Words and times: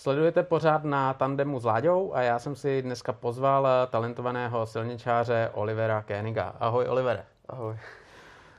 Sledujete 0.00 0.42
pořád 0.42 0.84
na 0.84 1.14
tandemu 1.14 1.60
s 1.60 1.64
Láďou 1.64 2.14
a 2.14 2.22
já 2.22 2.38
jsem 2.38 2.56
si 2.56 2.82
dneska 2.82 3.12
pozval 3.12 3.68
talentovaného 3.90 4.66
silničáře 4.66 5.50
Olivera 5.54 6.02
Kéniga. 6.02 6.54
Ahoj 6.60 6.88
Olivere. 6.88 7.24
Ahoj. 7.48 7.76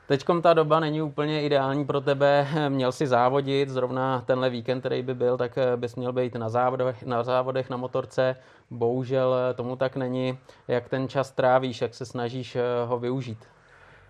Teďkom 0.07 0.41
ta 0.41 0.54
doba 0.54 0.79
není 0.79 1.02
úplně 1.02 1.44
ideální 1.44 1.86
pro 1.86 2.02
tebe. 2.02 2.47
Měl 2.70 2.91
si 2.91 3.07
závodit, 3.07 3.70
zrovna 3.70 4.23
tenhle 4.25 4.49
víkend, 4.49 4.79
který 4.79 5.02
by 5.02 5.13
byl, 5.13 5.38
tak 5.38 5.57
bys 5.75 5.96
měl 5.96 6.13
být 6.13 6.36
na 6.36 6.49
závodech, 6.49 7.04
na 7.04 7.24
závodech 7.24 7.69
na 7.69 7.78
motorce. 7.78 8.35
Bohužel 8.69 9.35
tomu 9.56 9.76
tak 9.76 9.96
není. 9.96 10.40
Jak 10.67 10.90
ten 10.90 11.08
čas 11.08 11.31
trávíš, 11.31 11.81
jak 11.81 11.96
se 11.96 12.06
snažíš 12.06 12.58
ho 12.85 12.99
využít? 12.99 13.46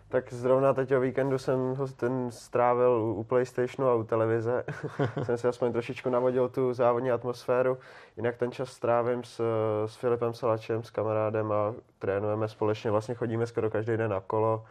Tak 0.09 0.33
zrovna 0.33 0.73
teď 0.73 0.95
o 0.95 0.99
víkendu 0.99 1.37
jsem 1.37 1.75
ho 1.75 1.87
ten 1.87 2.31
strávil 2.31 2.91
u 3.17 3.23
PlayStationu 3.23 3.89
a 3.89 3.95
u 3.95 4.03
televize. 4.03 4.63
jsem 5.23 5.37
si 5.37 5.47
aspoň 5.47 5.71
trošičku 5.71 6.09
navodil 6.09 6.49
tu 6.49 6.73
závodní 6.73 7.11
atmosféru. 7.11 7.77
Jinak 8.17 8.37
ten 8.37 8.51
čas 8.51 8.71
strávím 8.71 9.23
s, 9.23 9.41
s 9.85 9.95
Filipem 9.95 10.33
Salačem, 10.33 10.83
s 10.83 10.89
kamarádem 10.89 11.51
a 11.51 11.75
trénujeme 11.99 12.47
společně. 12.47 12.91
Vlastně 12.91 13.15
chodíme 13.15 13.47
skoro 13.47 13.69
každý 13.69 13.97
den 13.97 14.11
na 14.11 14.19
kolo 14.19 14.65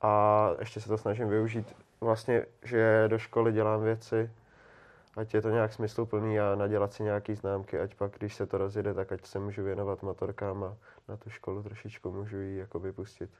a 0.00 0.50
ještě 0.60 0.80
se 0.80 0.88
to 0.88 0.98
snažím 0.98 1.28
využít. 1.28 1.76
Vlastně, 2.00 2.46
že 2.62 3.04
do 3.08 3.18
školy 3.18 3.52
dělám 3.52 3.82
věci, 3.82 4.30
ať 5.16 5.34
je 5.34 5.42
to 5.42 5.50
nějak 5.50 5.72
smysluplný 5.72 6.40
a 6.40 6.54
nadělat 6.54 6.92
si 6.92 7.02
nějaký 7.02 7.34
známky, 7.34 7.80
ať 7.80 7.94
pak, 7.94 8.12
když 8.18 8.34
se 8.34 8.46
to 8.46 8.58
rozjede, 8.58 8.94
tak 8.94 9.12
ať 9.12 9.26
se 9.26 9.38
můžu 9.38 9.62
věnovat 9.62 10.02
motorkám 10.02 10.64
a 10.64 10.76
na 11.08 11.16
tu 11.16 11.30
školu 11.30 11.62
trošičku 11.62 12.12
můžu 12.12 12.36
ji 12.36 12.58
jako 12.58 12.78
vypustit. 12.78 13.30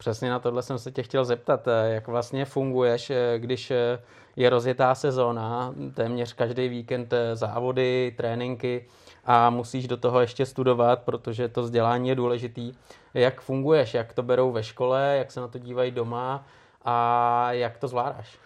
Přesně 0.00 0.30
na 0.30 0.38
tohle 0.38 0.62
jsem 0.62 0.78
se 0.78 0.92
tě 0.92 1.02
chtěl 1.02 1.24
zeptat, 1.24 1.68
eh, 1.68 1.94
jak 1.94 2.08
vlastně 2.08 2.44
funguješ, 2.44 3.10
eh, 3.10 3.38
když 3.38 3.70
eh, 3.70 4.02
je 4.36 4.50
rozjetá 4.50 4.94
sezóna, 4.94 5.74
téměř 5.94 6.32
každý 6.32 6.68
víkend 6.68 7.14
závody, 7.34 8.14
tréninky 8.16 8.86
a 9.24 9.50
musíš 9.50 9.88
do 9.88 9.96
toho 9.96 10.20
ještě 10.20 10.46
studovat, 10.46 11.02
protože 11.02 11.48
to 11.48 11.62
vzdělání 11.62 12.08
je 12.08 12.14
důležitý. 12.14 12.72
Jak 13.14 13.40
funguješ, 13.40 13.94
jak 13.94 14.12
to 14.12 14.22
berou 14.22 14.52
ve 14.52 14.62
škole, 14.62 15.16
jak 15.18 15.32
se 15.32 15.40
na 15.40 15.48
to 15.48 15.58
dívají 15.58 15.90
doma 15.90 16.46
a 16.84 17.52
jak 17.52 17.78
to 17.78 17.88
zvládáš? 17.88 18.38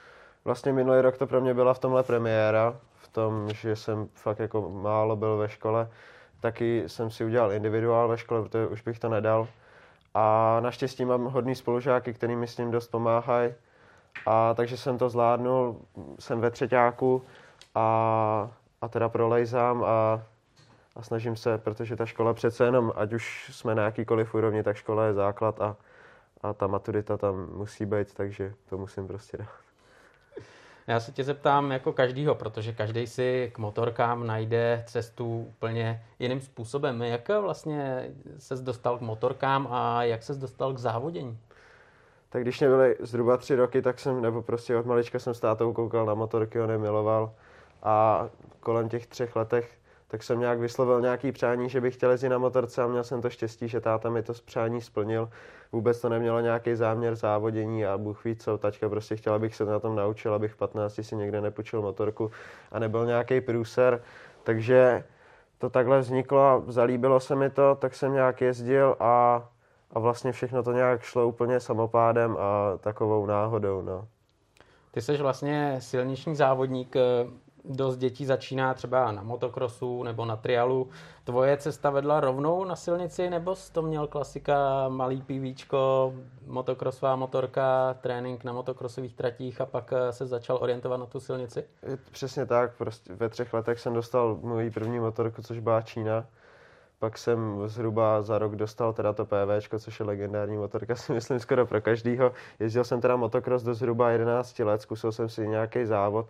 Vlastně 0.44 0.72
minulý 0.72 1.00
rok 1.00 1.18
to 1.18 1.26
pro 1.26 1.40
mě 1.40 1.54
byla 1.54 1.74
v 1.74 1.78
tomhle 1.78 2.02
premiéra, 2.02 2.76
v 2.94 3.08
tom, 3.08 3.48
že 3.52 3.76
jsem 3.76 4.08
fakt 4.14 4.38
jako 4.38 4.70
málo 4.70 5.16
byl 5.16 5.36
ve 5.36 5.48
škole. 5.48 5.88
Taky 6.40 6.84
jsem 6.86 7.10
si 7.10 7.24
udělal 7.24 7.52
individuál 7.52 8.08
ve 8.08 8.18
škole, 8.18 8.42
protože 8.42 8.66
už 8.66 8.82
bych 8.82 8.98
to 8.98 9.08
nedal 9.08 9.48
a 10.14 10.56
naštěstí 10.60 11.04
mám 11.04 11.24
hodný 11.24 11.54
spolužáky, 11.54 12.14
který 12.14 12.36
mi 12.36 12.46
s 12.46 12.58
ním 12.58 12.70
dost 12.70 12.88
pomáhají. 12.88 13.54
A 14.26 14.54
takže 14.54 14.76
jsem 14.76 14.98
to 14.98 15.08
zvládnul, 15.08 15.80
jsem 16.18 16.40
ve 16.40 16.50
třetíku 16.50 17.22
a, 17.74 18.50
a 18.80 18.88
teda 18.88 19.08
prolejzám 19.08 19.84
a, 19.84 20.22
a 20.96 21.02
snažím 21.02 21.36
se, 21.36 21.58
protože 21.58 21.96
ta 21.96 22.06
škola 22.06 22.34
přece 22.34 22.64
jenom, 22.64 22.92
ať 22.96 23.12
už 23.12 23.50
jsme 23.52 23.74
na 23.74 23.82
jakýkoliv 23.82 24.34
úrovni, 24.34 24.62
tak 24.62 24.76
škola 24.76 25.04
je 25.04 25.14
základ 25.14 25.60
a, 25.60 25.76
a 26.42 26.52
ta 26.52 26.66
maturita 26.66 27.16
tam 27.16 27.48
musí 27.52 27.86
být, 27.86 28.14
takže 28.14 28.54
to 28.68 28.78
musím 28.78 29.06
prostě 29.06 29.36
dát. 29.36 29.63
Já 30.86 31.00
se 31.00 31.12
tě 31.12 31.24
zeptám 31.24 31.70
jako 31.70 31.92
každýho, 31.92 32.34
protože 32.34 32.72
každý 32.72 33.06
si 33.06 33.50
k 33.54 33.58
motorkám 33.58 34.26
najde 34.26 34.84
cestu 34.86 35.46
úplně 35.48 36.02
jiným 36.18 36.40
způsobem. 36.40 37.02
Jak 37.02 37.28
vlastně 37.28 38.10
se 38.38 38.56
dostal 38.56 38.98
k 38.98 39.00
motorkám 39.00 39.68
a 39.70 40.02
jak 40.02 40.22
se 40.22 40.34
dostal 40.34 40.72
k 40.72 40.78
závodění? 40.78 41.38
Tak 42.28 42.42
když 42.42 42.60
mě 42.60 42.68
byly 42.68 42.96
zhruba 43.00 43.36
tři 43.36 43.54
roky, 43.54 43.82
tak 43.82 43.98
jsem, 43.98 44.22
nebo 44.22 44.42
prostě 44.42 44.76
od 44.76 44.86
malička 44.86 45.18
jsem 45.18 45.34
s 45.34 45.40
tátou 45.40 45.72
koukal 45.72 46.06
na 46.06 46.14
motorky, 46.14 46.60
on 46.60 46.70
je 46.70 46.78
miloval. 46.78 47.32
A 47.82 48.28
kolem 48.60 48.88
těch 48.88 49.06
třech 49.06 49.36
letech 49.36 49.78
tak 50.14 50.22
jsem 50.22 50.40
nějak 50.40 50.58
vyslovil 50.58 51.00
nějaký 51.00 51.32
přání, 51.32 51.68
že 51.68 51.80
bych 51.80 51.94
chtěl 51.94 52.10
jezdit 52.10 52.28
na 52.28 52.38
motorce 52.38 52.82
a 52.82 52.86
měl 52.86 53.04
jsem 53.04 53.22
to 53.22 53.30
štěstí, 53.30 53.68
že 53.68 53.80
táta 53.80 54.10
mi 54.10 54.22
to 54.22 54.32
přání 54.44 54.80
splnil. 54.80 55.28
Vůbec 55.74 56.00
to 56.00 56.08
nemělo 56.08 56.40
nějaký 56.40 56.74
záměr 56.74 57.14
závodění 57.14 57.86
a 57.86 57.98
Bůh 57.98 58.24
ví 58.24 58.36
co, 58.36 58.58
tačka 58.58 58.88
prostě 58.88 59.16
chtěla, 59.16 59.36
abych 59.36 59.54
se 59.54 59.64
na 59.64 59.80
tom 59.80 59.96
naučil, 59.96 60.34
abych 60.34 60.52
v 60.52 60.56
15 60.56 61.00
si 61.02 61.16
někde 61.16 61.40
nepočil 61.40 61.82
motorku 61.82 62.30
a 62.72 62.78
nebyl 62.78 63.06
nějaký 63.06 63.40
průser. 63.40 64.02
Takže 64.42 65.04
to 65.58 65.70
takhle 65.70 66.00
vzniklo 66.00 66.64
zalíbilo 66.68 67.20
se 67.20 67.36
mi 67.36 67.50
to, 67.50 67.74
tak 67.74 67.94
jsem 67.94 68.12
nějak 68.12 68.40
jezdil 68.40 68.96
a, 69.00 69.48
a 69.90 69.98
vlastně 69.98 70.32
všechno 70.32 70.62
to 70.62 70.72
nějak 70.72 71.02
šlo 71.02 71.28
úplně 71.28 71.60
samopádem 71.60 72.36
a 72.40 72.78
takovou 72.78 73.26
náhodou. 73.26 73.82
No. 73.82 74.08
Ty 74.90 75.02
jsi 75.02 75.16
vlastně 75.16 75.76
silniční 75.78 76.36
závodník 76.36 76.96
dost 77.64 77.96
dětí 77.96 78.26
začíná 78.26 78.74
třeba 78.74 79.12
na 79.12 79.22
motokrosu 79.22 80.02
nebo 80.02 80.24
na 80.24 80.36
trialu. 80.36 80.88
Tvoje 81.24 81.56
cesta 81.56 81.90
vedla 81.90 82.20
rovnou 82.20 82.64
na 82.64 82.76
silnici, 82.76 83.30
nebo 83.30 83.54
jsi 83.54 83.72
to 83.72 83.82
měl 83.82 84.06
klasika, 84.06 84.88
malý 84.88 85.22
pivíčko, 85.22 86.14
motokrosová 86.46 87.16
motorka, 87.16 87.94
trénink 88.00 88.44
na 88.44 88.52
motokrosových 88.52 89.14
tratích 89.14 89.60
a 89.60 89.66
pak 89.66 89.92
eh, 89.92 90.12
se 90.12 90.26
začal 90.26 90.58
orientovat 90.60 91.00
na 91.00 91.06
tu 91.06 91.20
silnici? 91.20 91.64
Přesně 92.10 92.46
tak, 92.46 92.76
prostě 92.76 93.14
ve 93.14 93.28
třech 93.28 93.54
letech 93.54 93.80
jsem 93.80 93.94
dostal 93.94 94.38
můj 94.42 94.70
první 94.70 95.00
motorku, 95.00 95.42
což 95.42 95.58
byla 95.58 95.82
Čína. 95.82 96.24
Pak 96.98 97.18
jsem 97.18 97.68
zhruba 97.68 98.22
za 98.22 98.38
rok 98.38 98.56
dostal 98.56 98.92
teda 98.92 99.12
to 99.12 99.24
PV, 99.24 99.78
což 99.78 100.00
je 100.00 100.06
legendární 100.06 100.56
motorka, 100.56 100.94
si 100.96 101.12
myslím 101.12 101.38
skoro 101.38 101.66
pro 101.66 101.80
každýho. 101.80 102.32
Jezdil 102.60 102.84
jsem 102.84 103.00
teda 103.00 103.16
motocross 103.16 103.62
do 103.62 103.74
zhruba 103.74 104.10
11 104.10 104.58
let, 104.58 104.82
zkusil 104.82 105.12
jsem 105.12 105.28
si 105.28 105.48
nějaký 105.48 105.84
závod 105.84 106.26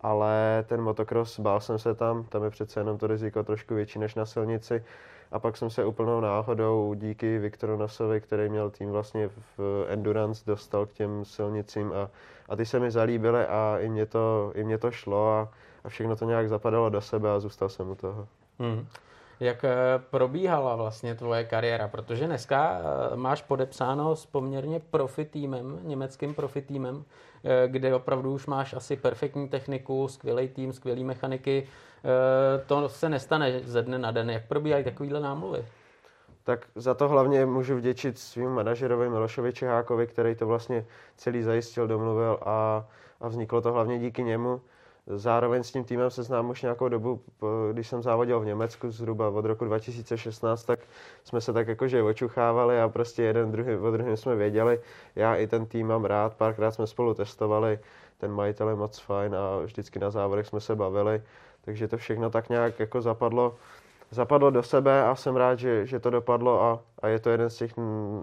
ale 0.00 0.64
ten 0.68 0.82
motocross, 0.82 1.40
bál 1.40 1.60
jsem 1.60 1.78
se 1.78 1.94
tam, 1.94 2.24
tam 2.24 2.44
je 2.44 2.50
přece 2.50 2.80
jenom 2.80 2.98
to 2.98 3.06
riziko 3.06 3.42
trošku 3.42 3.74
větší 3.74 3.98
než 3.98 4.14
na 4.14 4.26
silnici. 4.26 4.84
A 5.32 5.38
pak 5.38 5.56
jsem 5.56 5.70
se 5.70 5.84
úplnou 5.84 6.20
náhodou 6.20 6.94
díky 6.94 7.38
Viktoru 7.38 7.76
Nosovi, 7.76 8.20
který 8.20 8.48
měl 8.48 8.70
tým 8.70 8.90
vlastně 8.90 9.28
v 9.28 9.86
Endurance, 9.88 10.42
dostal 10.46 10.86
k 10.86 10.92
těm 10.92 11.24
silnicím 11.24 11.92
a, 11.92 12.10
a 12.48 12.56
ty 12.56 12.66
se 12.66 12.80
mi 12.80 12.90
zalíbily 12.90 13.46
a 13.46 13.76
i 13.80 13.88
mě 13.88 14.06
to, 14.06 14.52
i 14.54 14.64
mě 14.64 14.78
to 14.78 14.90
šlo 14.90 15.32
a, 15.32 15.48
a 15.84 15.88
všechno 15.88 16.16
to 16.16 16.24
nějak 16.24 16.48
zapadalo 16.48 16.90
do 16.90 17.00
sebe 17.00 17.30
a 17.30 17.40
zůstal 17.40 17.68
jsem 17.68 17.90
u 17.90 17.94
toho. 17.94 18.28
Hmm. 18.58 18.86
Jak 19.40 19.64
eh, 19.64 19.70
probíhala 20.10 20.76
vlastně 20.76 21.14
tvoje 21.14 21.44
kariéra? 21.44 21.88
Protože 21.88 22.26
dneska 22.26 22.80
eh, 23.12 23.16
máš 23.16 23.42
podepsáno 23.42 24.16
s 24.16 24.26
poměrně 24.26 24.80
profi 24.80 25.24
týmem, 25.24 25.78
německým 25.82 26.34
profi 26.34 26.62
týmem, 26.62 27.04
eh, 27.44 27.68
kde 27.68 27.94
opravdu 27.94 28.32
už 28.32 28.46
máš 28.46 28.74
asi 28.74 28.96
perfektní 28.96 29.48
techniku, 29.48 30.08
skvělý 30.08 30.48
tým, 30.48 30.72
skvělý 30.72 31.04
mechaniky. 31.04 31.68
To 32.66 32.88
se 32.88 33.08
nestane 33.08 33.60
ze 33.60 33.82
dne 33.82 33.98
na 33.98 34.10
den. 34.10 34.30
Jak 34.30 34.46
probíhají 34.46 34.84
takovýhle 34.84 35.20
námluvy? 35.20 35.64
Tak 36.44 36.66
za 36.74 36.94
to 36.94 37.08
hlavně 37.08 37.46
můžu 37.46 37.76
vděčit 37.76 38.18
svým 38.18 38.50
manažerovi 38.50 39.08
Milošovi 39.08 39.52
Čehákovi, 39.52 40.06
který 40.06 40.34
to 40.34 40.46
vlastně 40.46 40.84
celý 41.16 41.42
zajistil, 41.42 41.86
domluvil 41.86 42.38
a, 42.42 42.86
a 43.20 43.28
vzniklo 43.28 43.60
to 43.60 43.72
hlavně 43.72 43.98
díky 43.98 44.22
němu. 44.22 44.60
Zároveň 45.14 45.62
s 45.62 45.72
tím 45.72 45.84
týmem 45.84 46.10
se 46.10 46.22
znám 46.22 46.50
už 46.50 46.62
nějakou 46.62 46.88
dobu, 46.88 47.20
když 47.72 47.88
jsem 47.88 48.02
závodil 48.02 48.40
v 48.40 48.44
Německu 48.44 48.90
zhruba 48.90 49.28
od 49.28 49.44
roku 49.44 49.64
2016, 49.64 50.64
tak 50.64 50.80
jsme 51.24 51.40
se 51.40 51.52
tak 51.52 51.68
jakože 51.68 52.02
očuchávali 52.02 52.80
a 52.80 52.88
prostě 52.88 53.22
jeden 53.22 53.52
druhý, 53.52 53.76
o 53.76 53.90
druhém 53.90 54.16
jsme 54.16 54.36
věděli. 54.36 54.80
Já 55.16 55.34
i 55.34 55.46
ten 55.46 55.66
tým 55.66 55.86
mám 55.86 56.04
rád, 56.04 56.34
párkrát 56.34 56.70
jsme 56.70 56.86
spolu 56.86 57.14
testovali, 57.14 57.78
ten 58.18 58.32
majitel 58.32 58.68
je 58.68 58.74
moc 58.74 58.98
fajn 58.98 59.34
a 59.34 59.58
vždycky 59.64 59.98
na 59.98 60.10
závodech 60.10 60.46
jsme 60.46 60.60
se 60.60 60.76
bavili, 60.76 61.22
takže 61.64 61.88
to 61.88 61.96
všechno 61.96 62.30
tak 62.30 62.48
nějak 62.48 62.80
jako 62.80 63.02
zapadlo, 63.02 63.56
zapadlo 64.10 64.50
do 64.50 64.62
sebe 64.62 65.04
a 65.04 65.14
jsem 65.14 65.36
rád, 65.36 65.58
že, 65.58 65.86
že 65.86 66.00
to 66.00 66.10
dopadlo 66.10 66.62
a, 66.62 66.80
a 67.02 67.08
je 67.08 67.18
to 67.18 67.30
jeden 67.30 67.50
z 67.50 67.56
těch 67.56 67.72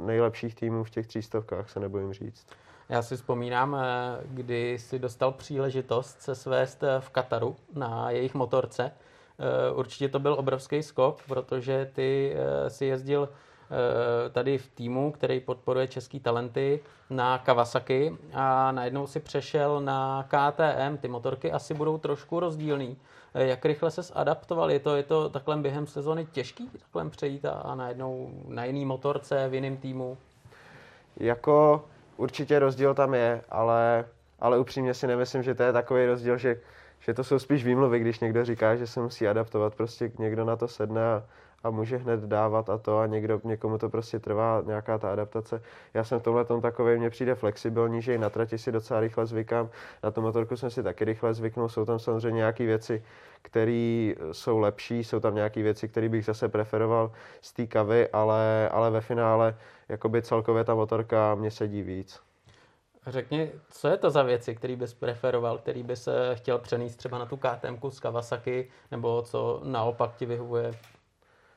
nejlepších 0.06 0.56
týmů 0.56 0.84
v 0.84 0.90
těch 0.90 1.08
třístovkách, 1.08 1.70
se 1.70 1.80
nebojím 1.80 2.14
říct. 2.14 2.48
Já 2.90 3.02
si 3.02 3.16
vzpomínám, 3.16 3.76
eh, 3.76 4.18
kdy 4.26 4.80
si 4.80 5.00
dostal 5.00 5.32
příležitost 5.32 6.22
se 6.22 6.36
svést 6.36 6.84
eh, 6.84 7.00
v 7.00 7.10
Kataru 7.10 7.56
na 7.74 8.12
jejich 8.12 8.34
motorce. 8.34 8.92
Eh, 9.40 9.72
určitě 9.72 10.10
to 10.10 10.20
byl 10.20 10.34
obrovský 10.34 10.84
skok, 10.84 11.22
protože 11.28 11.92
ty 11.94 12.36
si 12.68 12.86
jezdil 12.86 13.30
tady 14.32 14.58
v 14.58 14.68
týmu, 14.68 15.12
který 15.12 15.40
podporuje 15.40 15.88
český 15.88 16.20
talenty 16.20 16.80
na 17.10 17.38
Kawasaki 17.38 18.18
a 18.34 18.72
najednou 18.72 19.08
si 19.08 19.20
přešel 19.20 19.82
na 19.82 20.28
KTM. 20.28 20.98
Ty 20.98 21.08
motorky 21.08 21.52
asi 21.52 21.74
budou 21.74 21.98
trošku 21.98 22.40
rozdílný. 22.40 22.98
Jak 23.34 23.66
rychle 23.66 23.92
se 23.92 24.02
adaptoval? 24.14 24.72
Je 24.72 24.80
to, 24.80 24.96
je 24.96 25.04
to 25.04 25.30
takhle 25.30 25.58
během 25.58 25.88
sezony 25.88 26.26
těžký 26.26 26.70
takhle 26.70 27.10
přejít 27.10 27.46
a, 27.46 27.52
a 27.52 27.76
najednou 27.76 28.30
na 28.48 28.66
jiný 28.66 28.86
motorce 28.86 29.50
v 29.50 29.54
jiném 29.54 29.78
týmu? 29.78 30.18
Jako 31.18 31.84
určitě 32.18 32.60
rozdíl 32.60 32.94
tam 32.94 33.14
je, 33.14 33.42
ale, 33.50 34.06
ale 34.40 34.60
upřímně 34.60 34.94
si 34.94 35.08
nemyslím, 35.08 35.44
že 35.44 35.56
to 35.56 35.64
je 35.64 35.74
takový 35.74 36.06
rozdíl, 36.06 36.38
že, 36.38 36.62
že 37.00 37.14
to 37.14 37.24
jsou 37.24 37.40
spíš 37.40 37.66
výmluvy, 37.66 38.00
když 38.00 38.20
někdo 38.20 38.46
říká, 38.46 38.76
že 38.76 38.88
se 38.88 39.00
musí 39.00 39.28
adaptovat, 39.28 39.76
prostě 39.76 40.12
někdo 40.20 40.46
na 40.46 40.56
to 40.56 40.68
sedne 40.68 41.06
a, 41.06 41.24
a 41.66 41.70
může 41.70 41.98
hned 41.98 42.20
dávat 42.20 42.70
a 42.70 42.78
to 42.78 43.00
a 43.00 43.08
někdo, 43.08 43.42
někomu 43.44 43.78
to 43.78 43.90
prostě 43.90 44.20
trvá, 44.20 44.64
nějaká 44.66 44.98
ta 44.98 45.12
adaptace. 45.12 45.62
Já 45.94 46.04
jsem 46.04 46.20
v 46.20 46.24
tomhle 46.24 46.46
tom 46.46 46.62
takový, 46.62 46.98
mně 46.98 47.10
přijde 47.10 47.36
flexibilní, 47.36 48.02
že 48.02 48.16
i 48.16 48.18
na 48.18 48.30
trati 48.30 48.58
si 48.58 48.72
docela 48.72 49.00
rychle 49.00 49.26
zvykám, 49.26 49.70
na 50.04 50.12
tu 50.12 50.22
motorku 50.22 50.58
jsem 50.58 50.70
si 50.70 50.84
taky 50.84 51.06
rychle 51.06 51.34
zvyknul, 51.34 51.70
jsou 51.70 51.86
tam 51.86 52.00
samozřejmě 52.00 52.38
nějaké 52.38 52.66
věci, 52.66 53.04
které 53.42 54.14
jsou 54.32 54.60
lepší, 54.60 55.04
jsou 55.04 55.20
tam 55.20 55.36
nějaké 55.36 55.64
věci, 55.64 55.88
které 55.88 56.10
bych 56.10 56.26
zase 56.26 56.50
preferoval 56.50 57.12
z 57.42 57.54
té 57.54 57.68
kavy, 57.68 58.10
ale, 58.10 58.70
ale 58.70 58.92
ve 58.92 59.02
finále 59.02 59.56
jakoby 59.90 60.22
celkově 60.22 60.64
ta 60.64 60.76
motorka 60.76 61.36
mě 61.36 61.52
sedí 61.52 61.82
víc. 61.82 62.20
Řekni, 63.08 63.52
co 63.70 63.88
je 63.88 63.98
to 63.98 64.10
za 64.10 64.24
věci, 64.24 64.56
který 64.56 64.76
bys 64.76 64.94
preferoval, 64.94 65.58
který 65.58 65.84
bys 65.84 66.10
chtěl 66.34 66.58
přenést 66.58 66.96
třeba 66.96 67.18
na 67.18 67.26
tu 67.26 67.38
KTM 67.38 67.90
z 67.90 68.00
Kawasaki, 68.00 68.70
nebo 68.92 69.22
co 69.22 69.62
naopak 69.64 70.16
ti 70.16 70.26
vyhovuje 70.26 70.72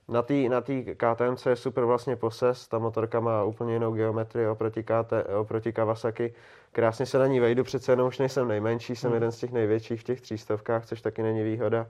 na 0.09 0.23
té 0.23 0.35
na 0.35 0.61
tý 0.61 0.85
KTMC 0.85 1.47
je 1.47 1.57
super 1.57 1.85
vlastně 1.85 2.17
poses, 2.17 2.69
ta 2.69 2.79
motorka 2.79 3.21
má 3.21 3.45
úplně 3.45 3.73
jinou 3.73 3.93
geometrii 3.93 4.49
oproti, 4.49 4.83
KT, 4.83 5.13
oproti 5.41 5.73
Kawasaki. 5.73 6.35
Krásně 6.73 7.07
se 7.07 7.19
na 7.19 7.27
ní 7.27 7.41
vejdu, 7.41 7.65
přece 7.65 7.93
jenom 7.93 8.09
už 8.09 8.19
nejsem 8.19 8.49
nejmenší, 8.49 8.97
jsem 8.97 9.09
hmm. 9.09 9.15
jeden 9.15 9.33
z 9.33 9.39
těch 9.39 9.53
největších 9.53 10.01
v 10.01 10.05
těch 10.05 10.21
třístovkách, 10.21 10.87
což 10.87 11.01
taky 11.01 11.23
není 11.23 11.43
výhoda. 11.43 11.87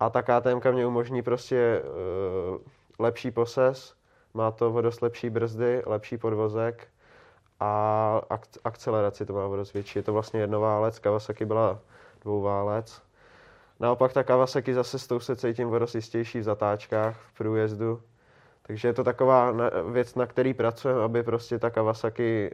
A 0.00 0.10
ta 0.10 0.22
KTM 0.22 0.72
mě 0.72 0.86
umožní 0.86 1.22
prostě 1.22 1.82
uh, 1.82 2.58
lepší 2.98 3.30
poses, 3.30 3.94
má 4.34 4.50
to 4.50 4.70
o 4.70 4.80
dost 4.80 5.02
lepší 5.02 5.30
brzdy, 5.30 5.82
lepší 5.86 6.18
podvozek 6.18 6.88
a 7.60 8.20
ak- 8.30 8.58
akceleraci 8.64 9.26
to 9.26 9.32
má 9.32 9.46
o 9.46 9.56
dost 9.56 9.72
větší. 9.72 9.98
Je 9.98 10.02
to 10.02 10.12
vlastně 10.12 10.40
jednoválec, 10.40 10.98
Kawasaki 10.98 11.44
byla 11.44 11.78
dvouválec 12.22 13.02
Naopak 13.84 14.12
ta 14.12 14.22
Kawasaki 14.22 14.74
zase 14.74 14.98
s 14.98 15.06
tou 15.06 15.20
se 15.20 15.36
cítím 15.36 15.68
o 15.68 15.86
jistější 15.94 16.38
v 16.38 16.42
zatáčkách, 16.42 17.16
v 17.16 17.38
průjezdu. 17.38 18.02
Takže 18.62 18.88
je 18.88 18.92
to 18.92 19.04
taková 19.04 19.54
věc, 19.92 20.14
na 20.14 20.26
který 20.26 20.54
pracujeme, 20.54 21.02
aby 21.02 21.22
prostě 21.22 21.58
ta 21.58 21.70
Kawasaki, 21.70 22.50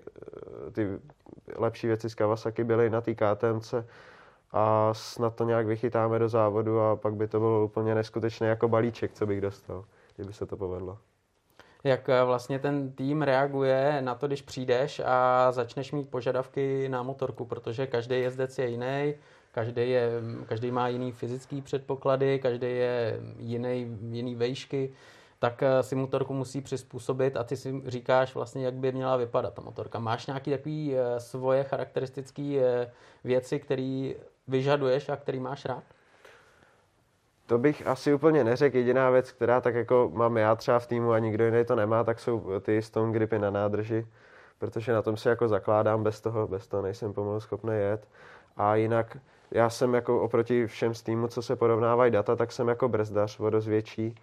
eh, 0.67 0.71
ty 0.71 0.89
lepší 1.57 1.87
věci 1.87 2.11
z 2.11 2.15
Kawasaki 2.15 2.65
byly 2.65 2.91
na 2.91 3.01
té 3.01 3.15
KTMC 3.15 3.75
a 4.53 4.95
snad 4.95 5.35
to 5.35 5.45
nějak 5.45 5.67
vychytáme 5.67 6.19
do 6.19 6.29
závodu 6.29 6.81
a 6.81 6.97
pak 6.97 7.15
by 7.15 7.29
to 7.29 7.39
bylo 7.39 7.65
úplně 7.65 7.95
neskutečné 7.95 8.49
jako 8.49 8.69
balíček, 8.69 9.13
co 9.13 9.27
bych 9.27 9.41
dostal, 9.41 9.85
kdyby 10.17 10.33
se 10.33 10.47
to 10.47 10.57
povedlo. 10.57 10.99
Jak 11.85 12.09
eh, 12.09 12.25
vlastně 12.25 12.59
ten 12.59 12.93
tým 12.93 13.23
reaguje 13.23 14.03
na 14.03 14.15
to, 14.15 14.27
když 14.27 14.43
přijdeš 14.43 15.03
a 15.05 15.53
začneš 15.53 15.93
mít 15.93 16.11
požadavky 16.11 16.89
na 16.89 17.03
motorku, 17.03 17.45
protože 17.45 17.87
každý 17.87 18.21
jezdec 18.21 18.59
je 18.59 18.69
jiný, 18.69 19.15
Každý, 19.53 19.91
je, 19.91 20.11
každý 20.47 20.71
má 20.71 20.89
jiný 20.89 21.13
fyzický 21.13 21.63
předpoklady, 21.63 22.39
každý 22.39 22.67
je 22.67 23.21
jiný, 23.39 23.99
jiný 24.11 24.35
vejšky, 24.35 24.93
tak 25.41 25.63
eh, 25.63 25.83
si 25.83 25.97
motorku 25.97 26.35
musí 26.35 26.61
přizpůsobit 26.61 27.37
a 27.37 27.45
ty 27.45 27.57
si 27.57 27.83
říkáš 27.87 28.35
vlastně, 28.35 28.65
jak 28.65 28.75
by 28.75 28.93
měla 28.93 29.17
vypadat 29.17 29.55
ta 29.55 29.63
motorka. 29.63 29.99
Máš 29.99 30.27
nějaké 30.27 30.51
takové 30.51 30.93
eh, 30.93 31.21
svoje 31.21 31.65
charakteristické 31.65 32.43
eh, 32.43 32.93
věci, 33.25 33.61
které 33.61 34.13
vyžaduješ 34.49 35.09
a 35.09 35.17
který 35.17 35.41
máš 35.41 35.65
rád? 35.65 35.85
To 37.47 37.59
bych 37.59 37.87
asi 37.87 38.15
úplně 38.15 38.45
neřekl. 38.45 38.77
Jediná 38.77 39.11
věc, 39.11 39.33
která 39.33 39.61
tak 39.61 39.75
jako 39.75 40.11
mám 40.15 40.37
já 40.37 40.55
třeba 40.55 40.79
v 40.79 40.87
týmu 40.87 41.13
a 41.13 41.19
nikdo 41.19 41.45
jiný 41.45 41.65
to 41.65 41.77
nemá, 41.77 42.05
tak 42.05 42.21
jsou 42.21 42.61
ty 42.61 42.83
stone 42.83 43.13
gripy 43.13 43.39
na 43.39 43.51
nádrži, 43.51 44.07
protože 44.59 44.93
na 44.93 45.03
tom 45.03 45.17
se 45.17 45.31
jako 45.31 45.49
zakládám, 45.49 46.03
bez 46.03 46.21
toho, 46.21 46.49
bez 46.49 46.67
toho 46.67 46.83
nejsem 46.83 47.13
pomalu 47.13 47.41
schopný 47.41 47.75
jet. 47.75 48.09
A 48.57 48.75
jinak 48.75 49.17
já 49.51 49.71
jsem 49.71 49.95
jako 49.95 50.23
oproti 50.23 50.67
všem 50.67 50.95
z 50.95 51.03
týmu, 51.03 51.29
co 51.29 51.43
se 51.43 51.57
porovnávají 51.57 52.11
data, 52.11 52.37
tak 52.37 52.53
jsem 52.53 52.69
jako 52.69 52.89
brzdař 52.89 53.41
o 53.41 53.51
dost 53.51 53.67
větší, 53.67 54.15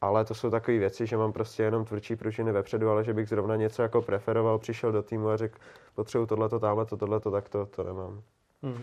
ale 0.00 0.24
to 0.24 0.34
jsou 0.34 0.50
takové 0.50 0.78
věci, 0.78 1.06
že 1.06 1.16
mám 1.16 1.32
prostě 1.32 1.62
jenom 1.62 1.84
tvrdší 1.84 2.16
pružiny 2.16 2.52
vepředu, 2.52 2.90
ale 2.90 3.04
že 3.04 3.14
bych 3.14 3.28
zrovna 3.28 3.56
něco 3.56 3.82
jako 3.82 4.02
preferoval, 4.02 4.58
přišel 4.58 4.92
do 4.92 5.02
týmu 5.02 5.28
a 5.28 5.36
řekl, 5.36 5.58
potřebuji 5.94 6.26
tohleto, 6.26 6.60
tamhleto, 6.60 6.96
tohleto, 6.96 7.30
tak 7.30 7.48
to, 7.48 7.66
to 7.66 7.84
nemám. 7.84 8.22
Hmm. 8.62 8.82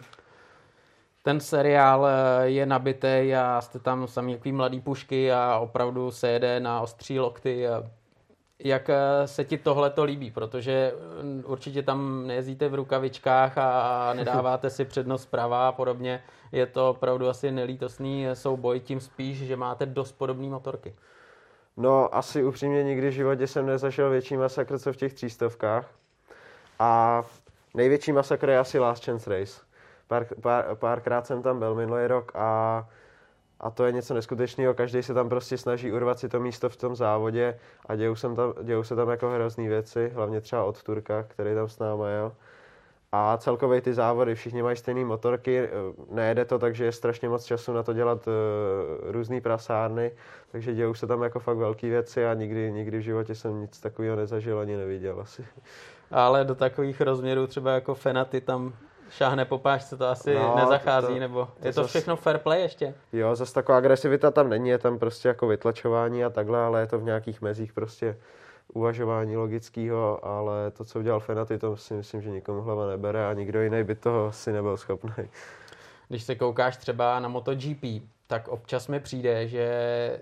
Ten 1.24 1.40
seriál 1.40 2.08
eh, 2.08 2.48
je 2.50 2.66
nabitý 2.66 3.36
a 3.36 3.62
jste 3.62 3.80
tam 3.80 4.08
sami 4.08 4.40
mladý 4.52 4.82
pušky 4.82 5.32
a 5.32 5.60
opravdu 5.60 6.12
se 6.12 6.30
jede 6.30 6.60
na 6.60 6.82
ostří 6.82 7.20
lokty. 7.20 7.68
A 7.68 7.84
jak 8.60 8.90
eh, 8.90 9.28
se 9.28 9.46
ti 9.46 9.58
tohle 9.58 9.90
to 9.90 10.04
líbí, 10.04 10.32
protože 10.32 10.94
mm, 11.22 11.44
určitě 11.48 11.84
tam 11.84 12.28
nejezdíte 12.28 12.70
v 12.70 12.76
rukavičkách 12.76 13.58
a 13.58 14.14
nedáváte 14.14 14.70
si 14.70 14.86
přednost 14.86 15.26
prava 15.26 15.68
a 15.68 15.72
podobně. 15.72 16.24
Je 16.52 16.66
to 16.66 16.90
opravdu 16.90 17.30
asi 17.30 17.52
nelítosný 17.52 18.28
souboj, 18.34 18.80
tím 18.80 19.00
spíš, 19.00 19.38
že 19.38 19.56
máte 19.56 19.86
dost 19.86 20.12
podobné 20.12 20.48
motorky. 20.48 20.96
No, 21.78 22.16
asi 22.16 22.44
upřímně 22.44 22.84
nikdy 22.84 23.10
v 23.10 23.14
životě 23.14 23.48
jsem 23.48 23.66
nezažil 23.66 24.10
větší 24.10 24.38
masakr, 24.38 24.80
co 24.80 24.94
v 24.94 24.98
těch 24.98 25.14
třístovkách. 25.14 25.90
A 26.80 27.24
největší 27.74 28.12
masakr 28.12 28.50
je 28.50 28.60
asi 28.60 28.80
Last 28.80 29.06
Chance 29.06 29.30
Race. 29.40 29.62
Pár, 30.08 30.26
pár, 30.42 30.76
párkrát 30.76 31.28
jsem 31.28 31.42
tam 31.42 31.60
byl 31.60 31.76
minulý 31.76 32.08
rok 32.08 32.32
a 32.36 32.88
a 33.60 33.70
to 33.70 33.86
je 33.86 33.92
něco 33.92 34.14
neskutečného. 34.14 34.74
Každý 34.74 35.04
se 35.04 35.14
tam 35.14 35.30
prostě 35.30 35.58
snaží 35.58 35.92
urvat 35.92 36.20
si 36.20 36.30
to 36.30 36.40
místo 36.40 36.70
v 36.70 36.78
tom 36.78 36.96
závodě 36.96 37.60
a 37.86 37.96
dějou 37.96 38.16
se 38.16 38.36
tam, 38.36 38.54
dějou 38.64 38.84
se 38.84 38.96
tam 38.96 39.10
jako 39.10 39.30
hrozný 39.30 39.68
věci, 39.68 40.12
hlavně 40.16 40.42
třeba 40.42 40.64
od 40.64 40.84
Turka, 40.84 41.24
který 41.24 41.56
tam 41.56 41.70
s 41.70 41.80
náma 41.80 42.10
jel. 42.10 42.32
A 43.12 43.38
celkově 43.38 43.82
ty 43.82 43.94
závody, 43.94 44.36
všichni 44.36 44.64
mají 44.64 44.78
stejné 44.78 45.06
motorky, 45.06 45.70
nejede 46.12 46.46
to, 46.46 46.60
takže 46.60 46.86
je 46.86 46.92
strašně 46.92 47.30
moc 47.30 47.46
času 47.46 47.74
na 47.74 47.84
to 47.84 47.94
dělat 47.94 48.28
uh, 48.28 48.34
různé 49.12 49.42
prasárny, 49.42 50.12
takže 50.52 50.74
dějou 50.74 50.94
se 50.94 51.08
tam 51.08 51.24
jako 51.24 51.40
fakt 51.40 51.58
velké 51.58 51.90
věci 51.90 52.26
a 52.26 52.34
nikdy, 52.34 52.72
nikdy 52.72 52.98
v 52.98 53.02
životě 53.02 53.36
jsem 53.36 53.62
nic 53.62 53.80
takového 53.80 54.16
nezažil 54.16 54.60
ani 54.60 54.78
neviděl 54.78 55.20
asi. 55.22 55.46
Ale 56.12 56.46
do 56.46 56.56
takových 56.56 57.02
rozměrů 57.02 57.48
třeba 57.48 57.72
jako 57.72 57.96
Fenaty 57.96 58.42
tam 58.42 58.74
šáhne 59.10 59.46
po 59.46 59.58
pášce, 59.58 59.98
to 59.98 60.08
asi 60.08 60.34
no, 60.34 60.56
nezachází, 60.56 61.08
to, 61.08 61.14
to, 61.14 61.20
nebo 61.20 61.48
to 61.60 61.68
je 61.68 61.74
to 61.74 61.82
zas, 61.82 61.90
všechno 61.90 62.16
fair 62.16 62.38
play 62.38 62.62
ještě? 62.62 62.94
Jo, 63.14 63.36
zase 63.36 63.54
taková 63.54 63.78
agresivita 63.78 64.32
tam 64.32 64.50
není, 64.50 64.70
je 64.70 64.78
tam 64.78 65.00
prostě 65.00 65.28
jako 65.28 65.48
vytlačování 65.48 66.26
a 66.26 66.30
takhle, 66.30 66.60
ale 66.60 66.80
je 66.80 66.88
to 66.88 67.00
v 67.00 67.04
nějakých 67.04 67.42
mezích 67.42 67.74
prostě 67.74 68.18
uvažování 68.74 69.38
logického, 69.38 70.26
ale 70.26 70.72
to, 70.72 70.86
co 70.86 71.00
udělal 71.00 71.20
Fenaty, 71.20 71.58
to 71.58 71.78
si 71.78 71.94
myslím, 71.94 72.22
že 72.22 72.30
nikomu 72.30 72.62
hlava 72.62 72.88
nebere 72.88 73.28
a 73.28 73.34
nikdo 73.34 73.62
jiný 73.62 73.84
by 73.84 73.96
toho 73.96 74.28
asi 74.28 74.52
nebyl 74.52 74.78
schopný. 74.78 75.30
Když 76.08 76.24
se 76.24 76.36
koukáš 76.36 76.78
třeba 76.78 77.20
na 77.20 77.30
MotoGP, 77.30 77.84
tak 78.28 78.48
občas 78.48 78.88
mi 78.88 79.00
přijde, 79.00 79.48
že 79.48 80.22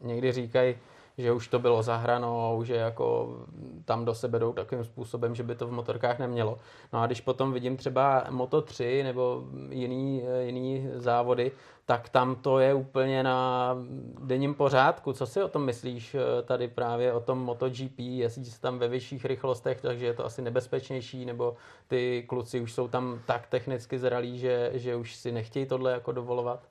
někdy 0.00 0.32
říkají, 0.32 0.76
že 1.20 1.32
už 1.32 1.48
to 1.48 1.58
bylo 1.58 1.82
za 1.82 1.96
hranou, 1.96 2.64
že 2.64 2.74
jako 2.74 3.36
tam 3.84 4.04
do 4.04 4.14
sebe 4.14 4.38
jdou 4.38 4.52
takovým 4.52 4.84
způsobem, 4.84 5.34
že 5.34 5.42
by 5.42 5.54
to 5.54 5.66
v 5.66 5.72
motorkách 5.72 6.18
nemělo. 6.18 6.58
No 6.92 7.02
a 7.02 7.06
když 7.06 7.20
potom 7.20 7.52
vidím 7.52 7.76
třeba 7.76 8.24
Moto 8.30 8.62
3 8.62 9.02
nebo 9.02 9.44
jiný, 9.70 10.22
jiný 10.40 10.88
závody, 10.94 11.52
tak 11.90 12.08
tam 12.08 12.34
to 12.34 12.58
je 12.58 12.74
úplně 12.74 13.22
na 13.22 13.76
denním 14.18 14.54
pořádku. 14.54 15.12
Co 15.12 15.26
si 15.26 15.42
o 15.42 15.48
tom 15.48 15.64
myslíš 15.64 16.14
eh, 16.14 16.42
tady 16.42 16.68
právě 16.68 17.12
o 17.12 17.20
tom 17.20 17.38
MotoGP? 17.38 17.98
Jezdí 17.98 18.50
se 18.50 18.60
tam 18.60 18.78
ve 18.78 18.88
vyšších 18.88 19.24
rychlostech, 19.24 19.80
takže 19.80 20.06
je 20.06 20.14
to 20.14 20.24
asi 20.24 20.42
nebezpečnější, 20.42 21.24
nebo 21.24 21.56
ty 21.88 22.24
kluci 22.28 22.60
už 22.60 22.72
jsou 22.72 22.88
tam 22.88 23.20
tak 23.26 23.46
technicky 23.46 23.98
zralí, 23.98 24.38
že, 24.38 24.70
že 24.74 24.96
už 24.96 25.14
si 25.14 25.32
nechtějí 25.32 25.66
tohle 25.66 25.92
jako 25.92 26.12
dovolovat? 26.12 26.68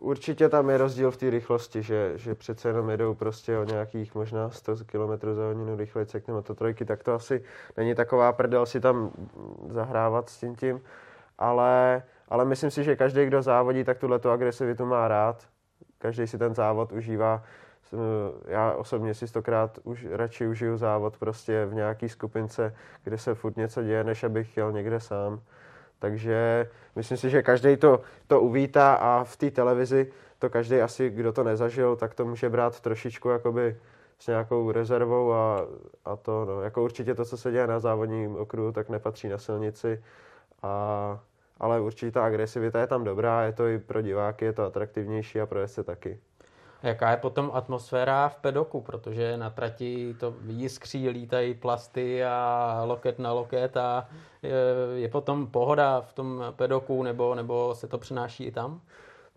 Určitě 0.00 0.48
tam 0.48 0.70
je 0.70 0.78
rozdíl 0.78 1.10
v 1.10 1.16
té 1.16 1.30
rychlosti, 1.30 1.82
že, 1.82 2.12
že 2.14 2.34
přece 2.34 2.68
jenom 2.68 2.90
jedou 2.90 3.14
prostě 3.14 3.58
o 3.58 3.64
nějakých 3.64 4.14
možná 4.14 4.50
100 4.50 4.76
km 4.76 5.34
za 5.34 5.46
hodinu 5.46 5.76
rychleji 5.76 6.06
jak 6.14 6.24
ty 6.24 6.32
mototrojky, 6.32 6.84
tak 6.84 7.02
to 7.02 7.14
asi 7.14 7.44
není 7.76 7.94
taková 7.94 8.32
prdel 8.32 8.66
si 8.66 8.80
tam 8.80 9.10
zahrávat 9.68 10.28
s 10.28 10.38
tím 10.38 10.56
tím, 10.56 10.80
ale, 11.38 12.02
ale 12.28 12.44
myslím 12.44 12.70
si, 12.70 12.84
že 12.84 12.96
každý, 12.96 13.26
kdo 13.26 13.42
závodí, 13.42 13.84
tak 13.84 13.98
tuhle 13.98 14.20
agresivitu 14.32 14.86
má 14.86 15.08
rád. 15.08 15.46
Každý 15.98 16.26
si 16.26 16.38
ten 16.38 16.54
závod 16.54 16.92
užívá. 16.92 17.42
Já 18.48 18.72
osobně 18.72 19.14
si 19.14 19.28
stokrát 19.28 19.78
už 19.84 20.06
radši 20.10 20.46
užiju 20.46 20.76
závod 20.76 21.16
prostě 21.16 21.66
v 21.66 21.74
nějaký 21.74 22.08
skupince, 22.08 22.74
kde 23.04 23.18
se 23.18 23.34
furt 23.34 23.56
něco 23.56 23.82
děje, 23.82 24.04
než 24.04 24.24
abych 24.24 24.56
jel 24.56 24.72
někde 24.72 25.00
sám. 25.00 25.40
Takže 25.98 26.68
myslím 26.96 27.18
si, 27.18 27.30
že 27.30 27.42
každý 27.42 27.76
to, 27.76 28.00
to 28.26 28.40
uvítá 28.40 28.94
a 28.94 29.24
v 29.24 29.36
té 29.36 29.50
televizi 29.50 30.12
to 30.38 30.50
každý 30.50 30.80
asi, 30.80 31.10
kdo 31.10 31.32
to 31.32 31.44
nezažil, 31.44 31.96
tak 31.96 32.14
to 32.14 32.24
může 32.24 32.48
brát 32.48 32.80
trošičku 32.80 33.28
jakoby 33.28 33.76
s 34.18 34.26
nějakou 34.26 34.70
rezervou 34.70 35.32
a, 35.32 35.66
a 36.04 36.16
to, 36.16 36.44
no, 36.44 36.62
jako 36.62 36.84
určitě 36.84 37.14
to, 37.14 37.24
co 37.24 37.36
se 37.36 37.50
děje 37.50 37.66
na 37.66 37.80
závodním 37.80 38.36
okruhu, 38.36 38.72
tak 38.72 38.88
nepatří 38.88 39.28
na 39.28 39.38
silnici, 39.38 40.02
a, 40.62 41.20
ale 41.60 41.80
určitě 41.80 42.12
ta 42.12 42.26
agresivita 42.26 42.80
je 42.80 42.86
tam 42.86 43.04
dobrá, 43.04 43.42
je 43.42 43.52
to 43.52 43.66
i 43.66 43.78
pro 43.78 44.02
diváky, 44.02 44.44
je 44.44 44.52
to 44.52 44.64
atraktivnější 44.64 45.40
a 45.40 45.46
pro 45.46 45.68
se 45.68 45.84
taky. 45.84 46.18
Jaká 46.82 47.10
je 47.10 47.16
potom 47.16 47.50
atmosféra 47.54 48.28
v 48.28 48.36
pedoku, 48.36 48.80
protože 48.80 49.36
na 49.36 49.50
trati 49.50 50.16
to 50.20 50.34
jiskří, 50.46 51.08
lítají 51.08 51.54
plasty 51.54 52.24
a 52.24 52.82
loket 52.84 53.18
na 53.18 53.32
loket 53.32 53.76
a 53.76 54.08
je, 54.42 54.52
je 54.94 55.08
potom 55.08 55.46
pohoda 55.46 56.00
v 56.00 56.12
tom 56.12 56.44
pedoku 56.56 57.02
nebo, 57.02 57.34
nebo 57.34 57.74
se 57.74 57.86
to 57.86 57.98
přináší 57.98 58.44
i 58.44 58.50
tam? 58.50 58.80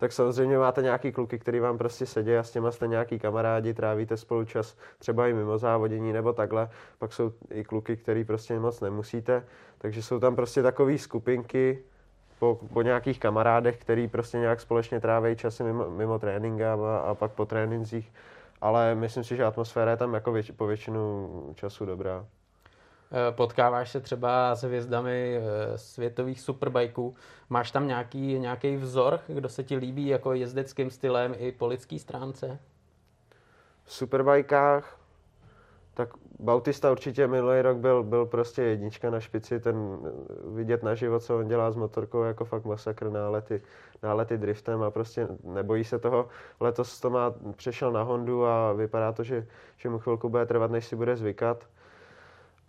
tak 0.00 0.12
samozřejmě 0.12 0.58
máte 0.58 0.82
nějaký 0.82 1.12
kluky, 1.12 1.38
který 1.38 1.60
vám 1.60 1.78
prostě 1.78 2.06
sedí 2.06 2.36
a 2.36 2.42
s 2.42 2.50
těma 2.50 2.70
jste 2.70 2.86
nějaký 2.86 3.18
kamarádi, 3.18 3.74
trávíte 3.74 4.16
spolu 4.16 4.44
čas 4.44 4.76
třeba 4.98 5.28
i 5.28 5.32
mimo 5.32 5.58
závodění 5.58 6.12
nebo 6.12 6.32
takhle. 6.32 6.68
Pak 6.98 7.12
jsou 7.12 7.32
i 7.50 7.64
kluky, 7.64 7.96
který 7.96 8.24
prostě 8.24 8.60
moc 8.60 8.80
nemusíte, 8.80 9.44
takže 9.78 10.02
jsou 10.02 10.20
tam 10.20 10.36
prostě 10.36 10.62
takové 10.62 10.98
skupinky 10.98 11.84
po, 12.40 12.58
po 12.72 12.82
nějakých 12.82 13.20
kamarádech, 13.20 13.78
který 13.78 14.08
prostě 14.08 14.38
nějak 14.38 14.60
společně 14.60 15.00
tráví 15.00 15.36
časy 15.36 15.62
mimo, 15.62 15.90
mimo 15.90 16.18
tréninka 16.18 16.74
a, 16.74 16.98
a 16.98 17.14
pak 17.14 17.32
po 17.32 17.46
trénincích. 17.46 18.12
Ale 18.60 18.94
myslím 18.94 19.24
si, 19.24 19.36
že 19.36 19.44
atmosféra 19.44 19.90
je 19.90 19.96
tam 19.96 20.14
jako 20.14 20.32
věč, 20.32 20.50
po 20.50 20.66
většinu 20.66 21.30
času 21.54 21.86
dobrá. 21.86 22.26
Eh, 23.12 23.32
potkáváš 23.32 23.90
se 23.90 24.00
třeba 24.00 24.54
s 24.54 24.62
hvězdami 24.62 25.36
eh, 25.36 25.78
světových 25.78 26.40
superbajků. 26.40 27.14
Máš 27.50 27.70
tam 27.70 27.86
nějaký, 27.86 28.38
nějaký 28.38 28.76
vzor, 28.76 29.20
kdo 29.26 29.48
se 29.48 29.64
ti 29.64 29.76
líbí 29.76 30.06
jako 30.06 30.32
jezdeckým 30.32 30.90
stylem 30.90 31.34
i 31.38 31.52
po 31.52 31.66
lidský 31.66 31.98
stránce? 31.98 32.58
V 33.84 33.92
superbajkách 33.92 34.99
tak 36.00 36.16
Bautista 36.38 36.92
určitě 36.92 37.26
minulý 37.26 37.62
rok 37.62 37.76
byl, 37.76 38.02
byl 38.02 38.26
prostě 38.26 38.62
jednička 38.62 39.10
na 39.10 39.20
špici, 39.20 39.60
ten 39.60 39.76
eh, 39.76 40.10
vidět 40.54 40.82
na 40.82 40.94
život, 40.94 41.20
co 41.20 41.38
on 41.38 41.48
dělá 41.48 41.70
s 41.70 41.76
motorkou, 41.76 42.22
jako 42.22 42.44
fakt 42.44 42.64
masakr 42.64 43.10
nálety, 43.10 43.62
nálety 44.02 44.38
driftem 44.38 44.82
a 44.82 44.90
prostě 44.90 45.28
nebojí 45.44 45.84
se 45.84 45.98
toho. 45.98 46.28
Letos 46.60 47.00
to 47.00 47.10
má, 47.10 47.34
přešel 47.56 47.92
na 47.92 48.02
Hondu 48.02 48.46
a 48.46 48.72
vypadá 48.72 49.12
to, 49.12 49.24
že, 49.24 49.46
že 49.76 49.88
mu 49.88 49.98
chvilku 49.98 50.28
bude 50.28 50.46
trvat, 50.46 50.70
než 50.70 50.86
si 50.86 50.96
bude 50.96 51.16
zvykat. 51.16 51.64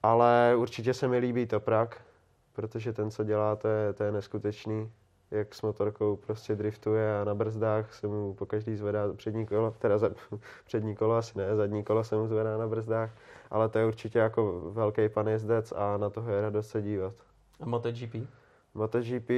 Ale 0.04 0.54
určitě 0.58 0.94
se 0.94 1.08
mi 1.08 1.18
líbí 1.18 1.46
Toprak, 1.46 2.02
protože 2.54 2.94
ten, 2.94 3.12
co 3.12 3.24
dělá, 3.24 3.56
to 3.56 3.68
je, 3.68 3.94
to 3.94 4.04
je 4.04 4.12
neskutečný. 4.12 4.92
Jak 5.32 5.56
s 5.56 5.62
motorkou 5.62 6.16
prostě 6.16 6.56
driftuje 6.56 7.22
a 7.22 7.24
na 7.24 7.36
brzdách 7.36 7.94
se 7.94 8.08
mu 8.08 8.34
po 8.34 8.46
každý 8.46 8.76
zvedá 8.76 9.14
přední 9.14 9.46
kolo, 9.46 9.76
teda 9.80 9.98
za, 9.98 10.10
přední 10.66 10.96
kolo 10.96 11.16
asi 11.16 11.38
ne, 11.38 11.56
zadní 11.56 11.84
kolo 11.84 12.04
se 12.04 12.16
mu 12.16 12.28
zvedá 12.28 12.58
na 12.58 12.68
brzdách, 12.68 13.10
ale 13.50 13.70
to 13.70 13.80
je 13.80 13.86
určitě 13.86 14.20
jako 14.20 14.72
velký 14.72 15.10
pan 15.10 15.28
jezdec 15.28 15.72
a 15.72 15.98
na 15.98 16.10
toho 16.10 16.32
je 16.32 16.42
radost 16.42 16.70
se 16.70 16.82
dívat. 16.82 17.14
A 17.60 17.66
MotoGP? 17.66 18.16
MotoGP, 18.74 19.30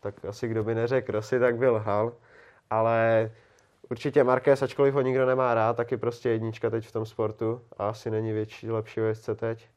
tak 0.00 0.24
asi 0.24 0.48
kdo 0.48 0.64
by 0.64 0.74
neřekl 0.74 1.12
Rossi, 1.12 1.40
tak 1.40 1.56
byl 1.56 1.78
Hal, 1.78 2.12
ale 2.70 3.30
určitě 3.90 4.24
Marquez, 4.24 4.62
ačkoliv 4.62 4.94
ho 4.94 5.00
nikdo 5.00 5.26
nemá 5.26 5.54
rád, 5.54 5.76
tak 5.76 5.92
je 5.92 5.98
prostě 5.98 6.28
jednička 6.28 6.70
teď 6.70 6.86
v 6.86 6.92
tom 6.92 7.06
sportu 7.06 7.60
a 7.78 7.88
asi 7.88 8.10
není 8.10 8.32
větší, 8.32 8.70
lepší 8.70 9.00
jezdce 9.00 9.34
teď 9.34 9.68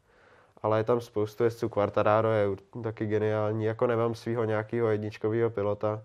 ale 0.64 0.80
je 0.80 0.84
tam 0.84 1.02
spoustu 1.02 1.44
jezdců. 1.44 1.70
Quartararo 1.70 2.32
je 2.32 2.48
taky 2.84 3.06
geniální, 3.06 3.66
jako 3.66 3.88
nemám 3.88 4.16
svého 4.16 4.44
nějakého 4.44 4.88
jedničkového 4.88 5.50
pilota, 5.50 6.04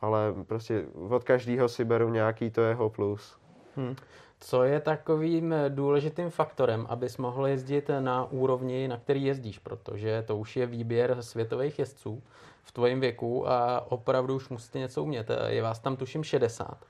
ale 0.00 0.34
prostě 0.46 0.84
od 1.08 1.24
každého 1.24 1.68
si 1.68 1.84
beru 1.84 2.08
nějaký 2.08 2.50
to 2.50 2.60
jeho 2.60 2.90
plus. 2.90 3.36
Hmm. 3.76 3.96
Co 4.40 4.62
je 4.62 4.80
takovým 4.80 5.54
důležitým 5.68 6.30
faktorem, 6.30 6.86
abys 6.88 7.16
mohl 7.16 7.46
jezdit 7.46 7.90
na 8.00 8.30
úrovni, 8.30 8.88
na 8.88 8.96
který 8.96 9.24
jezdíš, 9.24 9.58
protože 9.58 10.24
to 10.26 10.36
už 10.36 10.56
je 10.56 10.66
výběr 10.66 11.16
světových 11.20 11.78
jezdců 11.78 12.22
v 12.62 12.72
tvojém 12.72 13.00
věku 13.00 13.48
a 13.48 13.86
opravdu 13.88 14.36
už 14.36 14.48
musíte 14.48 14.78
něco 14.78 15.02
umět. 15.02 15.30
Je 15.46 15.62
vás 15.62 15.78
tam 15.78 15.96
tuším 15.96 16.24
60 16.24 16.84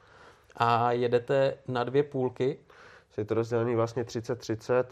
a 0.56 0.92
jedete 0.92 1.54
na 1.68 1.84
dvě 1.84 2.02
půlky. 2.02 2.58
Je 3.16 3.24
to 3.24 3.34
rozdělený 3.34 3.74
vlastně 3.74 4.04
30-30 4.04 4.84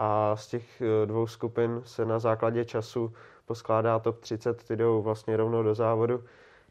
a 0.00 0.36
z 0.36 0.46
těch 0.46 0.82
eh, 0.82 1.06
dvou 1.06 1.26
skupin 1.26 1.82
se 1.84 2.04
na 2.04 2.18
základě 2.18 2.64
času 2.64 3.12
poskládá 3.46 3.98
top 3.98 4.18
30, 4.18 4.64
ty 4.64 4.76
jdou 4.76 5.02
vlastně 5.02 5.36
rovnou 5.36 5.62
do 5.62 5.74
závodu. 5.74 6.24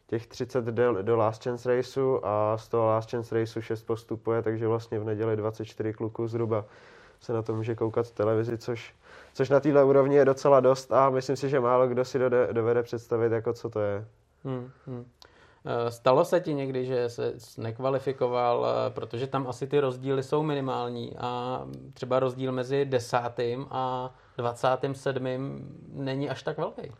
Těch 0.06 0.26
30 0.26 0.64
jde 0.64 1.02
do 1.02 1.16
Last 1.16 1.44
Chance 1.44 1.76
Raceu 1.76 2.20
a 2.22 2.58
z 2.58 2.68
toho 2.68 2.86
Last 2.86 3.10
Chance 3.10 3.34
Raceu 3.40 3.60
6 3.60 3.82
postupuje, 3.82 4.42
takže 4.42 4.68
vlastně 4.68 4.98
v 4.98 5.04
neděli 5.04 5.36
24 5.36 5.92
kluků 5.92 6.28
zhruba 6.28 6.64
se 7.20 7.32
na 7.32 7.42
to 7.42 7.54
může 7.54 7.74
koukat 7.74 8.06
v 8.06 8.12
televizi, 8.12 8.58
což, 8.58 8.94
což 9.34 9.48
na 9.48 9.60
této 9.60 9.86
úrovni 9.86 10.16
je 10.16 10.24
docela 10.24 10.60
dost 10.60 10.92
a 10.92 11.10
myslím 11.10 11.36
si, 11.36 11.48
že 11.48 11.60
málo 11.60 11.88
kdo 11.88 12.04
si 12.04 12.18
dovede 12.52 12.82
představit, 12.82 13.32
jako 13.32 13.52
co 13.52 13.70
to 13.70 13.80
je. 13.80 14.06
Hmm, 14.44 14.70
hmm. 14.86 15.04
Eh, 15.64 15.90
stalo 15.90 16.24
se 16.24 16.40
ti 16.40 16.54
někdy, 16.54 16.86
že 16.86 17.08
se 17.08 17.34
nekvalifikoval, 17.58 18.66
eh, 18.66 18.90
protože 18.90 19.26
tam 19.26 19.46
asi 19.48 19.66
ty 19.66 19.80
rozdíly 19.80 20.22
jsou 20.22 20.42
minimální 20.42 21.16
a 21.18 21.62
třeba 21.94 22.20
rozdíl 22.20 22.52
mezi 22.52 22.84
desátým 22.84 23.66
a 23.70 24.14
27. 24.36 25.68
není 25.92 26.30
až 26.30 26.42
tak 26.42 26.58
velký? 26.58 26.92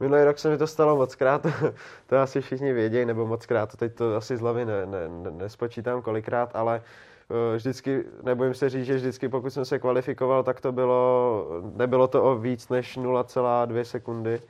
Minulý 0.00 0.24
rok 0.24 0.38
se 0.38 0.50
mi 0.50 0.58
to 0.58 0.66
stalo 0.66 0.96
moc 0.96 1.14
krát, 1.14 1.46
to 2.06 2.16
asi 2.16 2.40
všichni 2.40 2.72
vědějí, 2.72 3.06
nebo 3.06 3.26
moc 3.26 3.46
krát, 3.46 3.76
teď 3.76 3.94
to 3.94 4.16
asi 4.16 4.36
z 4.36 4.40
hlavy 4.40 4.64
ne, 4.64 4.86
ne, 4.86 5.08
ne, 5.08 5.30
nespočítám 5.30 6.02
kolikrát, 6.02 6.56
ale 6.56 6.82
eh, 7.30 7.56
vždycky, 7.56 8.04
nebojím 8.22 8.54
se 8.54 8.68
říct, 8.68 8.86
že 8.86 8.96
vždycky 8.96 9.28
pokud 9.28 9.50
jsem 9.50 9.64
se 9.64 9.78
kvalifikoval, 9.78 10.42
tak 10.42 10.60
to 10.60 10.72
bylo, 10.72 11.46
nebylo 11.74 12.08
to 12.08 12.22
o 12.24 12.34
víc 12.34 12.68
než 12.68 12.98
0,2 12.98 13.82
sekundy, 13.82 14.42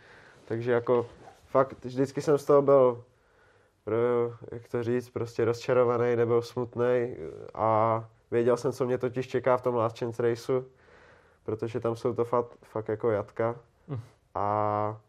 takže 0.44 0.72
jako 0.72 1.06
fakt 1.46 1.84
vždycky 1.84 2.22
jsem 2.22 2.38
z 2.38 2.44
toho 2.44 2.62
byl 2.62 3.04
jak 4.52 4.68
to 4.68 4.82
říct, 4.82 5.10
prostě 5.10 5.44
rozčarovaný 5.44 6.16
nebo 6.16 6.42
smutný 6.42 7.16
a 7.54 8.04
věděl 8.30 8.56
jsem, 8.56 8.72
co 8.72 8.86
mě 8.86 8.98
totiž 8.98 9.28
čeká 9.28 9.56
v 9.56 9.62
tom 9.62 9.74
Last 9.74 9.98
Chance 9.98 10.22
Raceu, 10.22 10.64
protože 11.44 11.80
tam 11.80 11.96
jsou 11.96 12.14
to 12.14 12.24
fakt, 12.24 12.56
fakt 12.62 12.88
jako 12.88 13.10
jatka. 13.10 13.56
Hm. 13.88 14.00
A, 14.34 15.00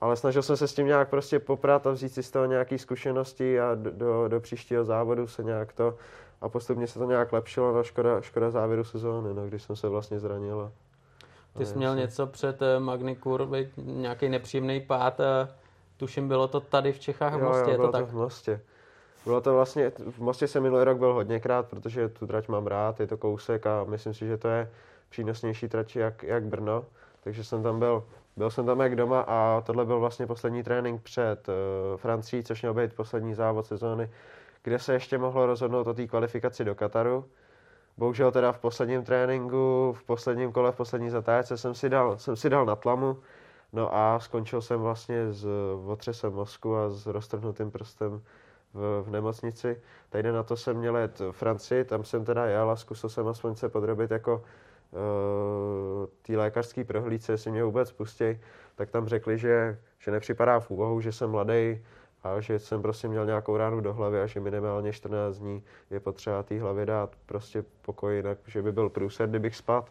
ale 0.00 0.16
snažil 0.16 0.42
jsem 0.42 0.56
se 0.56 0.68
s 0.68 0.74
tím 0.74 0.86
nějak 0.86 1.10
prostě 1.10 1.38
poprat 1.38 1.86
a 1.86 1.90
vzít 1.90 2.08
si 2.08 2.22
z 2.22 2.30
toho 2.30 2.46
nějaké 2.46 2.78
zkušenosti 2.78 3.60
a 3.60 3.74
do, 3.74 3.90
do, 3.90 4.28
do 4.28 4.40
příštího 4.40 4.84
závodu 4.84 5.26
se 5.26 5.42
nějak 5.42 5.72
to 5.72 5.96
a 6.40 6.48
postupně 6.48 6.86
se 6.86 6.98
to 6.98 7.04
nějak 7.04 7.32
lepšilo, 7.32 7.72
no 7.72 7.82
škoda, 7.82 8.20
škoda 8.20 8.50
závěru 8.50 8.84
sezóny, 8.84 9.34
no, 9.34 9.46
když 9.46 9.62
jsem 9.62 9.76
se 9.76 9.88
vlastně 9.88 10.20
zranil. 10.20 10.72
Ty 11.58 11.66
jsi 11.66 11.78
měl 11.78 11.96
něco 11.96 12.26
před 12.26 12.62
eh, 12.62 12.80
Magnikur, 12.80 13.48
nějaký 13.76 14.28
nepříjemný 14.28 14.80
pád 14.80 15.20
a 15.20 15.48
Tuším, 16.02 16.28
bylo 16.28 16.48
to 16.48 16.60
tady 16.60 16.92
v 16.92 16.98
Čechách 16.98 17.34
v 17.34 17.42
Mostě, 17.42 17.70
jo, 17.70 17.70
jo, 17.70 17.76
bylo 17.76 17.88
to 17.88 17.92
tak? 17.92 18.04
To 18.04 18.12
v 18.12 18.14
Mostě. 18.14 18.60
Bylo 19.24 19.40
to 19.40 19.54
vlastně, 19.54 19.90
v 19.90 20.18
Mostě 20.18 20.48
jsem 20.48 20.62
minulý 20.62 20.84
rok 20.84 20.98
byl 20.98 21.12
hodněkrát, 21.12 21.68
protože 21.68 22.08
tu 22.08 22.26
trať 22.26 22.48
mám 22.48 22.66
rád, 22.66 23.00
je 23.00 23.06
to 23.06 23.16
kousek 23.16 23.66
a 23.66 23.84
myslím 23.84 24.14
si, 24.14 24.26
že 24.26 24.36
to 24.36 24.48
je 24.48 24.70
přínosnější 25.08 25.68
trať 25.68 25.96
jak, 25.96 26.22
jak 26.22 26.44
Brno, 26.44 26.84
takže 27.24 27.44
jsem 27.44 27.62
tam 27.62 27.78
byl, 27.78 28.04
byl 28.36 28.50
jsem 28.50 28.66
tam 28.66 28.80
jak 28.80 28.96
doma 28.96 29.20
a 29.20 29.60
tohle 29.66 29.84
byl 29.84 30.00
vlastně 30.00 30.26
poslední 30.26 30.62
trénink 30.62 31.02
před 31.02 31.48
uh, 31.48 31.54
Francií, 31.96 32.42
což 32.42 32.62
měl 32.62 32.74
být 32.74 32.94
poslední 32.94 33.34
závod 33.34 33.66
sezóny, 33.66 34.10
kde 34.62 34.78
se 34.78 34.92
ještě 34.92 35.18
mohlo 35.18 35.46
rozhodnout 35.46 35.86
o 35.86 35.94
té 35.94 36.06
kvalifikaci 36.06 36.64
do 36.64 36.74
Kataru. 36.74 37.24
Bohužel 37.96 38.32
teda 38.32 38.52
v 38.52 38.58
posledním 38.58 39.04
tréninku, 39.04 39.94
v 39.98 40.04
posledním 40.04 40.52
kole, 40.52 40.72
v 40.72 40.76
poslední 40.76 41.10
zatáčce 41.10 41.56
jsem 41.58 41.74
si 41.74 41.88
dal, 41.88 42.18
jsem 42.18 42.36
si 42.36 42.50
dal 42.50 42.66
na 42.66 42.76
tlamu, 42.76 43.16
No 43.72 43.94
a 43.94 44.20
skončil 44.20 44.62
jsem 44.62 44.80
vlastně 44.80 45.32
s 45.32 45.46
otřesem 45.86 46.32
mozku 46.32 46.76
a 46.76 46.90
s 46.90 47.06
roztrhnutým 47.06 47.70
prstem 47.70 48.22
v, 48.74 49.02
v 49.02 49.10
nemocnici. 49.10 49.82
Tady 50.10 50.32
na 50.32 50.42
to 50.42 50.56
jsem 50.56 50.76
měl 50.76 50.96
jet 50.96 51.22
Francii, 51.30 51.84
tam 51.84 52.04
jsem 52.04 52.24
teda 52.24 52.46
jel 52.46 52.70
a 52.70 52.76
zkusil 52.76 53.10
jsem 53.10 53.28
aspoň 53.28 53.54
se 53.54 53.68
podrobit 53.68 54.10
jako 54.10 54.36
uh, 54.36 56.06
té 56.22 56.36
lékařské 56.36 56.84
prohlídce, 56.84 57.32
jestli 57.32 57.50
mě 57.50 57.64
vůbec 57.64 57.92
pustí, 57.92 58.40
tak 58.74 58.90
tam 58.90 59.08
řekli, 59.08 59.38
že, 59.38 59.78
že 59.98 60.10
nepřipadá 60.10 60.60
v 60.60 60.70
úvahu, 60.70 61.00
že 61.00 61.12
jsem 61.12 61.30
mladý 61.30 61.84
a 62.22 62.40
že 62.40 62.58
jsem 62.58 62.82
prostě 62.82 63.08
měl 63.08 63.26
nějakou 63.26 63.56
ránu 63.56 63.80
do 63.80 63.94
hlavy 63.94 64.20
a 64.20 64.26
že 64.26 64.40
minimálně 64.40 64.92
14 64.92 65.38
dní 65.38 65.64
je 65.90 66.00
potřeba 66.00 66.42
té 66.42 66.60
hlavě 66.60 66.86
dát 66.86 67.16
prostě 67.26 67.64
pokoj, 67.82 68.16
jinak 68.16 68.38
že 68.46 68.62
by 68.62 68.72
byl 68.72 68.88
průser, 68.88 69.28
kdybych 69.28 69.56
spadl. 69.56 69.86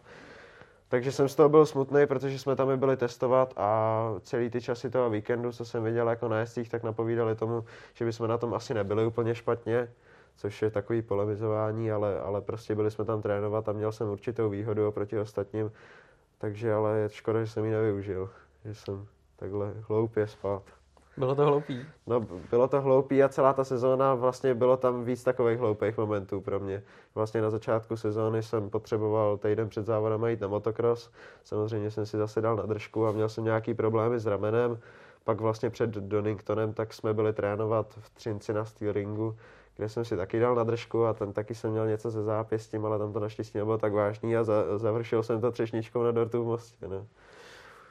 Takže 0.91 1.12
jsem 1.12 1.29
z 1.29 1.36
toho 1.36 1.50
byl 1.50 1.65
smutný, 1.65 2.05
protože 2.05 2.39
jsme 2.39 2.55
tam 2.55 2.79
byli 2.79 2.98
testovat 2.98 3.53
a 3.57 4.03
celý 4.21 4.50
ty 4.50 4.62
časy 4.62 4.89
toho 4.89 5.10
víkendu, 5.10 5.51
co 5.51 5.65
jsem 5.65 5.83
viděl 5.83 6.10
jako 6.10 6.27
na 6.27 6.39
jezdcích, 6.39 6.69
tak 6.69 6.83
napovídali 6.83 7.36
tomu, 7.36 7.65
že 7.93 8.05
bychom 8.05 8.27
na 8.27 8.38
tom 8.38 8.53
asi 8.53 8.74
nebyli 8.74 9.05
úplně 9.05 9.36
špatně, 9.36 9.91
což 10.36 10.62
je 10.62 10.71
takový 10.71 11.01
polemizování, 11.01 11.91
ale, 11.91 12.19
ale 12.19 12.41
prostě 12.41 12.75
byli 12.75 12.91
jsme 12.91 13.05
tam 13.05 13.21
trénovat 13.21 13.69
a 13.69 13.71
měl 13.71 13.91
jsem 13.91 14.10
určitou 14.10 14.50
výhodu 14.50 14.88
oproti 14.88 15.19
ostatním, 15.19 15.71
takže 16.38 16.74
ale 16.74 16.98
je 16.98 17.10
škoda, 17.10 17.43
že 17.43 17.51
jsem 17.51 17.65
ji 17.65 17.71
nevyužil, 17.71 18.29
že 18.65 18.75
jsem 18.75 19.07
takhle 19.36 19.74
hloupě 19.88 20.27
spát. 20.27 20.63
Bylo 21.18 21.36
to 21.36 21.46
hloupý? 21.46 21.86
No, 22.08 22.20
bylo 22.50 22.68
to 22.68 22.82
hloupý 22.82 23.24
a 23.24 23.30
celá 23.30 23.53
ta 23.53 23.63
sezóna, 23.63 24.15
vlastně 24.15 24.53
bylo 24.53 24.77
tam 24.77 25.03
víc 25.03 25.24
takových 25.24 25.60
hloupých 25.60 25.98
momentů 25.98 26.41
pro 26.41 26.60
mě. 26.60 26.84
Vlastně 27.15 27.41
na 27.41 27.50
začátku 27.50 27.98
sezóny 27.98 28.44
jsem 28.44 28.70
potřeboval 28.70 29.38
týden 29.38 29.70
před 29.70 29.86
závodem 29.86 30.25
jít 30.25 30.41
na 30.41 30.48
motocross. 30.48 31.12
Samozřejmě 31.44 31.91
jsem 31.91 32.06
si 32.06 32.18
zase 32.18 32.41
dal 32.41 32.56
na 32.56 32.65
držku 32.65 33.08
a 33.08 33.12
měl 33.12 33.30
jsem 33.30 33.44
nějaký 33.44 33.74
problémy 33.74 34.20
s 34.20 34.25
ramenem. 34.25 34.80
Pak 35.24 35.41
vlastně 35.41 35.70
před 35.70 35.89
Doningtonem 35.89 36.74
tak 36.74 36.94
jsme 36.94 37.13
byli 37.13 37.34
trénovat 37.34 37.94
v 38.00 38.10
Třinci 38.10 38.53
na 38.53 38.65
steel 38.65 38.94
ringu, 38.94 39.36
kde 39.77 39.89
jsem 39.89 40.06
si 40.06 40.18
taky 40.18 40.39
dal 40.39 40.56
na 40.56 40.63
držku 40.63 41.06
a 41.06 41.13
ten 41.13 41.34
taky 41.34 41.56
jsem 41.56 41.72
měl 41.72 41.88
něco 41.88 42.10
ze 42.10 42.24
zápěstím, 42.24 42.86
ale 42.86 43.00
tam 43.00 43.13
to 43.13 43.20
naštěstí 43.20 43.58
nebylo 43.58 43.77
tak 43.77 43.94
vážný 43.94 44.38
a 44.38 44.44
za, 44.44 44.77
završil 44.77 45.24
jsem 45.24 45.41
to 45.41 45.51
třešničkou 45.51 46.03
na 46.03 46.12
dortu 46.12 46.44
v 46.44 46.48
mostě. 46.48 46.88
No. 46.88 47.08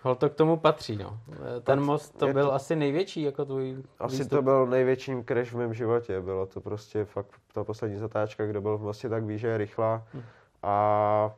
Ale 0.02 0.16
to 0.16 0.30
k 0.30 0.34
tomu 0.34 0.56
patří, 0.56 0.96
no. 0.96 1.18
Ten 1.62 1.80
most 1.80 2.18
to 2.18 2.26
byl 2.26 2.46
to, 2.46 2.54
asi 2.54 2.76
největší 2.76 3.22
jako 3.22 3.44
tvůj 3.44 3.82
Asi 3.98 4.16
výstup. 4.16 4.30
to 4.30 4.42
byl 4.42 4.66
největší 4.66 5.24
crash 5.28 5.52
v 5.52 5.56
mém 5.56 5.74
životě. 5.74 6.20
Bylo 6.20 6.46
to 6.46 6.60
prostě 6.60 7.04
fakt 7.04 7.26
ta 7.54 7.64
poslední 7.64 7.98
zatáčka, 7.98 8.46
kdo 8.46 8.60
byl 8.60 8.78
v 8.78 8.82
mostě, 8.82 9.08
tak 9.08 9.24
ví, 9.24 9.38
že 9.38 9.48
je 9.48 9.58
rychlá. 9.58 10.02
Hm. 10.14 10.22
A, 10.62 11.34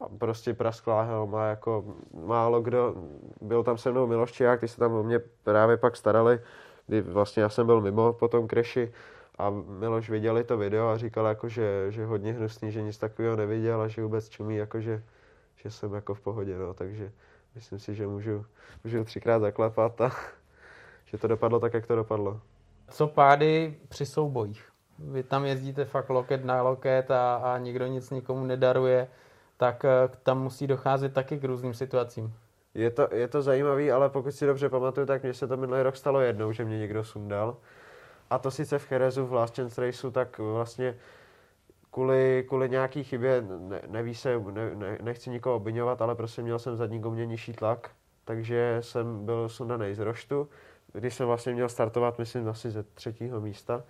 a 0.00 0.08
prostě 0.18 0.54
prasklá 0.54 1.02
helma, 1.02 1.46
jako 1.46 1.84
málo 2.26 2.62
kdo, 2.62 2.94
byl 3.40 3.64
tam 3.64 3.78
se 3.78 3.90
mnou 3.90 4.06
Miloš 4.06 4.32
Čiák, 4.32 4.60
ty 4.60 4.68
se 4.68 4.78
tam 4.78 4.92
o 4.92 5.02
mě 5.02 5.20
právě 5.44 5.76
pak 5.76 5.96
starali, 5.96 6.40
kdy 6.86 7.00
vlastně 7.00 7.42
já 7.42 7.48
jsem 7.48 7.66
byl 7.66 7.80
mimo 7.80 8.12
po 8.12 8.28
tom 8.28 8.48
kreši 8.48 8.92
a 9.38 9.50
Miloš 9.50 10.10
viděli 10.10 10.44
to 10.44 10.58
video 10.58 10.88
a 10.88 10.96
říkal 10.98 11.26
jako, 11.26 11.48
že, 11.48 11.86
že 11.88 12.06
hodně 12.06 12.32
hnusný, 12.32 12.72
že 12.72 12.82
nic 12.82 12.98
takového 12.98 13.36
neviděl 13.36 13.80
a 13.80 13.88
že 13.88 14.02
vůbec 14.02 14.28
čumí, 14.28 14.56
jako 14.56 14.80
že, 14.80 15.02
že 15.56 15.70
jsem 15.70 15.94
jako 15.94 16.14
v 16.14 16.20
pohodě, 16.20 16.58
no, 16.58 16.74
takže 16.74 17.12
myslím 17.54 17.78
si, 17.78 17.94
že 17.94 18.06
můžu, 18.06 18.46
můžu 18.84 19.04
třikrát 19.04 19.38
zaklepat 19.38 20.00
a 20.00 20.10
že 21.04 21.18
to 21.18 21.28
dopadlo 21.28 21.60
tak, 21.60 21.74
jak 21.74 21.86
to 21.86 21.96
dopadlo. 21.96 22.40
Co 22.90 23.06
pády 23.06 23.74
při 23.88 24.06
soubojích? 24.06 24.68
Vy 24.98 25.22
tam 25.22 25.44
jezdíte 25.44 25.84
fakt 25.84 26.10
loket 26.10 26.44
na 26.44 26.62
loket 26.62 27.10
a, 27.10 27.34
a 27.34 27.58
nikdo 27.58 27.86
nic 27.86 28.10
nikomu 28.10 28.44
nedaruje, 28.44 29.08
tak 29.56 29.84
eh, 29.84 30.10
tam 30.22 30.42
musí 30.42 30.66
docházet 30.66 31.14
taky 31.14 31.38
k 31.38 31.44
různým 31.44 31.74
situacím. 31.74 32.34
Je 32.74 32.90
to, 32.90 33.08
je 33.12 33.28
to 33.28 33.42
zajímavý, 33.42 33.92
ale 33.92 34.08
pokud 34.08 34.32
si 34.32 34.46
dobře 34.46 34.68
pamatuju, 34.68 35.06
tak 35.06 35.22
mně 35.22 35.34
se 35.34 35.46
to 35.46 35.56
minulý 35.56 35.82
rok 35.82 35.96
stalo 35.96 36.20
jednou, 36.20 36.52
že 36.52 36.64
mě 36.64 36.78
někdo 36.78 37.04
sundal. 37.04 37.56
A 38.30 38.38
to 38.38 38.50
sice 38.50 38.78
v 38.78 38.84
Cherezu 38.84 39.26
v 39.26 39.32
Last 39.32 39.56
Chance 39.56 39.86
Raceu, 39.86 40.10
tak 40.10 40.38
vlastně 40.38 40.96
kvůli, 41.92 42.44
kvůli 42.48 42.68
nějaký 42.68 43.04
chybě, 43.04 43.44
ne, 43.58 43.82
neví 43.86 44.14
se, 44.14 44.40
ne, 44.50 44.74
ne, 44.74 44.98
nechci 45.02 45.30
nikoho 45.30 45.56
obvinovat, 45.56 46.02
ale 46.02 46.14
prostě 46.14 46.42
měl 46.42 46.58
jsem 46.58 46.76
zadní 46.76 46.98
gumě 46.98 47.26
nižší 47.26 47.52
tlak, 47.52 47.90
takže 48.24 48.78
jsem 48.80 49.26
byl 49.26 49.48
sundaný 49.48 49.94
z 49.94 49.98
roštu, 49.98 50.48
když 50.92 51.14
jsem 51.14 51.26
vlastně 51.26 51.52
měl 51.52 51.68
startovat, 51.68 52.18
myslím, 52.18 52.48
asi 52.48 52.70
ze 52.70 52.82
třetího 52.82 53.40
místa. 53.40 53.82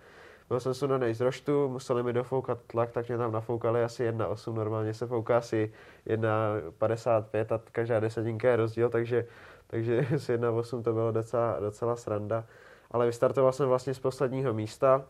Byl 0.49 0.61
jsem 0.61 0.75
sundaný 0.75 1.15
z 1.15 1.21
roštu, 1.21 1.69
museli 1.69 2.03
mi 2.03 2.13
dofoukat 2.13 2.59
tlak, 2.67 2.91
tak 2.91 3.09
mě 3.09 3.19
tam 3.19 3.33
nafoukali 3.33 3.85
asi 3.85 4.11
1,8, 4.11 4.55
normálně 4.55 4.95
se 4.95 5.07
fouká 5.07 5.39
asi 5.39 5.73
1,55 6.07 7.55
a 7.55 7.61
každá 7.73 8.01
desetinka 8.01 8.49
je 8.49 8.57
rozdíl, 8.57 8.89
takže, 8.89 9.27
takže 9.67 10.07
s 10.11 10.29
1,8 10.29 10.83
to 10.83 10.93
bylo 10.93 11.13
docela, 11.13 11.61
docela 11.61 11.97
sranda. 11.97 12.45
Ale 12.91 13.07
vystartoval 13.07 13.53
jsem 13.53 13.69
vlastně 13.69 13.95
z 13.95 13.99
posledního 13.99 14.53
místa 14.53 15.05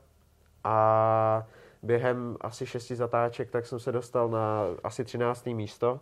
a 0.64 1.46
během 1.82 2.36
asi 2.40 2.66
šesti 2.66 2.96
zatáček, 2.96 3.50
tak 3.50 3.66
jsem 3.66 3.78
se 3.78 3.92
dostal 3.92 4.28
na 4.28 4.62
asi 4.84 5.04
13. 5.04 5.46
místo 5.46 6.00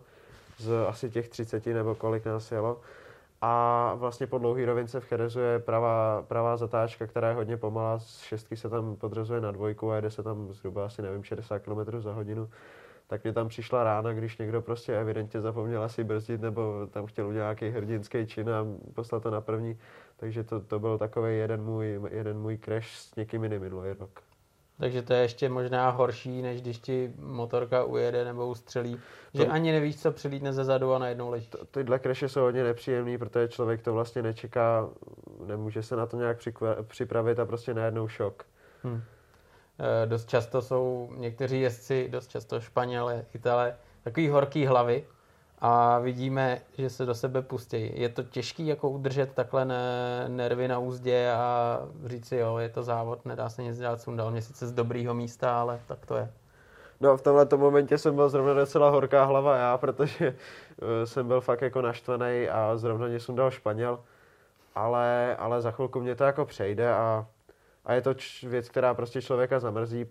z 0.57 0.85
asi 0.87 1.09
těch 1.09 1.29
30 1.29 1.65
nebo 1.65 1.95
kolik 1.95 2.25
nás 2.25 2.51
jelo. 2.51 2.81
A 3.41 3.93
vlastně 3.95 4.27
po 4.27 4.37
dlouhý 4.37 4.65
rovince 4.65 4.99
v 4.99 5.05
Cherezu 5.05 5.39
je 5.39 5.59
pravá, 5.59 6.21
pravá 6.27 6.57
zatáčka, 6.57 7.07
která 7.07 7.29
je 7.29 7.35
hodně 7.35 7.57
pomalá. 7.57 7.99
Z 7.99 8.19
šestky 8.19 8.57
se 8.57 8.69
tam 8.69 8.95
podrazuje 8.95 9.41
na 9.41 9.51
dvojku 9.51 9.91
a 9.91 9.95
jede 9.95 10.11
se 10.11 10.23
tam 10.23 10.53
zhruba 10.53 10.85
asi, 10.85 11.01
nevím, 11.01 11.23
60 11.23 11.59
km 11.59 11.99
za 12.01 12.13
hodinu. 12.13 12.49
Tak 13.07 13.23
mě 13.23 13.33
tam 13.33 13.47
přišla 13.47 13.83
rána, 13.83 14.13
když 14.13 14.37
někdo 14.37 14.61
prostě 14.61 14.99
evidentně 14.99 15.41
zapomněl 15.41 15.83
asi 15.83 16.03
brzdit 16.03 16.41
nebo 16.41 16.87
tam 16.91 17.05
chtěl 17.05 17.27
udělat 17.27 17.43
nějaký 17.43 17.69
hrdinský 17.69 18.27
čin 18.27 18.49
a 18.49 18.65
poslat 18.93 19.23
to 19.23 19.31
na 19.31 19.41
první. 19.41 19.79
Takže 20.17 20.43
to, 20.43 20.59
to 20.59 20.79
byl 20.79 20.97
takový 20.97 21.37
jeden 21.37 21.63
můj, 21.63 22.01
jeden 22.11 22.39
můj 22.39 22.57
crash 22.57 22.87
s 22.87 23.15
někým 23.15 23.43
jiným 23.43 23.61
minulý 23.61 23.89
rok. 23.99 24.30
Takže 24.81 25.01
to 25.01 25.13
je 25.13 25.21
ještě 25.21 25.49
možná 25.49 25.89
horší, 25.89 26.41
než 26.41 26.61
když 26.61 26.79
ti 26.79 27.13
motorka 27.19 27.83
ujede 27.83 28.25
nebo 28.25 28.47
ustřelí, 28.47 28.99
že 29.33 29.45
to, 29.45 29.51
ani 29.51 29.71
nevíš, 29.71 30.01
co 30.01 30.11
přilítne 30.11 30.53
ze 30.53 30.63
zadu 30.63 30.93
a 30.93 30.99
najednou 30.99 31.29
leží. 31.29 31.47
To, 31.47 31.65
tyhle 31.65 31.99
kreše 31.99 32.29
jsou 32.29 32.41
hodně 32.41 32.63
nepříjemný, 32.63 33.17
protože 33.17 33.47
člověk 33.47 33.81
to 33.81 33.93
vlastně 33.93 34.21
nečeká, 34.21 34.89
nemůže 35.45 35.83
se 35.83 35.95
na 35.95 36.05
to 36.05 36.17
nějak 36.17 36.37
připravit 36.87 37.39
a 37.39 37.45
prostě 37.45 37.73
najednou 37.73 38.07
šok. 38.07 38.45
Hmm. 38.83 39.01
E, 40.03 40.05
dost 40.05 40.29
často 40.29 40.61
jsou 40.61 41.09
někteří 41.15 41.61
jezdci, 41.61 42.09
dost 42.11 42.27
často 42.27 42.61
Španělé, 42.61 43.25
Italé, 43.33 43.77
takový 44.03 44.29
horký 44.29 44.65
hlavy, 44.65 45.05
a 45.61 45.99
vidíme, 45.99 46.61
že 46.77 46.89
se 46.89 47.05
do 47.05 47.15
sebe 47.15 47.41
pustí. 47.41 48.01
Je 48.01 48.09
to 48.09 48.23
těžké 48.23 48.63
jako 48.63 48.89
udržet 48.89 49.33
takhle 49.33 49.65
ne, 49.65 50.25
nervy 50.27 50.67
na 50.67 50.79
úzdě 50.79 51.31
a 51.31 51.79
říct 52.05 52.27
si, 52.27 52.35
jo, 52.35 52.57
je 52.57 52.69
to 52.69 52.83
závod, 52.83 53.25
nedá 53.25 53.49
se 53.49 53.63
nic 53.63 53.77
dělat, 53.77 54.01
sundal 54.01 54.31
mě 54.31 54.41
sice 54.41 54.67
z 54.67 54.71
dobrýho 54.71 55.13
místa, 55.13 55.61
ale 55.61 55.79
tak 55.87 56.05
to 56.05 56.15
je. 56.15 56.31
No 57.01 57.17
v 57.17 57.21
tomhle 57.21 57.47
momentě 57.55 57.97
jsem 57.97 58.15
byl 58.15 58.29
zrovna 58.29 58.53
docela 58.53 58.89
horká 58.89 59.23
hlava 59.23 59.57
já, 59.57 59.77
protože 59.77 60.27
eh, 60.27 61.05
jsem 61.05 61.27
byl 61.27 61.41
fakt 61.41 61.61
jako 61.61 61.81
naštvaný 61.81 62.49
a 62.49 62.77
zrovna 62.77 63.07
mě 63.07 63.19
sundal 63.19 63.51
Španěl, 63.51 63.99
ale, 64.75 65.35
ale 65.35 65.61
za 65.61 65.71
chvilku 65.71 66.01
mě 66.01 66.15
to 66.15 66.23
jako 66.23 66.45
přejde 66.45 66.93
a, 66.93 67.27
a 67.85 67.93
je 67.93 68.01
to 68.01 68.13
č- 68.13 68.47
věc, 68.49 68.69
která 68.69 68.93
prostě 68.93 69.21
člověka 69.21 69.59
zamrzí, 69.59 70.05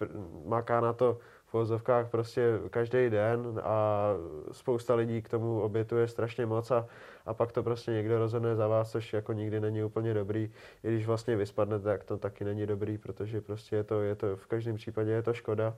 maká 0.44 0.80
na 0.80 0.92
to 0.92 1.18
v 1.50 1.52
vozovkách 1.52 2.10
prostě 2.10 2.58
každý 2.70 3.10
den 3.10 3.60
a 3.64 4.06
spousta 4.52 4.94
lidí 4.94 5.22
k 5.22 5.28
tomu 5.28 5.60
obětuje 5.60 6.08
strašně 6.08 6.46
moc 6.46 6.70
a, 6.70 6.86
a 7.26 7.34
pak 7.34 7.52
to 7.52 7.62
prostě 7.62 7.90
někdo 7.90 8.18
rozhodne 8.18 8.56
za 8.56 8.68
vás, 8.68 8.90
což 8.90 9.12
jako 9.12 9.32
nikdy 9.32 9.60
není 9.60 9.84
úplně 9.84 10.14
dobrý. 10.14 10.50
I 10.84 10.88
když 10.88 11.06
vlastně 11.06 11.36
vyspadnete, 11.36 11.84
tak 11.84 12.04
to 12.04 12.16
taky 12.16 12.44
není 12.44 12.66
dobrý, 12.66 12.98
protože 12.98 13.40
prostě 13.40 13.76
je 13.76 13.84
to, 13.84 14.02
je 14.02 14.14
to 14.14 14.36
v 14.36 14.46
každém 14.46 14.76
případě 14.76 15.10
je 15.10 15.22
to 15.22 15.34
škoda 15.34 15.76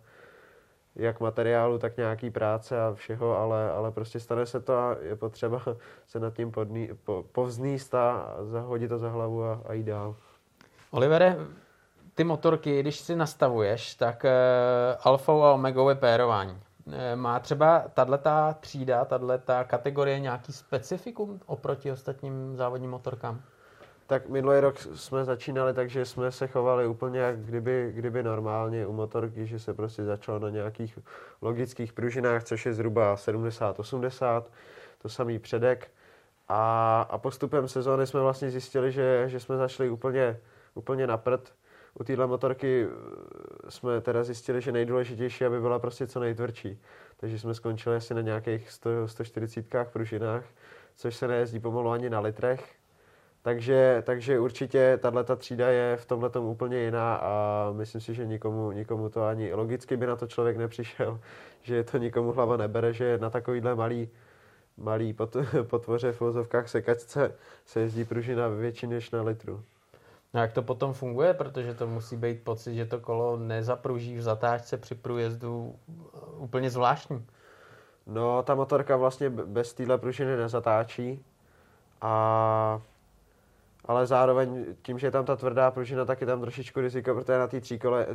jak 0.96 1.20
materiálu, 1.20 1.78
tak 1.78 1.96
nějaký 1.96 2.30
práce 2.30 2.80
a 2.80 2.94
všeho, 2.94 3.38
ale, 3.38 3.70
ale 3.70 3.90
prostě 3.90 4.20
stane 4.20 4.46
se 4.46 4.60
to 4.60 4.78
a 4.78 4.96
je 5.00 5.16
potřeba 5.16 5.62
se 6.06 6.20
nad 6.20 6.34
tím 6.34 6.50
podný, 6.50 6.88
po, 7.04 7.24
povzníst 7.32 7.94
a 7.94 8.36
zahodit 8.42 8.88
to 8.88 8.98
za 8.98 9.08
hlavu 9.08 9.44
a, 9.44 9.62
a 9.66 9.72
jít 9.72 9.86
dál. 9.86 10.16
Olivere, 10.90 11.36
ty 12.14 12.24
motorky, 12.24 12.80
když 12.80 13.00
si 13.00 13.16
nastavuješ, 13.16 13.94
tak 13.94 14.24
uh, 14.24 14.30
alfou 15.02 15.42
a 15.42 15.52
omegou 15.52 15.88
je 15.88 15.94
pérování. 15.94 16.52
Uh, 16.86 16.94
má 17.14 17.40
třeba 17.40 17.84
tato 17.94 18.30
třída, 18.60 19.04
tato 19.04 19.28
kategorie 19.66 20.20
nějaký 20.20 20.52
specifikum 20.52 21.40
oproti 21.46 21.92
ostatním 21.92 22.56
závodním 22.56 22.90
motorkám? 22.90 23.42
Tak 24.06 24.28
minulý 24.28 24.60
rok 24.60 24.78
jsme 24.78 25.24
začínali 25.24 25.74
takže 25.74 26.04
jsme 26.04 26.32
se 26.32 26.46
chovali 26.46 26.86
úplně 26.86 27.20
jak 27.20 27.38
kdyby, 27.38 27.92
kdyby 27.94 28.22
normálně 28.22 28.86
u 28.86 28.92
motorky, 28.92 29.46
že 29.46 29.58
se 29.58 29.74
prostě 29.74 30.04
začalo 30.04 30.38
na 30.38 30.50
nějakých 30.50 30.98
logických 31.42 31.92
pružinách, 31.92 32.44
což 32.44 32.66
je 32.66 32.74
zhruba 32.74 33.14
70-80, 33.14 34.42
to 35.02 35.08
samý 35.08 35.38
předek. 35.38 35.90
A, 36.48 37.00
a 37.10 37.18
postupem 37.18 37.68
sezóny 37.68 38.06
jsme 38.06 38.20
vlastně 38.20 38.50
zjistili, 38.50 38.92
že, 38.92 39.24
že 39.26 39.40
jsme 39.40 39.56
zašli 39.56 39.90
úplně, 39.90 40.40
úplně 40.74 41.06
na 41.06 41.16
prd 41.16 41.52
u 42.00 42.04
téhle 42.04 42.26
motorky 42.26 42.86
eh, 42.86 43.70
jsme 43.70 44.00
teda 44.00 44.24
zjistili, 44.24 44.60
že 44.60 44.72
nejdůležitější, 44.72 45.44
aby 45.44 45.60
byla 45.60 45.78
prostě 45.78 46.06
co 46.06 46.20
nejtvrdší. 46.20 46.80
Takže 47.16 47.38
jsme 47.38 47.54
skončili 47.54 47.96
asi 47.96 48.14
na 48.14 48.20
nějakých 48.20 48.70
100, 48.70 49.08
140 49.08 49.66
pružinách, 49.92 50.44
což 50.96 51.16
se 51.16 51.28
nejezdí 51.28 51.60
pomalu 51.60 51.90
ani 51.90 52.10
na 52.10 52.20
litrech. 52.20 52.74
Takže, 53.42 54.02
takže 54.06 54.38
určitě 54.38 54.98
tahle 55.02 55.24
třída 55.36 55.68
je 55.68 55.96
v 55.96 56.06
tomhle 56.06 56.30
úplně 56.40 56.78
jiná 56.78 57.16
a 57.16 57.68
myslím 57.72 58.00
si, 58.00 58.14
že 58.14 58.26
nikomu, 58.26 58.72
nikomu 58.72 59.08
to 59.08 59.26
ani 59.26 59.54
logicky 59.54 59.96
by 59.96 60.06
na 60.06 60.16
to 60.16 60.26
člověk 60.26 60.56
nepřišel, 60.56 61.20
že 61.62 61.84
to 61.84 61.98
nikomu 61.98 62.32
hlava 62.32 62.56
nebere, 62.56 62.92
že 62.92 63.18
na 63.18 63.30
takovýhle 63.30 63.74
malý, 63.74 64.08
malý 64.76 65.16
potvoře 65.62 66.12
v 66.12 66.20
vozovkách 66.20 66.68
sekačce 66.68 67.34
se 67.66 67.80
jezdí 67.80 68.04
pružina 68.04 68.48
větší 68.48 68.86
než 68.86 69.10
na 69.10 69.22
litru. 69.22 69.64
No 70.34 70.40
jak 70.40 70.52
to 70.52 70.62
potom 70.62 70.92
funguje, 70.92 71.34
protože 71.34 71.74
to 71.74 71.86
musí 71.86 72.16
být 72.16 72.44
pocit, 72.44 72.74
že 72.74 72.86
to 72.86 73.00
kolo 73.00 73.36
nezapruží 73.36 74.16
v 74.16 74.22
zatáčce 74.22 74.76
při 74.76 74.94
průjezdu 74.94 75.74
úplně 76.36 76.70
zvláštní. 76.70 77.26
No, 78.06 78.42
ta 78.42 78.54
motorka 78.54 78.96
vlastně 78.96 79.30
bez 79.30 79.74
téhle 79.74 79.98
pružiny 79.98 80.36
nezatáčí, 80.36 81.24
a, 82.00 82.80
ale 83.84 84.06
zároveň 84.06 84.64
tím, 84.82 84.98
že 84.98 85.06
je 85.06 85.10
tam 85.10 85.24
ta 85.24 85.36
tvrdá 85.36 85.70
pružina, 85.70 86.04
tak 86.04 86.20
je 86.20 86.26
tam 86.26 86.40
trošičku 86.40 86.80
riziko, 86.80 87.14
protože 87.14 87.38
na 87.38 87.46
té 87.46 87.60
tříkole, 87.60 88.06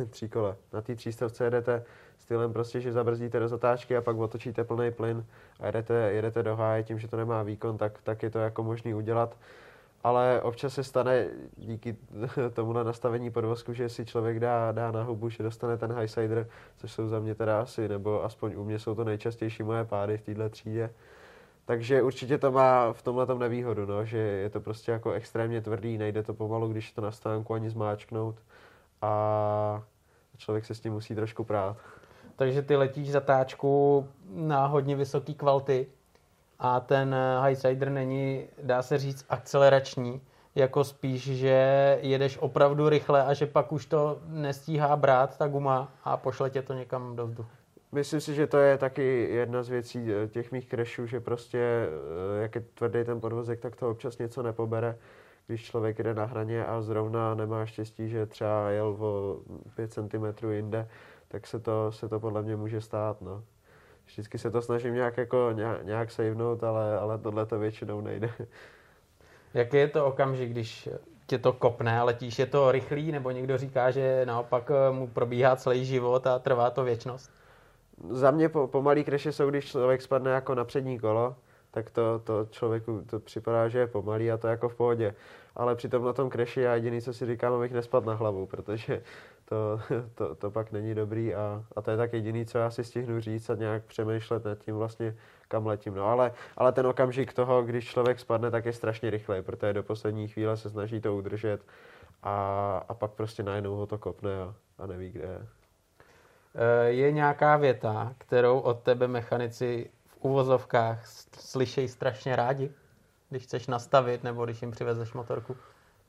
eh, 0.00 0.06
tříkole, 0.10 0.56
na 0.72 0.82
té 0.82 0.94
třístovce 0.94 1.44
jedete 1.44 1.84
stylem 2.18 2.52
prostě, 2.52 2.80
že 2.80 2.92
zabrzdíte 2.92 3.40
do 3.40 3.48
zatáčky 3.48 3.96
a 3.96 4.00
pak 4.00 4.16
otočíte 4.16 4.64
plný 4.64 4.90
plyn 4.90 5.24
a 5.60 5.66
jedete, 5.66 5.94
jedete 5.94 6.42
do 6.42 6.56
háje. 6.56 6.82
Tím, 6.82 6.98
že 6.98 7.08
to 7.08 7.16
nemá 7.16 7.42
výkon, 7.42 7.78
tak, 7.78 8.02
tak 8.02 8.22
je 8.22 8.30
to 8.30 8.38
jako 8.38 8.62
možný 8.62 8.94
udělat 8.94 9.36
ale 10.02 10.42
občas 10.42 10.74
se 10.74 10.84
stane 10.84 11.26
díky 11.56 11.96
tomuhle 12.54 12.84
nastavení 12.84 13.30
podvozku, 13.30 13.72
že 13.72 13.88
si 13.88 14.06
člověk 14.06 14.40
dá, 14.40 14.72
dá 14.72 14.90
na 14.90 15.02
hubu, 15.02 15.28
že 15.28 15.42
dostane 15.42 15.76
ten 15.76 15.92
highsider, 15.92 16.48
což 16.76 16.92
jsou 16.92 17.08
za 17.08 17.20
mě 17.20 17.34
teda 17.34 17.60
asi, 17.60 17.88
nebo 17.88 18.24
aspoň 18.24 18.54
u 18.56 18.64
mě 18.64 18.78
jsou 18.78 18.94
to 18.94 19.04
nejčastější 19.04 19.62
moje 19.62 19.84
pády 19.84 20.18
v 20.18 20.22
této 20.22 20.48
třídě. 20.48 20.90
Takže 21.64 22.02
určitě 22.02 22.38
to 22.38 22.52
má 22.52 22.92
v 22.92 23.02
tomhle 23.02 23.26
tom 23.26 23.38
nevýhodu, 23.38 23.86
no, 23.86 24.04
že 24.04 24.18
je 24.18 24.50
to 24.50 24.60
prostě 24.60 24.92
jako 24.92 25.12
extrémně 25.12 25.60
tvrdý, 25.60 25.98
nejde 25.98 26.22
to 26.22 26.34
pomalu, 26.34 26.68
když 26.68 26.92
to 26.92 27.00
na 27.00 27.10
stánku 27.10 27.54
ani 27.54 27.70
zmáčknout. 27.70 28.36
A, 29.02 29.82
člověk 30.36 30.64
se 30.64 30.74
s 30.74 30.80
tím 30.80 30.92
musí 30.92 31.14
trošku 31.14 31.44
prát. 31.44 31.76
Takže 32.36 32.62
ty 32.62 32.76
letíš 32.76 33.10
zatáčku 33.10 34.06
na 34.30 34.66
hodně 34.66 34.96
vysoký 34.96 35.34
kvality 35.34 35.86
a 36.60 36.80
ten 36.80 37.16
Highsider 37.46 37.90
není, 37.90 38.46
dá 38.62 38.82
se 38.82 38.98
říct, 38.98 39.26
akcelerační, 39.28 40.20
jako 40.54 40.84
spíš, 40.84 41.22
že 41.22 41.98
jedeš 42.02 42.38
opravdu 42.38 42.88
rychle 42.88 43.24
a 43.24 43.34
že 43.34 43.46
pak 43.46 43.72
už 43.72 43.86
to 43.86 44.18
nestíhá 44.26 44.96
brát 44.96 45.38
ta 45.38 45.48
guma 45.48 45.92
a 46.04 46.16
pošle 46.16 46.50
tě 46.50 46.62
to 46.62 46.74
někam 46.74 47.16
do 47.16 47.26
vzduchu. 47.26 47.50
Myslím 47.92 48.20
si, 48.20 48.34
že 48.34 48.46
to 48.46 48.58
je 48.58 48.78
taky 48.78 49.28
jedna 49.30 49.62
z 49.62 49.68
věcí 49.68 50.12
eh, 50.12 50.28
těch 50.28 50.52
mých 50.52 50.68
crashů, 50.68 51.06
že 51.06 51.20
prostě, 51.20 51.58
eh, 51.58 52.42
jak 52.42 52.54
je 52.54 52.60
tvrdý 52.60 53.04
ten 53.04 53.20
podvozek, 53.20 53.60
tak 53.60 53.76
to 53.76 53.90
občas 53.90 54.18
něco 54.18 54.42
nepobere. 54.42 54.98
Když 55.46 55.64
člověk 55.64 56.02
jde 56.02 56.14
na 56.14 56.24
hraně 56.24 56.64
a 56.64 56.82
zrovna 56.82 57.34
nemá 57.34 57.66
štěstí, 57.66 58.08
že 58.08 58.26
třeba 58.26 58.70
jel 58.70 58.96
o 58.98 59.40
5 59.74 59.92
cm 59.92 60.50
jinde, 60.50 60.88
tak 61.28 61.46
se 61.46 61.58
to, 61.58 61.92
se 61.92 62.08
to 62.08 62.20
podle 62.20 62.42
mě 62.42 62.56
může 62.56 62.80
stát. 62.80 63.22
No. 63.22 63.44
Vždycky 64.12 64.38
se 64.38 64.50
to 64.50 64.62
snažím 64.62 64.94
nějak, 64.94 65.16
jako, 65.16 65.50
nějak, 65.54 65.84
nějak 65.84 66.10
savenout, 66.10 66.64
ale, 66.64 66.98
ale 66.98 67.18
tohle 67.18 67.46
to 67.46 67.58
většinou 67.58 68.00
nejde. 68.00 68.30
Jaký 69.54 69.76
je 69.76 69.88
to 69.88 70.06
okamžik, 70.06 70.50
když 70.50 70.88
tě 71.26 71.38
to 71.38 71.52
kopne 71.52 72.00
a 72.00 72.04
letíš? 72.04 72.38
Je 72.38 72.46
to 72.46 72.72
rychlý, 72.72 73.12
nebo 73.12 73.30
někdo 73.30 73.58
říká, 73.58 73.90
že 73.90 74.22
naopak 74.26 74.70
eh, 74.70 74.92
mu 74.92 75.06
probíhá 75.06 75.56
celý 75.56 75.84
život 75.84 76.26
a 76.26 76.38
trvá 76.38 76.70
to 76.70 76.84
věčnost? 76.84 77.30
Za 78.08 78.30
mě 78.30 78.48
po, 78.48 78.66
pomalý 78.66 79.04
kreše 79.04 79.32
jsou, 79.32 79.50
když 79.50 79.70
člověk 79.70 80.02
spadne 80.02 80.30
jako 80.30 80.54
na 80.54 80.64
přední 80.64 80.98
kolo, 80.98 81.36
tak 81.70 81.90
to, 81.90 82.18
to 82.18 82.46
člověku 82.50 83.04
to 83.10 83.20
připadá, 83.20 83.68
že 83.68 83.78
je 83.78 83.86
pomalý 83.86 84.30
a 84.30 84.36
to 84.36 84.48
jako 84.48 84.68
v 84.68 84.74
pohodě. 84.74 85.14
Ale 85.56 85.74
přitom 85.74 86.04
na 86.04 86.12
tom 86.12 86.30
kreši 86.30 86.60
já 86.60 86.74
jediný, 86.74 87.00
co 87.00 87.12
si 87.12 87.26
říkám, 87.26 87.52
abych 87.52 87.72
nespadl 87.72 88.06
na 88.06 88.14
hlavu, 88.14 88.46
protože 88.46 89.02
to, 89.44 89.80
to, 90.14 90.34
to 90.34 90.50
pak 90.50 90.72
není 90.72 90.94
dobrý 90.94 91.34
a, 91.34 91.64
a 91.76 91.82
to 91.82 91.90
je 91.90 91.96
tak 91.96 92.12
jediný, 92.12 92.46
co 92.46 92.58
já 92.58 92.70
si 92.70 92.84
stihnu 92.84 93.20
říct 93.20 93.50
a 93.50 93.54
nějak 93.54 93.84
přemýšlet 93.84 94.44
nad 94.44 94.58
tím 94.58 94.76
vlastně, 94.76 95.16
kam 95.48 95.66
letím. 95.66 95.94
No 95.94 96.04
ale, 96.04 96.32
ale 96.56 96.72
ten 96.72 96.86
okamžik 96.86 97.32
toho, 97.32 97.62
když 97.62 97.90
člověk 97.90 98.20
spadne, 98.20 98.50
tak 98.50 98.64
je 98.64 98.72
strašně 98.72 99.10
rychlej, 99.10 99.42
protože 99.42 99.72
do 99.72 99.82
poslední 99.82 100.28
chvíle 100.28 100.56
se 100.56 100.70
snaží 100.70 101.00
to 101.00 101.16
udržet 101.16 101.60
a, 102.22 102.84
a 102.88 102.94
pak 102.94 103.10
prostě 103.10 103.42
najednou 103.42 103.76
ho 103.76 103.86
to 103.86 103.98
kopne 103.98 104.42
a, 104.42 104.54
a 104.78 104.86
neví, 104.86 105.10
kde 105.10 105.24
je. 105.24 105.46
Eh, 106.54 106.88
je 106.88 107.12
nějaká 107.12 107.56
věta, 107.56 108.14
kterou 108.18 108.58
od 108.58 108.82
tebe 108.82 109.08
mechanici 109.08 109.90
uvozovkách 110.24 111.06
slyšejí 111.38 111.88
strašně 111.88 112.36
rádi, 112.36 112.72
když 113.30 113.42
chceš 113.42 113.66
nastavit 113.66 114.24
nebo 114.24 114.44
když 114.44 114.62
jim 114.62 114.70
přivezeš 114.70 115.12
motorku? 115.12 115.56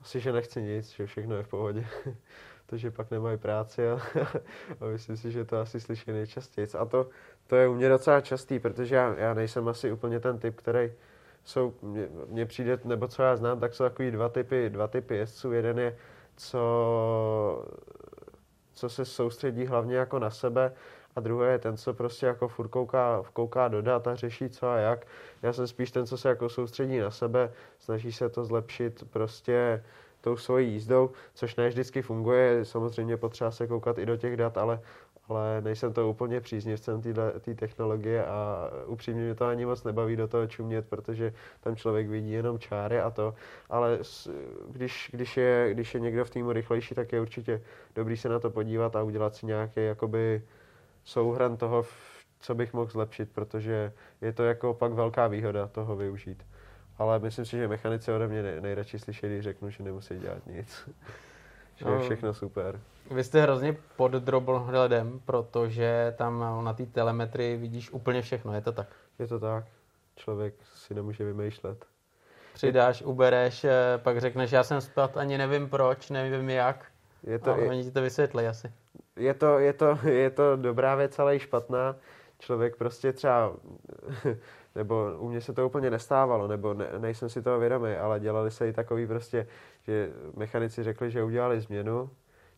Asi, 0.02 0.19
že 0.19 0.32
nechci 0.32 0.62
nic, 0.62 0.89
že 0.89 1.06
všechno 1.06 1.36
je 1.36 1.43
v 1.43 1.47
pohodě. 1.47 1.88
to, 2.65 2.78
že 2.78 2.91
pak 2.91 3.12
nemají 3.12 3.38
práci 3.38 3.89
a, 3.89 4.00
a 4.82 4.86
myslím 4.86 5.17
si, 5.17 5.32
že 5.32 5.45
to 5.45 5.60
asi 5.60 5.80
slyší 5.80 6.12
nejčastěji. 6.12 6.67
A 6.80 6.86
to, 6.86 7.10
to 7.47 7.56
je 7.56 7.67
u 7.67 7.74
mě 7.74 7.89
docela 7.89 8.21
častý, 8.21 8.60
protože 8.60 8.95
já, 8.95 9.15
já 9.17 9.34
nejsem 9.34 9.67
asi 9.67 9.91
úplně 9.91 10.19
ten 10.19 10.39
typ, 10.39 10.56
který 10.56 10.91
jsou, 11.43 11.74
mně 12.28 12.45
přijde, 12.45 12.80
nebo 12.84 13.08
co 13.08 13.24
já 13.24 13.36
znám, 13.36 13.60
tak 13.60 13.74
jsou 13.74 13.84
takový 13.84 14.12
dva 14.12 14.30
typy, 14.30 14.69
dva 14.69 14.88
typy 14.88 15.15
jezdců. 15.15 15.52
Jeden 15.52 15.80
je, 15.80 15.97
co 16.36 17.65
co 18.74 18.89
se 18.89 19.06
soustředí 19.06 19.65
hlavně 19.65 19.95
jako 19.95 20.19
na 20.19 20.30
sebe 20.30 20.74
a 21.15 21.19
druhý 21.19 21.47
je 21.52 21.60
ten, 21.60 21.78
co 21.78 21.93
prostě 21.93 22.26
jako 22.26 22.47
furt 22.47 22.67
kouká, 22.67 23.24
kouká 23.34 23.67
do 23.67 23.82
dat 23.82 24.08
a 24.08 24.15
řeší 24.15 24.50
co 24.50 24.67
a 24.67 24.78
jak. 24.78 25.08
Já 25.43 25.54
jsem 25.54 25.67
spíš 25.67 25.91
ten, 25.91 26.06
co 26.06 26.17
se 26.17 26.30
jako 26.30 26.50
soustředí 26.50 27.00
na 27.00 27.12
sebe, 27.12 27.52
snaží 27.80 28.12
se 28.12 28.30
to 28.30 28.45
zlepšit 28.45 29.04
prostě 29.10 29.84
tou 30.21 30.38
svojí 30.38 30.71
jízdou, 30.71 31.12
což 31.34 31.56
ne 31.56 31.69
vždycky 31.69 32.02
funguje. 32.02 32.65
Samozřejmě 32.65 33.17
potřeba 33.17 33.52
se 33.52 33.67
koukat 33.67 33.97
i 33.97 34.06
do 34.06 34.17
těch 34.17 34.38
dat, 34.38 34.58
ale 34.58 34.80
ale 35.32 35.62
nejsem 35.62 35.93
to 35.93 36.10
úplně 36.10 36.41
příznivcem 36.41 37.02
té 37.39 37.56
technologie 37.56 38.26
a 38.26 38.69
upřímně 38.86 39.24
mě 39.24 39.36
to 39.36 39.45
ani 39.45 39.65
moc 39.65 39.84
nebaví 39.84 40.15
do 40.15 40.28
toho 40.28 40.47
čumět, 40.47 40.89
protože 40.89 41.34
tam 41.62 41.76
člověk 41.76 42.08
vidí 42.08 42.32
jenom 42.32 42.60
čáry 42.60 43.00
a 43.00 43.10
to, 43.10 43.34
ale 43.69 44.00
když, 44.69 45.10
když, 45.13 45.38
je, 45.38 45.69
když 45.74 45.93
je 45.93 46.00
někdo 46.00 46.26
v 46.26 46.30
týmu 46.30 46.52
rychlejší, 46.52 46.95
tak 46.95 47.12
je 47.12 47.21
určitě 47.21 47.62
dobrý 47.95 48.17
se 48.17 48.30
na 48.30 48.39
to 48.39 48.50
podívat 48.50 48.95
a 48.95 49.04
udělat 49.04 49.36
si 49.36 49.45
nějaký 49.45 49.86
jakoby 49.86 50.41
souhrn 51.03 51.57
toho, 51.57 51.85
co 52.39 52.55
bych 52.55 52.73
mohl 52.73 52.91
zlepšit, 52.91 53.31
protože 53.31 53.93
je 54.21 54.33
to 54.33 54.43
jako 54.43 54.73
pak 54.73 54.91
velká 54.93 55.27
výhoda 55.27 55.67
toho 55.67 55.95
využít. 55.95 56.45
Ale 56.97 57.19
myslím 57.19 57.45
si, 57.45 57.57
že 57.57 57.67
mechanici 57.67 58.11
ode 58.11 58.27
mě 58.27 58.61
nejradši 58.61 58.99
slyší, 58.99 59.27
když 59.27 59.43
řeknu, 59.43 59.69
že 59.69 59.83
nemusí 59.83 60.19
dělat 60.19 60.47
nic. 60.47 60.89
že 61.75 61.85
je 61.85 61.95
no. 61.95 62.01
všechno 62.01 62.33
super. 62.33 62.79
Vy 63.11 63.23
jste 63.23 63.41
hrozně 63.41 63.77
pod 63.95 64.11
drobnohledem, 64.11 65.19
protože 65.25 66.13
tam 66.17 66.63
na 66.63 66.73
té 66.73 66.85
telemetrii 66.85 67.57
vidíš 67.57 67.91
úplně 67.91 68.21
všechno, 68.21 68.53
je 68.53 68.61
to 68.61 68.71
tak? 68.71 68.87
Je 69.19 69.27
to 69.27 69.39
tak. 69.39 69.65
Člověk 70.15 70.53
si 70.75 70.93
nemůže 70.93 71.25
vymýšlet. 71.25 71.85
Přidáš, 72.53 73.01
ubereš, 73.01 73.63
eh, 73.63 73.97
pak 73.97 74.19
řekneš, 74.19 74.51
já 74.51 74.63
jsem 74.63 74.81
spad, 74.81 75.17
ani 75.17 75.37
nevím 75.37 75.69
proč, 75.69 76.09
nevím 76.09 76.49
jak. 76.49 76.85
Je 77.23 77.39
to, 77.39 77.51
a 77.51 77.55
oni 77.55 77.83
ti 77.83 77.91
to 77.91 78.01
vysvětlí 78.01 78.47
asi. 78.47 78.73
Je 79.21 79.34
to, 79.34 79.60
je, 79.60 79.73
to, 79.73 79.97
je 80.07 80.29
to 80.29 80.55
dobrá 80.55 80.95
věc, 80.95 81.19
ale 81.19 81.36
i 81.36 81.39
špatná. 81.39 81.95
Člověk 82.39 82.75
prostě 82.75 83.13
třeba, 83.13 83.53
nebo 84.75 85.12
u 85.17 85.29
mě 85.29 85.41
se 85.41 85.53
to 85.53 85.65
úplně 85.65 85.89
nestávalo, 85.89 86.47
nebo 86.47 86.73
ne, 86.73 86.88
nejsem 86.97 87.29
si 87.29 87.41
toho 87.41 87.60
vědomý, 87.60 87.93
ale 87.93 88.19
dělali 88.19 88.51
se 88.51 88.67
i 88.67 88.73
takový 88.73 89.07
prostě, 89.07 89.47
že 89.84 90.10
mechanici 90.36 90.84
řekli, 90.84 91.12
že 91.12 91.23
udělali 91.23 91.62
změnu, 91.62 92.10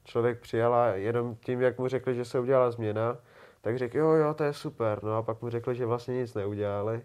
člověk 0.04 0.40
přijal 0.40 0.74
a 0.74 0.88
jenom 0.88 1.36
tím, 1.36 1.62
jak 1.62 1.78
mu 1.78 1.88
řekli, 1.88 2.16
že 2.16 2.26
se 2.26 2.40
udělala 2.40 2.72
změna, 2.72 3.18
tak 3.62 3.78
řekl, 3.78 3.98
jo, 3.98 4.12
jo, 4.12 4.34
to 4.34 4.44
je 4.44 4.54
super. 4.54 5.00
No 5.04 5.18
a 5.18 5.22
pak 5.22 5.42
mu 5.42 5.50
řekli, 5.50 5.76
že 5.76 5.86
vlastně 5.86 6.16
nic 6.16 6.34
neudělali. 6.34 7.02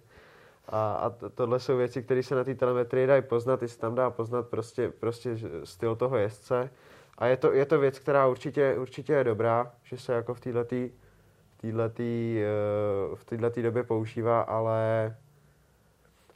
A, 0.68 0.92
a 0.92 1.10
tohle 1.34 1.60
jsou 1.60 1.76
věci, 1.76 2.02
které 2.02 2.22
se 2.22 2.34
na 2.34 2.44
té 2.44 2.54
telemetrii 2.54 3.06
dají 3.06 3.22
poznat, 3.22 3.62
i 3.62 3.68
se 3.68 3.78
tam 3.78 3.94
dá 3.94 4.10
poznat 4.10 4.48
prostě, 4.48 4.88
prostě 4.88 5.36
styl 5.64 5.96
toho 5.96 6.16
jezdce. 6.16 6.70
A 7.18 7.26
je 7.26 7.36
to, 7.36 7.52
je 7.52 7.66
to 7.66 7.78
věc, 7.78 7.98
která 7.98 8.26
určitě, 8.26 8.74
určitě 8.78 9.12
je 9.12 9.24
dobrá, 9.24 9.72
že 9.82 9.98
se 9.98 10.12
jako 10.12 10.34
v 10.34 10.40
této 10.40 10.64
týhletý, 11.56 12.38
eh, 12.40 13.16
v 13.16 13.24
této 13.24 13.62
době 13.62 13.82
používá, 13.82 14.40
ale, 14.40 15.16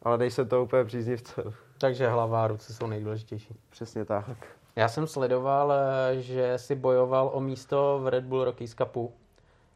ale 0.02 0.18
nejsem 0.18 0.48
to 0.48 0.62
úplně 0.62 0.84
příznivcem. 0.84 1.52
Takže 1.78 2.08
hlava 2.08 2.44
a 2.44 2.46
ruce 2.46 2.74
jsou 2.74 2.86
nejdůležitější. 2.86 3.54
Přesně 3.70 4.04
tak. 4.04 4.26
Já 4.76 4.88
jsem 4.88 5.06
sledoval, 5.06 5.72
eh, 5.72 6.20
že 6.20 6.58
si 6.58 6.74
bojoval 6.74 7.30
o 7.34 7.40
místo 7.40 8.00
v 8.02 8.08
Red 8.08 8.24
Bull 8.24 8.44
Rockies 8.44 8.74
Cupu. 8.74 9.12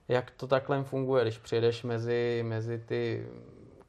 Jak 0.08 0.30
to 0.30 0.46
takhle 0.46 0.84
funguje, 0.84 1.24
když 1.24 1.38
přijedeš 1.38 1.82
mezi, 1.82 2.44
mezi 2.46 2.78
ty 2.78 3.26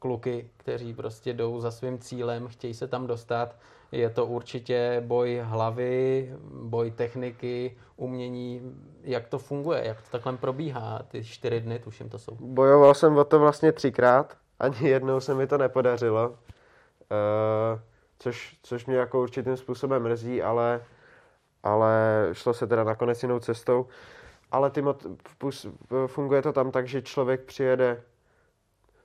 kluky, 0.08 0.50
kteří 0.58 0.94
prostě 0.94 1.34
jdou 1.34 1.60
za 1.60 1.72
svým 1.72 2.00
cílem, 2.00 2.48
chtějí 2.48 2.74
se 2.74 2.88
tam 2.88 3.08
dostat. 3.08 3.56
Je 3.92 4.10
to 4.10 4.26
určitě 4.26 5.04
boj 5.06 5.42
hlavy, 5.44 6.34
boj 6.64 6.92
techniky, 6.92 7.78
umění. 7.96 8.76
Jak 9.04 9.28
to 9.28 9.38
funguje, 9.38 9.82
jak 9.86 10.02
to 10.02 10.08
takhle 10.12 10.38
probíhá, 10.38 11.02
ty 11.08 11.24
čtyři 11.24 11.62
dny, 11.62 11.80
tuším 11.80 12.10
to 12.10 12.20
jsou. 12.20 12.38
Bojoval 12.40 12.94
jsem 12.94 13.18
o 13.18 13.24
to 13.24 13.40
vlastně 13.40 13.72
třikrát, 13.72 14.38
ani 14.60 14.90
jednou 14.90 15.20
se 15.20 15.34
mi 15.34 15.48
to 15.48 15.58
nepodařilo. 15.58 16.30
Uh, 16.30 16.36
což, 18.20 18.58
což 18.64 18.86
mě 18.86 18.96
jako 18.96 19.22
určitým 19.22 19.58
způsobem 19.58 20.04
mrzí, 20.04 20.44
ale 20.44 20.82
ale 21.64 22.30
šlo 22.32 22.54
se 22.54 22.68
teda 22.68 22.84
nakonec 22.84 23.24
jinou 23.24 23.40
cestou. 23.40 23.86
Ale 24.52 24.70
ty 24.70 24.82
mod, 24.82 25.06
funguje 26.08 26.42
to 26.42 26.54
tam 26.54 26.72
tak, 26.72 26.88
že 26.88 27.02
člověk 27.02 27.42
přijede 27.42 28.04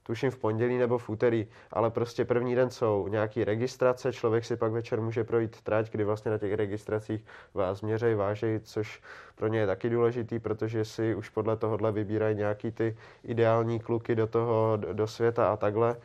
tuším 0.03 0.31
v 0.31 0.37
pondělí 0.37 0.79
nebo 0.79 0.99
v 0.99 1.09
úterý, 1.09 1.49
ale 1.71 1.91
prostě 1.91 2.25
první 2.25 2.55
den 2.55 2.71
jsou 2.71 3.09
nějaký 3.09 3.45
registrace, 3.45 4.13
člověk 4.13 4.45
si 4.45 4.57
pak 4.57 4.73
večer 4.73 5.01
může 5.01 5.25
projít 5.25 5.61
trať, 5.61 5.91
kdy 5.91 6.05
vlastně 6.05 6.31
na 6.31 6.39
těch 6.39 6.55
registracích 6.55 7.25
vás 7.55 7.83
měřej, 7.83 8.15
vážej, 8.15 8.61
což 8.61 9.03
pro 9.35 9.49
ně 9.49 9.59
je 9.59 9.67
taky 9.67 9.91
důležitý, 9.91 10.39
protože 10.39 10.85
si 10.85 11.15
už 11.15 11.29
podle 11.29 11.57
tohohle 11.57 11.93
vybírají 11.93 12.37
nějaký 12.37 12.71
ty 12.71 12.97
ideální 13.25 13.81
kluky 13.81 14.15
do 14.15 14.27
toho, 14.27 14.79
do 14.93 15.07
světa 15.07 15.53
a 15.53 15.57
takhle, 15.57 15.97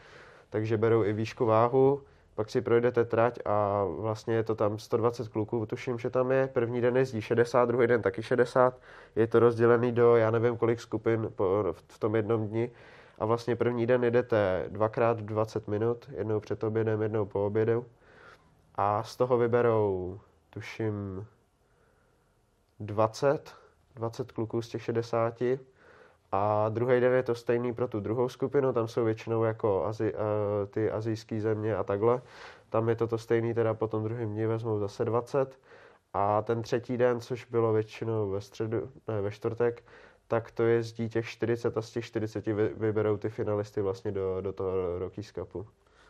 takže 0.49 0.77
berou 0.77 1.03
i 1.03 1.13
výšku 1.13 1.45
váhu, 1.45 2.01
pak 2.38 2.49
si 2.49 2.62
projdete 2.62 3.05
trať 3.05 3.39
a 3.45 3.83
vlastně 3.83 4.36
je 4.36 4.43
to 4.43 4.55
tam 4.55 4.79
120 4.79 5.27
kluků, 5.27 5.65
tuším, 5.65 5.99
že 5.99 6.10
tam 6.10 6.31
je. 6.31 6.47
První 6.47 6.81
den 6.81 6.97
jezdí 6.97 7.21
60, 7.21 7.65
druhý 7.65 7.88
den 7.88 8.01
taky 8.01 8.23
60. 8.23 8.79
Je 9.15 9.27
to 9.27 9.39
rozdělený 9.39 9.91
do, 9.91 10.15
já 10.15 10.31
nevím, 10.31 10.57
kolik 10.57 10.79
skupin 10.79 11.29
v 11.88 11.99
tom 11.99 12.15
jednom 12.15 12.47
dni. 12.47 12.71
A 13.17 13.25
vlastně 13.25 13.56
první 13.56 13.86
den 13.86 14.03
jedete 14.03 14.65
dvakrát 14.67 15.17
20 15.21 15.67
minut, 15.67 16.10
jednou 16.17 16.39
před 16.39 16.63
obědem, 16.63 17.01
jednou 17.01 17.25
po 17.25 17.45
obědu. 17.45 17.86
A 18.75 19.03
z 19.03 19.15
toho 19.15 19.38
vyberou, 19.38 20.19
tuším, 20.49 21.25
20, 22.80 23.56
20 23.95 24.32
kluků 24.32 24.62
z 24.62 24.69
těch 24.69 24.84
60 24.84 25.41
a 26.32 26.69
druhý 26.69 26.99
den 26.99 27.13
je 27.13 27.23
to 27.23 27.36
stejný 27.36 27.73
pro 27.73 27.88
tu 27.88 27.99
druhou 27.99 28.30
skupinu, 28.30 28.73
tam 28.73 28.88
jsou 28.88 29.06
většinou 29.06 29.43
jako 29.43 29.86
Azi, 29.86 30.13
uh, 30.13 30.19
ty 30.69 30.91
azijské 30.91 31.41
země 31.41 31.75
a 31.75 31.84
takhle. 31.84 32.21
Tam 32.69 32.89
je 32.89 32.95
to 32.95 33.08
to 33.08 33.17
stejný, 33.17 33.53
teda 33.53 33.73
po 33.73 33.88
tom 33.88 34.03
druhém 34.03 34.30
dní 34.30 34.45
vezmou 34.45 34.80
zase 34.80 35.06
20 35.06 35.60
A 36.13 36.41
ten 36.41 36.62
třetí 36.62 36.97
den, 36.97 37.21
což 37.21 37.45
bylo 37.45 37.73
většinou 37.73 38.30
ve 38.30 38.41
středu, 38.41 38.89
ne, 39.08 39.21
ve 39.21 39.32
čtvrtek, 39.32 39.84
tak 40.27 40.51
to 40.51 40.63
jezdí 40.63 41.09
těch 41.09 41.27
40 41.29 41.77
a 41.77 41.81
z 41.81 41.91
těch 41.91 42.05
40 42.05 42.45
vyberou 42.77 43.17
ty 43.17 43.29
finalisty 43.29 43.81
vlastně 43.81 44.11
do, 44.11 44.41
do 44.41 44.53
toho 44.53 44.99
Rockies 44.99 45.31
Cupu. 45.31 45.67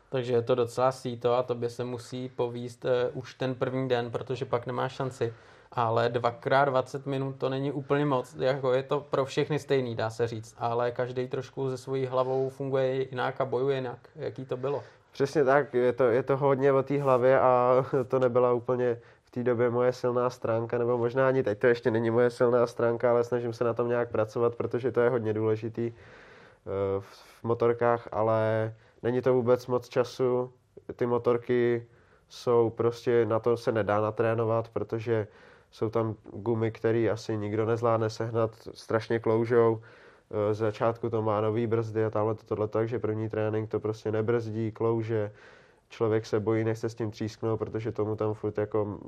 Takže 0.09 0.33
je 0.33 0.41
to 0.41 0.55
docela 0.55 0.91
síto 0.91 1.33
a 1.33 1.43
tobě 1.43 1.69
se 1.69 1.83
musí 1.83 2.29
povíst 2.29 2.85
uh, 2.85 2.91
už 3.13 3.33
ten 3.33 3.55
první 3.55 3.89
den, 3.89 4.11
protože 4.11 4.45
pak 4.45 4.65
nemá 4.65 4.89
šanci. 4.89 5.33
Ale 5.71 6.09
dvakrát 6.09 6.65
20 6.65 7.05
minut 7.05 7.35
to 7.37 7.49
není 7.49 7.71
úplně 7.71 8.05
moc, 8.05 8.35
jako 8.39 8.73
je 8.73 8.83
to 8.83 8.99
pro 8.99 9.25
všechny 9.25 9.59
stejný, 9.59 9.95
dá 9.95 10.09
se 10.09 10.27
říct, 10.27 10.55
ale 10.57 10.91
každý 10.91 11.27
trošku 11.27 11.69
ze 11.69 11.77
svojí 11.77 12.05
hlavou 12.05 12.49
funguje 12.49 13.09
jinak 13.09 13.41
a 13.41 13.45
bojuje 13.45 13.75
jinak. 13.75 13.99
Jaký 14.15 14.45
to 14.45 14.57
bylo? 14.57 14.83
Přesně 15.11 15.43
tak, 15.43 15.73
je 15.73 15.93
to, 15.93 16.03
je 16.03 16.23
to 16.23 16.37
hodně 16.37 16.73
o 16.73 16.83
té 16.83 17.01
hlavě 17.01 17.39
a 17.39 17.85
to 18.07 18.19
nebyla 18.19 18.53
úplně 18.53 18.97
té 19.37 19.43
době 19.43 19.69
moje 19.69 19.93
silná 19.93 20.29
stránka, 20.29 20.77
nebo 20.77 20.97
možná 20.97 21.27
ani 21.27 21.43
teď 21.43 21.59
to 21.59 21.67
ještě 21.67 21.91
není 21.91 22.11
moje 22.11 22.29
silná 22.29 22.67
stránka, 22.67 23.09
ale 23.09 23.23
snažím 23.23 23.53
se 23.53 23.63
na 23.63 23.73
tom 23.73 23.87
nějak 23.87 24.09
pracovat, 24.09 24.55
protože 24.55 24.91
to 24.91 25.01
je 25.01 25.09
hodně 25.09 25.33
důležitý 25.33 25.91
eh, 25.93 26.99
v 26.99 27.43
motorkách, 27.43 28.07
ale 28.11 28.73
není 29.03 29.21
to 29.21 29.33
vůbec 29.33 29.67
moc 29.67 29.89
času. 29.89 30.51
Ty 30.95 31.05
motorky 31.05 31.87
jsou 32.29 32.69
prostě, 32.69 33.25
na 33.25 33.39
to 33.39 33.57
se 33.57 33.71
nedá 33.71 34.01
natrénovat, 34.01 34.69
protože 34.69 35.27
jsou 35.71 35.89
tam 35.89 36.15
gumy, 36.33 36.71
které 36.71 37.09
asi 37.09 37.37
nikdo 37.37 37.65
nezvládne 37.65 38.09
sehnat, 38.09 38.51
strašně 38.73 39.19
kloužou. 39.19 39.81
Eh, 40.31 40.53
z 40.53 40.57
začátku 40.57 41.09
to 41.09 41.21
má 41.21 41.41
nový 41.41 41.67
brzdy 41.67 42.05
a 42.05 42.09
tamhle 42.09 42.35
to 42.35 42.43
tohle, 42.45 42.67
takže 42.67 42.99
první 42.99 43.29
trénink 43.29 43.69
to 43.69 43.79
prostě 43.79 44.11
nebrzdí, 44.11 44.71
klouže, 44.71 45.31
člověk 45.89 46.25
se 46.25 46.39
bojí, 46.39 46.63
nechce 46.63 46.89
s 46.89 46.95
tím 46.95 47.11
třísknout, 47.11 47.59
protože 47.59 47.91
tomu 47.91 48.15
tam 48.15 48.33
furt 48.33 48.57
jako 48.57 48.99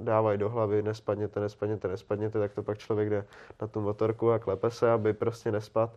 dávají 0.00 0.38
do 0.38 0.48
hlavy, 0.48 0.82
nespadněte, 0.82 1.40
nespadněte, 1.40 1.88
nespadněte, 1.88 2.38
tak 2.38 2.52
to 2.52 2.62
pak 2.62 2.78
člověk 2.78 3.10
jde 3.10 3.24
na 3.60 3.66
tu 3.66 3.80
motorku 3.80 4.30
a 4.30 4.38
klepe 4.38 4.70
se, 4.70 4.90
aby 4.90 5.12
prostě 5.12 5.52
nespad. 5.52 5.90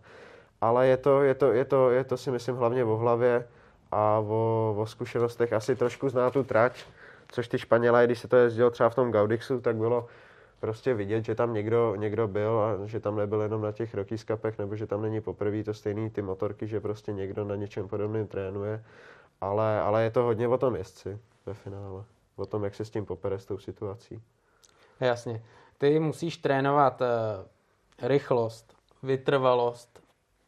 Ale 0.62 0.88
je 0.88 0.98
to, 0.98 1.22
je 1.22 1.36
to, 1.36 1.52
je 1.52 1.66
to, 1.66 1.89
je 1.89 2.04
to 2.04 2.18
si 2.18 2.32
myslím 2.32 2.56
hlavně 2.56 2.84
o 2.84 2.98
hlavě 2.98 3.48
a 3.92 4.20
o, 4.20 4.76
o 4.78 4.86
zkušenostech. 4.86 5.54
Asi 5.54 5.76
trošku 5.76 6.10
zná 6.10 6.30
tu 6.30 6.44
trať, 6.44 6.86
což 7.28 7.48
ty 7.48 7.60
Španělé, 7.60 8.06
když 8.06 8.20
se 8.20 8.28
to 8.28 8.36
jezdilo 8.36 8.70
třeba 8.70 8.89
v 8.89 8.96
tom 8.96 9.12
Gaudixu, 9.12 9.62
tak 9.62 9.76
bylo 9.76 10.08
prostě 10.60 10.94
vidět, 10.94 11.26
že 11.26 11.36
tam 11.36 11.54
někdo, 11.54 11.96
někdo 11.96 12.28
byl 12.28 12.60
a 12.60 12.86
že 12.86 13.00
tam 13.00 13.16
nebyl 13.16 13.42
jenom 13.42 13.62
na 13.62 13.72
těch 13.72 13.94
Rockies 13.94 14.26
Cupech, 14.26 14.58
nebo 14.58 14.76
že 14.76 14.88
tam 14.88 15.02
není 15.02 15.22
poprvé 15.22 15.63
to 15.63 15.74
stejný 15.74 16.10
ty 16.10 16.22
motorky, 16.22 16.68
že 16.68 16.80
prostě 16.80 17.13
někdo 17.13 17.46
na 17.46 17.56
něčem 17.56 17.88
podobném 17.88 18.28
trénuje 18.28 18.84
ale, 19.50 19.82
ale 19.82 20.04
je 20.04 20.12
to 20.12 20.24
hodně 20.24 20.48
o 20.48 20.58
tom 20.58 20.76
jezdci 20.76 21.20
ve 21.46 21.54
finále. 21.54 22.04
O 22.36 22.46
tom, 22.46 22.64
jak 22.64 22.76
se 22.76 22.86
s 22.86 22.90
tím 22.90 23.06
popere 23.06 23.40
s 23.40 23.46
tou 23.46 23.58
situací. 23.58 24.22
Jasně. 25.00 25.44
Ty 25.78 26.00
musíš 26.00 26.38
trénovat 26.38 27.02
uh, 27.02 27.08
rychlost, 28.08 28.74
vytrvalost, 29.04 30.04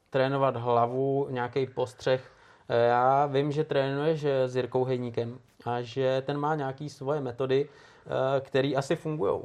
trénovat 0.10 0.56
hlavu, 0.56 1.28
nějaký 1.30 1.68
postřeh. 1.68 2.32
Uh, 2.70 2.76
já 2.76 3.26
vím, 3.26 3.52
že 3.52 3.64
trénuješ 3.64 4.24
eh, 4.24 4.48
s 4.48 4.56
Jirkou 4.56 4.84
Hejníkem 4.84 5.40
a 5.66 5.82
že 5.82 6.24
ten 6.26 6.38
má 6.38 6.56
nějaké 6.56 6.90
svoje 6.90 7.22
metody, 7.22 7.70
které 8.40 8.74
asi 8.76 8.96
fungují. 8.96 9.42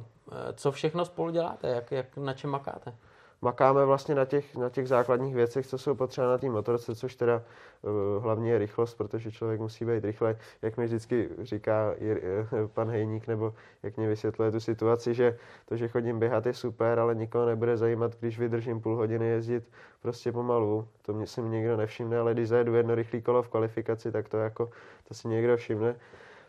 Co 0.54 0.72
všechno 0.72 1.04
spolu 1.04 1.30
děláte? 1.30 1.68
Jak, 1.68 1.92
jak 1.92 2.16
na 2.16 2.34
čem 2.34 2.50
makáte? 2.50 2.94
Makáme 3.42 3.84
vlastně 3.84 4.14
na 4.14 4.24
těch, 4.24 4.56
na 4.56 4.70
těch 4.70 4.88
základních 4.88 5.34
věcech, 5.34 5.66
co 5.66 5.78
jsou 5.78 5.94
potřeba 5.94 6.26
na 6.26 6.38
té 6.38 6.50
motorce, 6.50 6.94
což 6.94 7.16
teda 7.16 7.42
uh, 7.82 8.22
hlavně 8.22 8.50
je 8.50 8.58
rychlost, 8.58 8.94
protože 8.94 9.32
člověk 9.32 9.60
musí 9.60 9.84
být 9.84 10.04
rychle, 10.04 10.36
jak 10.62 10.76
mi 10.76 10.84
vždycky 10.84 11.28
říká 11.38 11.94
uh, 12.00 12.68
pan 12.68 12.90
Hejník, 12.90 13.26
nebo 13.26 13.54
jak 13.82 13.96
mě 13.96 14.08
vysvětluje 14.08 14.50
tu 14.50 14.60
situaci, 14.60 15.14
že 15.14 15.38
to, 15.64 15.76
že 15.76 15.88
chodím 15.88 16.18
běhat 16.18 16.46
je 16.46 16.54
super, 16.54 16.98
ale 16.98 17.14
nikoho 17.14 17.46
nebude 17.46 17.76
zajímat, 17.76 18.16
když 18.20 18.38
vydržím 18.38 18.80
půl 18.80 18.96
hodiny 18.96 19.26
jezdit 19.26 19.64
prostě 20.02 20.32
pomalu. 20.32 20.88
To 21.02 21.12
mě 21.12 21.26
si 21.26 21.42
nikdo 21.42 21.76
nevšimne, 21.76 22.18
ale 22.18 22.34
když 22.34 22.48
zajedu 22.48 22.74
jedno 22.74 22.94
rychlé 22.94 23.20
kolo 23.20 23.42
v 23.42 23.48
kvalifikaci, 23.48 24.12
tak 24.12 24.28
to 24.28 24.36
jako, 24.36 24.70
to 25.08 25.14
si 25.14 25.28
někdo 25.28 25.56
všimne 25.56 25.96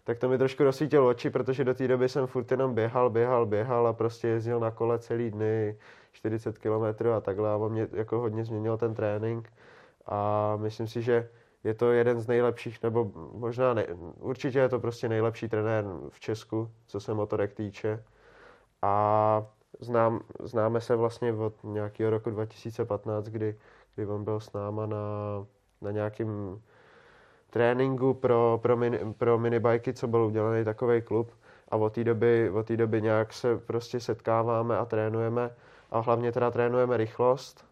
tak 0.04 0.20
to 0.20 0.30
mi 0.30 0.38
trošku 0.38 0.64
rozsvítilo 0.64 1.08
oči, 1.08 1.30
protože 1.30 1.64
do 1.64 1.74
té 1.74 1.88
doby 1.88 2.10
jsem 2.10 2.28
furt 2.28 2.52
jenom 2.52 2.76
běhal, 2.76 3.10
běhal, 3.10 3.46
běhal 3.46 3.88
a 3.88 3.94
prostě 3.94 4.28
jezdil 4.28 4.60
na 4.60 4.72
kole 4.72 5.00
celý 5.00 5.32
dny, 5.32 5.78
40 6.12 6.58
km 6.58 7.08
a 7.18 7.22
takhle 7.22 7.54
a 7.54 7.58
mě 7.68 7.88
jako 7.92 8.20
hodně 8.20 8.46
změnil 8.46 8.78
ten 8.78 8.94
trénink 8.94 9.54
a 10.06 10.56
myslím 10.58 10.88
si, 10.88 11.02
že 11.02 11.30
je 11.64 11.74
to 11.74 11.92
jeden 11.92 12.20
z 12.22 12.28
nejlepších, 12.28 12.84
nebo 12.84 13.12
možná 13.34 13.74
ne, 13.74 13.88
určitě 14.20 14.60
je 14.60 14.70
to 14.70 14.80
prostě 14.80 15.10
nejlepší 15.10 15.50
trenér 15.50 15.86
v 16.10 16.20
Česku, 16.20 16.72
co 16.88 17.00
se 17.00 17.14
motorek 17.14 17.54
týče. 17.54 18.04
A 18.82 19.46
znám, 19.80 20.22
známe 20.40 20.82
se 20.82 20.96
vlastně 20.96 21.34
od 21.34 21.64
nějakého 21.64 22.12
roku 22.12 22.30
2015, 22.30 23.26
kdy, 23.26 23.58
kdy 23.96 24.06
on 24.06 24.24
byl 24.24 24.40
s 24.40 24.54
náma 24.54 24.86
na, 24.86 24.98
na 25.82 25.92
nějakým 25.92 26.62
tréninku 27.52 28.14
pro, 28.14 28.60
pro, 28.62 28.78
mini, 28.78 29.00
pro 29.18 29.38
minibajky, 29.38 29.94
co 29.94 30.08
byl 30.08 30.26
udělaný 30.26 30.66
takový 30.66 31.02
klub. 31.02 31.32
A 31.70 31.76
od 31.76 31.94
té 31.94 32.04
doby, 32.04 32.50
od 32.50 32.66
té 32.66 32.78
doby 32.78 33.02
nějak 33.02 33.34
se 33.34 33.58
prostě 33.58 34.00
setkáváme 34.00 34.78
a 34.78 34.86
trénujeme. 34.86 35.56
A 35.92 36.00
hlavně 36.00 36.32
teda 36.32 36.52
trénujeme 36.52 36.98
rychlost. 36.98 37.66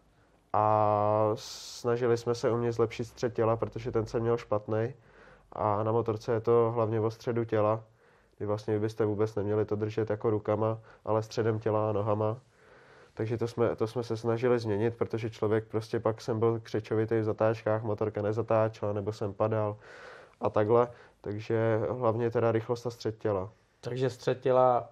A 0.52 1.32
snažili 1.34 2.16
jsme 2.16 2.34
se 2.34 2.50
u 2.50 2.56
mě 2.56 2.72
zlepšit 2.72 3.04
střed 3.04 3.34
těla, 3.34 3.56
protože 3.56 3.92
ten 3.92 4.06
jsem 4.06 4.22
měl 4.22 4.36
špatný 4.36 4.94
a 5.52 5.82
na 5.82 5.92
motorce 5.92 6.32
je 6.32 6.40
to 6.40 6.72
hlavně 6.74 7.00
o 7.00 7.10
středu 7.10 7.44
těla, 7.44 7.84
kdy 8.38 8.46
vlastně 8.46 8.78
byste 8.78 9.04
vůbec 9.04 9.34
neměli 9.34 9.64
to 9.64 9.76
držet 9.76 10.10
jako 10.10 10.30
rukama, 10.30 10.78
ale 11.04 11.22
středem 11.22 11.58
těla 11.58 11.90
a 11.90 11.92
nohama. 11.92 12.40
Takže 13.14 13.38
to 13.38 13.48
jsme, 13.48 13.76
to 13.76 13.86
jsme 13.86 14.02
se 14.02 14.16
snažili 14.16 14.58
změnit, 14.58 14.96
protože 14.96 15.30
člověk 15.30 15.64
prostě 15.64 16.00
pak 16.00 16.20
jsem 16.20 16.38
byl 16.38 16.60
křečovitý 16.60 17.20
v 17.20 17.24
zatáčkách, 17.24 17.82
motorka 17.82 18.22
nezatáčela, 18.22 18.92
nebo 18.92 19.12
jsem 19.12 19.34
padal 19.34 19.76
a 20.40 20.50
takhle. 20.50 20.88
Takže 21.20 21.80
hlavně 21.90 22.30
teda 22.30 22.52
rychlost 22.52 22.86
a 22.86 22.90
střed 22.90 23.18
těla. 23.18 23.52
Takže 23.80 24.10
střed 24.10 24.40
těla, 24.40 24.88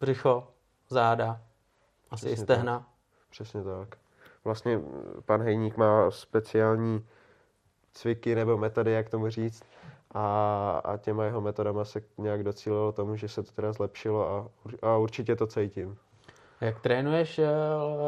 břicho, 0.00 0.48
záda, 0.88 1.40
asi 2.10 2.26
Přesně 2.26 2.30
i 2.30 2.36
stehna. 2.36 2.78
Tak. 2.78 2.86
Přesně 3.30 3.64
tak. 3.64 3.96
Vlastně 4.44 4.80
pan 5.24 5.42
Hejník 5.42 5.76
má 5.76 6.10
speciální 6.10 7.06
cviky 7.92 8.34
nebo 8.34 8.58
metody, 8.58 8.92
jak 8.92 9.08
tomu 9.08 9.28
říct. 9.28 9.62
A, 10.14 10.80
a 10.84 10.96
těma 10.96 11.24
jeho 11.24 11.40
metodama 11.40 11.84
se 11.84 12.00
nějak 12.18 12.42
docílilo 12.42 12.92
tomu, 12.92 13.16
že 13.16 13.28
se 13.28 13.42
to 13.42 13.52
teda 13.52 13.72
zlepšilo 13.72 14.30
a, 14.30 14.48
a 14.82 14.96
určitě 14.96 15.36
to 15.36 15.46
cítím. 15.46 15.98
Jak 16.60 16.80
trénuješ 16.80 17.38
eh, 17.38 17.48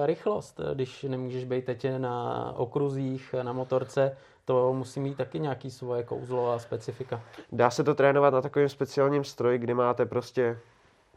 rychlost, 0.07 0.61
když 0.75 1.03
nemůžeš 1.03 1.45
být 1.45 1.65
teď 1.65 1.87
na 1.99 2.45
okruzích, 2.57 3.35
na 3.43 3.53
motorce, 3.53 4.17
to 4.45 4.73
musí 4.73 5.01
mít 5.01 5.17
taky 5.17 5.41
nějaký 5.41 5.71
svoje 5.71 6.03
kouzlo 6.03 6.53
a 6.53 6.59
specifika. 6.59 7.21
Dá 7.53 7.71
se 7.71 7.85
to 7.85 7.95
trénovat 7.95 8.35
na 8.35 8.41
takovém 8.41 8.69
speciálním 8.69 9.25
stroji, 9.25 9.59
kdy 9.59 9.75
máte 9.75 10.07
prostě 10.07 10.59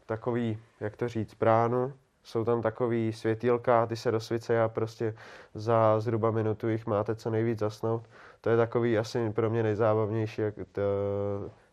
takový, 0.06 0.58
jak 0.80 0.98
to 0.98 1.08
říct, 1.08 1.34
bránu, 1.34 1.94
jsou 2.24 2.46
tam 2.46 2.62
takový 2.62 3.13
světýlka, 3.13 3.86
ty 3.86 3.96
se 3.96 4.12
dosvícejí 4.12 4.60
a 4.60 4.70
prostě 4.70 5.15
za 5.54 6.00
zhruba 6.00 6.32
minutu 6.32 6.70
jich 6.70 6.88
máte 6.88 7.15
co 7.15 7.30
nejvíc 7.30 7.60
zasnout. 7.60 8.04
To 8.41 8.50
je 8.50 8.58
takový 8.58 8.98
asi 8.98 9.30
pro 9.30 9.50
mě 9.50 9.63
nejzábavnější, 9.63 10.41
jak 10.41 10.56
to, 10.72 10.82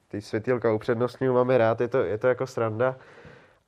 ty 0.09 0.21
světýlka 0.21 0.73
upřednostňuji, 0.73 1.35
máme 1.35 1.59
rád, 1.59 1.81
je 1.81 1.88
to, 1.88 1.99
je 1.99 2.18
to 2.18 2.27
jako 2.27 2.47
sranda. 2.47 2.97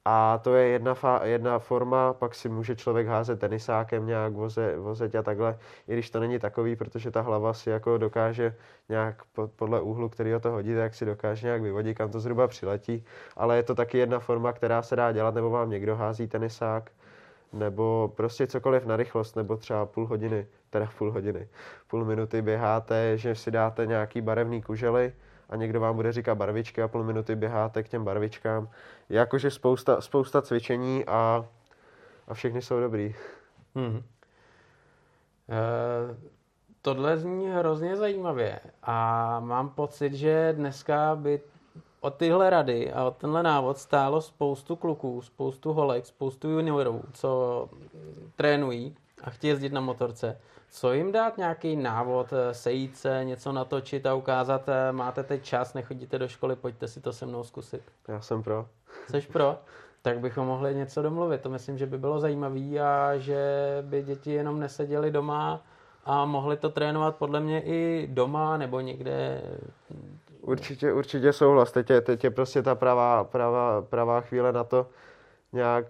A 0.04 0.38
to 0.38 0.54
je 0.54 0.68
jedna, 0.68 0.94
fa- 0.94 1.22
jedna 1.24 1.58
forma, 1.58 2.12
pak 2.12 2.34
si 2.34 2.48
může 2.48 2.76
člověk 2.76 3.06
házet 3.06 3.40
tenisákem 3.40 4.06
nějak 4.06 4.32
voze, 4.32 4.76
vozeť 4.76 5.14
a 5.14 5.22
takhle, 5.22 5.58
i 5.88 5.92
když 5.92 6.10
to 6.10 6.20
není 6.20 6.38
takový, 6.38 6.76
protože 6.76 7.10
ta 7.10 7.20
hlava 7.20 7.54
si 7.54 7.70
jako 7.70 7.98
dokáže 7.98 8.56
nějak 8.88 9.22
podle 9.56 9.80
úhlu, 9.80 10.08
který 10.08 10.32
ho 10.32 10.40
to 10.40 10.50
hodí, 10.50 10.74
tak 10.74 10.94
si 10.94 11.04
dokáže 11.04 11.46
nějak 11.46 11.62
vyvodit, 11.62 11.96
kam 11.96 12.10
to 12.10 12.20
zhruba 12.20 12.48
přiletí, 12.48 13.04
ale 13.36 13.56
je 13.56 13.62
to 13.62 13.74
taky 13.74 13.98
jedna 13.98 14.18
forma, 14.18 14.52
která 14.52 14.82
se 14.82 14.96
dá 14.96 15.12
dělat, 15.12 15.34
nebo 15.34 15.50
vám 15.50 15.70
někdo 15.70 15.96
hází 15.96 16.28
tenisák, 16.28 16.90
nebo 17.52 18.12
prostě 18.16 18.46
cokoliv 18.46 18.86
na 18.86 18.96
rychlost, 18.96 19.36
nebo 19.36 19.56
třeba 19.56 19.86
půl 19.86 20.06
hodiny, 20.06 20.46
teda 20.70 20.88
půl 20.98 21.12
hodiny, 21.12 21.48
půl 21.86 22.04
minuty 22.04 22.42
běháte, 22.42 23.18
že 23.18 23.34
si 23.34 23.50
dáte 23.50 23.86
nějaký 23.86 24.20
barevný 24.20 24.62
kužely, 24.62 25.12
a 25.50 25.56
někdo 25.56 25.80
vám 25.80 25.96
bude 25.96 26.12
říkat 26.12 26.34
barvičky 26.34 26.82
a 26.82 26.88
půl 26.88 27.04
minuty 27.04 27.36
běháte 27.36 27.82
k 27.82 27.88
těm 27.88 28.04
barvičkám. 28.04 28.68
Jakože 29.08 29.50
spousta, 29.50 30.00
spousta 30.00 30.42
cvičení 30.42 31.04
a, 31.06 31.46
a 32.28 32.34
všechny 32.34 32.62
jsou 32.62 32.80
dobrý. 32.80 33.14
Hmm. 33.74 34.02
E, 35.48 36.16
tohle 36.82 37.16
zní 37.16 37.48
hrozně 37.48 37.96
zajímavě 37.96 38.60
a 38.82 39.40
mám 39.40 39.68
pocit, 39.68 40.12
že 40.14 40.52
dneska 40.56 41.16
by 41.16 41.40
o 42.00 42.10
tyhle 42.10 42.50
rady 42.50 42.92
a 42.92 43.04
o 43.04 43.10
tenhle 43.10 43.42
návod 43.42 43.78
stálo 43.78 44.20
spoustu 44.20 44.76
kluků, 44.76 45.22
spoustu 45.22 45.72
holek, 45.72 46.06
spoustu 46.06 46.48
juniorů, 46.48 47.02
co 47.12 47.68
trénují 48.36 48.96
a 49.24 49.30
chtějí 49.30 49.48
jezdit 49.48 49.72
na 49.72 49.80
motorce, 49.80 50.38
co 50.70 50.92
jim 50.92 51.12
dát 51.12 51.38
nějaký 51.38 51.76
návod, 51.76 52.32
eh, 52.32 52.54
sejít 52.54 52.96
se, 52.96 53.24
něco 53.24 53.52
natočit 53.52 54.06
a 54.06 54.14
ukázat, 54.14 54.68
eh, 54.68 54.92
máte 54.92 55.22
teď 55.22 55.44
čas, 55.44 55.74
nechodíte 55.74 56.18
do 56.18 56.28
školy, 56.28 56.56
pojďte 56.56 56.88
si 56.88 57.00
to 57.00 57.12
se 57.12 57.26
mnou 57.26 57.44
zkusit. 57.44 57.82
Já 58.08 58.20
jsem 58.20 58.42
pro. 58.42 58.66
Jsi 59.10 59.20
pro? 59.20 59.58
Tak 60.02 60.20
bychom 60.20 60.46
mohli 60.46 60.74
něco 60.74 61.02
domluvit. 61.02 61.40
To 61.40 61.50
myslím, 61.50 61.78
že 61.78 61.86
by 61.86 61.98
bylo 61.98 62.20
zajímavé 62.20 62.78
a 62.80 63.18
že 63.18 63.38
by 63.82 64.02
děti 64.02 64.32
jenom 64.32 64.60
neseděly 64.60 65.10
doma 65.10 65.62
a 66.04 66.24
mohli 66.24 66.56
to 66.56 66.68
trénovat 66.68 67.16
podle 67.16 67.40
mě 67.40 67.62
i 67.62 68.08
doma 68.10 68.56
nebo 68.56 68.80
někde. 68.80 69.42
Určitě, 70.40 70.92
určitě 70.92 71.32
souhlas. 71.32 71.72
Teď 71.72 71.90
je, 71.90 72.00
teď 72.00 72.24
je 72.24 72.30
prostě 72.30 72.62
ta 72.62 72.74
pravá, 72.74 73.24
pravá, 73.24 73.82
pravá 73.82 74.20
chvíle 74.20 74.52
na 74.52 74.64
to, 74.64 74.86
nějak 75.52 75.86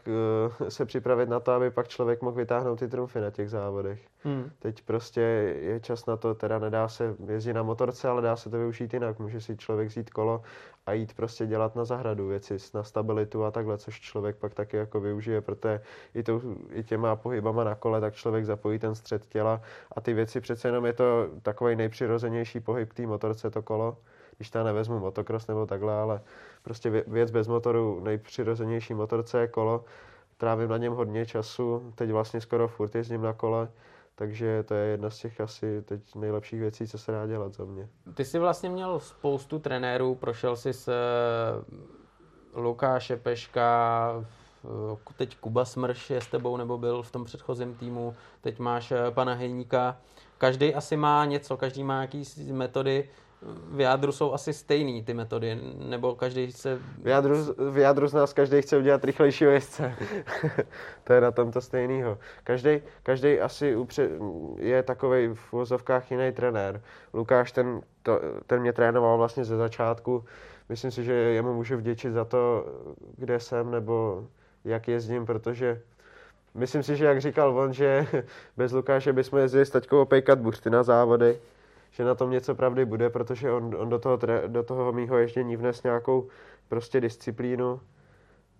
uh, 0.60 0.68
se 0.68 0.84
připravit 0.86 1.28
na 1.28 1.40
to, 1.40 1.52
aby 1.52 1.70
pak 1.70 1.88
člověk 1.88 2.22
mohl 2.22 2.36
vytáhnout 2.36 2.78
ty 2.78 2.88
trumfy 2.88 3.20
na 3.20 3.30
těch 3.30 3.50
závodech. 3.50 4.00
Hmm. 4.24 4.50
Teď 4.58 4.82
prostě 4.82 5.20
je 5.60 5.80
čas 5.80 6.06
na 6.06 6.16
to, 6.16 6.34
teda 6.34 6.58
nedá 6.58 6.88
se 6.88 7.14
jezdit 7.26 7.52
na 7.52 7.62
motorce, 7.62 8.08
ale 8.08 8.22
dá 8.22 8.36
se 8.36 8.50
to 8.50 8.58
využít 8.58 8.94
jinak. 8.94 9.18
Může 9.18 9.40
si 9.40 9.56
člověk 9.56 9.88
vzít 9.88 10.10
kolo 10.10 10.42
a 10.86 10.92
jít 10.92 11.14
prostě 11.14 11.46
dělat 11.46 11.76
na 11.76 11.84
zahradu 11.84 12.28
věci, 12.28 12.56
na 12.74 12.82
stabilitu 12.82 13.44
a 13.44 13.50
takhle, 13.50 13.78
což 13.78 14.00
člověk 14.00 14.36
pak 14.36 14.54
taky 14.54 14.76
jako 14.76 15.00
využije, 15.00 15.40
protože 15.40 15.80
i, 16.14 16.22
to, 16.22 16.40
i 16.72 16.82
těma 16.84 17.16
pohybama 17.16 17.64
na 17.64 17.74
kole, 17.74 18.00
tak 18.00 18.14
člověk 18.14 18.44
zapojí 18.44 18.78
ten 18.78 18.94
střed 18.94 19.26
těla 19.26 19.60
a 19.96 20.00
ty 20.00 20.12
věci 20.12 20.40
přece 20.40 20.68
jenom 20.68 20.86
je 20.86 20.92
to 20.92 21.28
takový 21.42 21.76
nejpřirozenější 21.76 22.60
pohyb 22.60 22.92
té 22.92 23.06
motorce, 23.06 23.50
to 23.50 23.62
kolo 23.62 23.96
když 24.40 24.50
ta 24.50 24.62
nevezmu 24.62 24.98
motocross 24.98 25.46
nebo 25.46 25.66
takhle, 25.66 25.94
ale 25.94 26.20
prostě 26.62 26.90
věc 27.06 27.30
bez 27.30 27.48
motoru, 27.48 28.00
nejpřirozenější 28.00 28.94
motorce 28.94 29.40
je 29.40 29.48
kolo, 29.48 29.84
trávím 30.36 30.68
na 30.68 30.76
něm 30.76 30.92
hodně 30.92 31.26
času, 31.26 31.92
teď 31.94 32.10
vlastně 32.10 32.40
skoro 32.40 32.68
furt 32.68 32.94
jezdím 32.94 33.22
na 33.22 33.32
kole, 33.32 33.68
takže 34.14 34.62
to 34.62 34.74
je 34.74 34.86
jedna 34.86 35.10
z 35.10 35.18
těch 35.18 35.40
asi 35.40 35.82
teď 35.82 36.14
nejlepších 36.14 36.60
věcí, 36.60 36.86
co 36.86 36.98
se 36.98 37.12
dá 37.12 37.26
dělat 37.26 37.54
za 37.54 37.64
mě. 37.64 37.88
Ty 38.14 38.24
jsi 38.24 38.38
vlastně 38.38 38.70
měl 38.70 39.00
spoustu 39.00 39.58
trenérů, 39.58 40.14
prošel 40.14 40.56
jsi 40.56 40.72
s 40.72 40.88
eh, 40.88 42.60
Lukáše 42.60 43.16
Peška, 43.16 44.12
teď 45.16 45.36
Kuba 45.36 45.64
Smrš 45.64 46.10
je 46.10 46.20
s 46.20 46.26
tebou 46.26 46.56
nebo 46.56 46.78
byl 46.78 47.02
v 47.02 47.10
tom 47.10 47.24
předchozím 47.24 47.74
týmu, 47.74 48.14
teď 48.40 48.58
máš 48.58 48.92
eh, 48.92 49.10
pana 49.10 49.34
Hejníka. 49.34 49.96
Každý 50.38 50.74
asi 50.74 50.96
má 50.96 51.24
něco, 51.24 51.56
každý 51.56 51.84
má 51.84 51.94
nějaký 51.94 52.24
metody 52.52 53.08
v 53.42 53.80
jádru 53.80 54.12
jsou 54.12 54.32
asi 54.32 54.52
stejný 54.52 55.02
ty 55.02 55.14
metody, 55.14 55.60
nebo 55.78 56.14
každý 56.14 56.52
se... 56.52 56.78
V 57.02 57.06
jádru, 57.06 57.34
v 57.70 57.78
jádru 57.78 58.08
z 58.08 58.12
nás 58.12 58.32
každý 58.32 58.62
chce 58.62 58.78
udělat 58.78 59.04
rychlejšího 59.04 59.50
jezdce. 59.50 59.94
to 61.04 61.12
je 61.12 61.20
na 61.20 61.30
tom 61.30 61.52
to 61.52 61.60
stejného. 61.60 62.18
Každý, 62.44 62.82
každý 63.02 63.40
asi 63.40 63.76
upře- 63.76 64.08
je 64.58 64.82
takový 64.82 65.28
v 65.28 65.52
vozovkách 65.52 66.10
jiný 66.10 66.32
trenér. 66.32 66.82
Lukáš 67.14 67.52
ten, 67.52 67.80
to, 68.02 68.20
ten 68.46 68.60
mě 68.60 68.72
trénoval 68.72 69.18
vlastně 69.18 69.44
ze 69.44 69.56
začátku. 69.56 70.24
Myslím 70.68 70.90
si, 70.90 71.04
že 71.04 71.12
jemu 71.12 71.54
můžu 71.54 71.76
vděčit 71.76 72.12
za 72.12 72.24
to, 72.24 72.66
kde 73.16 73.40
jsem 73.40 73.70
nebo 73.70 74.24
jak 74.64 74.88
jezdím, 74.88 75.26
protože 75.26 75.80
myslím 76.54 76.82
si, 76.82 76.96
že 76.96 77.04
jak 77.04 77.20
říkal 77.20 77.58
on, 77.58 77.72
že 77.72 78.06
bez 78.56 78.72
Lukáše 78.72 79.12
bychom 79.12 79.38
jezdili 79.38 79.66
s 79.66 79.70
taťkou 79.70 80.02
opejkat 80.02 80.38
buřty 80.38 80.70
na 80.70 80.82
závody 80.82 81.38
že 81.90 82.04
na 82.04 82.14
tom 82.14 82.30
něco 82.30 82.54
pravdy 82.54 82.84
bude, 82.84 83.10
protože 83.10 83.52
on, 83.52 83.74
on 83.78 83.88
do, 83.88 83.98
toho, 83.98 84.18
do 84.46 84.62
toho 84.62 84.92
mýho 84.92 85.18
ježdění 85.18 85.56
vnes 85.56 85.82
nějakou 85.82 86.28
prostě 86.68 87.00
disciplínu, 87.00 87.80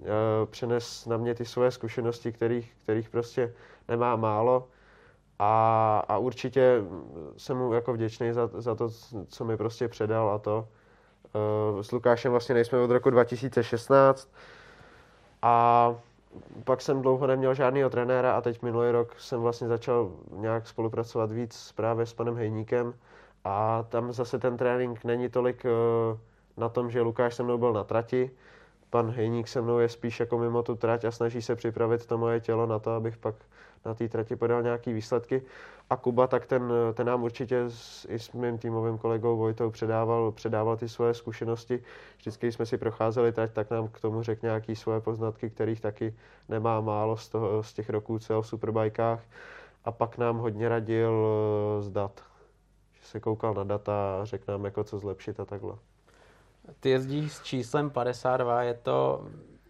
e, 0.03 0.47
přenes 0.47 1.07
na 1.07 1.16
mě 1.16 1.35
ty 1.35 1.45
svoje 1.45 1.71
zkušenosti, 1.71 2.33
kterých, 2.33 2.75
kterých 2.83 3.11
prostě 3.11 3.55
nemá 3.88 4.16
málo. 4.16 4.69
A, 5.38 6.05
a 6.09 6.19
určitě 6.19 6.83
jsem 7.37 7.57
mu 7.57 7.73
jako 7.73 7.93
vděčný 7.93 8.33
za, 8.33 8.51
za 8.55 8.75
to, 8.75 8.88
co 9.29 9.45
mi 9.45 9.57
prostě 9.57 9.88
předal 9.88 10.31
a 10.31 10.38
to. 10.38 10.69
E, 11.79 11.83
s 11.83 11.93
Lukášem 11.93 12.31
vlastně 12.31 12.55
nejsme 12.55 12.79
od 12.79 12.90
roku 12.90 13.11
2016 13.11 14.33
a 15.43 15.95
pak 16.64 16.83
jsem 16.83 17.03
dlouho 17.03 17.27
neměl 17.27 17.55
žádného 17.55 17.90
trenéra 17.90 18.33
a 18.33 18.40
teď 18.40 18.62
minulý 18.62 18.90
rok 18.90 19.14
jsem 19.19 19.40
vlastně 19.40 19.69
začal 19.69 20.11
nějak 20.33 20.66
spolupracovat 20.66 21.33
víc 21.33 21.73
právě 21.73 22.07
s 22.07 22.12
panem 22.12 22.37
Hejníkem, 22.37 22.95
a 23.44 23.83
tam 23.88 24.12
zase 24.12 24.38
ten 24.38 24.57
trénink 24.57 25.05
není 25.05 25.29
tolik 25.29 25.64
eh, 25.64 25.70
na 26.57 26.68
tom, 26.68 26.90
že 26.90 27.00
Lukáš 27.00 27.35
se 27.35 27.42
mnou 27.42 27.59
byl 27.59 27.72
na 27.72 27.85
trati, 27.85 28.31
pan 28.90 29.11
Hejník 29.11 29.48
se 29.48 29.61
mnou 29.61 29.79
je 29.79 29.88
spíš 29.88 30.20
jako 30.20 30.38
mimo 30.38 30.62
tu 30.62 30.74
trať 30.74 31.05
a 31.05 31.11
snaží 31.11 31.42
se 31.42 31.57
připravit 31.57 32.07
to 32.07 32.18
moje 32.18 32.40
tělo 32.40 32.66
na 32.66 32.79
to, 32.79 32.90
abych 32.90 33.16
pak 33.16 33.35
na 33.85 33.94
té 33.94 34.09
trati 34.09 34.37
podal 34.37 34.62
nějaké 34.62 34.92
výsledky. 34.92 35.42
A 35.90 35.96
Kuba, 35.96 36.26
tak 36.26 36.46
ten, 36.46 36.72
ten 36.94 37.07
nám 37.07 37.22
určitě 37.22 37.64
s, 37.68 38.07
i 38.11 38.18
s 38.18 38.33
mým 38.33 38.59
týmovým 38.59 38.98
kolegou 38.98 39.37
Vojtou 39.37 39.70
předával, 39.70 40.33
předával 40.33 40.76
ty 40.76 40.88
svoje 40.88 41.14
zkušenosti. 41.14 41.83
Vždycky, 42.18 42.53
jsme 42.53 42.66
si 42.66 42.79
procházeli 42.79 43.33
trať, 43.33 43.53
tak 43.53 43.70
nám 43.70 43.88
k 43.88 44.00
tomu 44.00 44.22
řekl 44.22 44.46
nějaké 44.46 44.76
svoje 44.76 45.00
poznatky, 45.00 45.50
kterých 45.50 45.81
taky 45.81 46.14
nemá 46.48 46.81
málo 46.81 47.16
z, 47.16 47.29
toho, 47.29 47.62
z 47.62 47.72
těch 47.72 47.90
roků, 47.90 48.18
co 48.18 48.42
v 48.42 48.46
superbajkách. 48.46 49.20
A 49.85 49.92
pak 49.92 50.18
nám 50.18 50.38
hodně 50.38 50.68
radil 50.68 51.26
eh, 51.79 51.83
z 51.83 51.90
dat 51.90 52.30
se 53.11 53.20
koukal 53.20 53.55
na 53.55 53.64
data 53.64 54.20
a 54.20 54.25
řekl 54.25 54.53
nám, 54.53 54.64
jako 54.64 54.85
co 54.85 54.99
zlepšit 54.99 55.40
a 55.40 55.44
takhle. 55.44 55.75
Ty 56.81 56.90
jezdíš 56.90 57.33
s 57.33 57.42
číslem 57.42 57.90
52, 57.90 58.62
je 58.62 58.75
to 58.75 59.27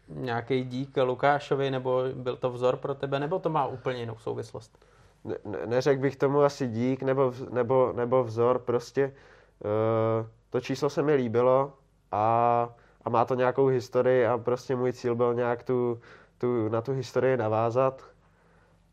nějaký 0.08 0.64
dík 0.64 0.96
Lukášovi, 0.96 1.70
nebo 1.70 2.02
byl 2.14 2.36
to 2.36 2.50
vzor 2.50 2.76
pro 2.76 2.94
tebe, 2.94 3.20
nebo 3.20 3.38
to 3.38 3.50
má 3.50 3.66
úplně 3.66 3.98
jinou 4.00 4.16
souvislost? 4.18 4.84
Ne, 5.24 5.34
ne, 5.44 5.58
neřekl 5.66 6.02
bych 6.02 6.16
tomu 6.16 6.40
asi 6.40 6.68
dík 6.68 7.02
nebo, 7.02 7.32
nebo, 7.50 7.92
nebo 7.92 8.24
vzor, 8.24 8.58
prostě 8.58 9.12
uh, 9.64 10.26
to 10.50 10.60
číslo 10.60 10.90
se 10.90 11.02
mi 11.02 11.14
líbilo 11.14 11.72
a, 12.12 12.68
a 13.04 13.10
má 13.10 13.24
to 13.24 13.34
nějakou 13.34 13.66
historii 13.66 14.26
a 14.26 14.38
prostě 14.38 14.76
můj 14.76 14.92
cíl 14.92 15.14
byl 15.14 15.34
nějak 15.34 15.62
tu, 15.62 16.00
tu, 16.38 16.68
na 16.68 16.80
tu 16.80 16.92
historii 16.92 17.36
navázat 17.36 18.02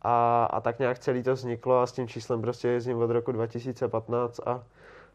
a, 0.08 0.46
a 0.46 0.62
tak 0.62 0.80
nějak 0.80 1.00
celý 1.00 1.24
to 1.24 1.34
vzniklo 1.34 1.80
a 1.82 1.88
s 1.88 1.92
tím 1.92 2.08
číslem 2.08 2.42
prostě 2.42 2.68
jezdím 2.68 2.98
od 2.98 3.12
roku 3.12 3.32
2015 3.32 4.40
a, 4.46 4.64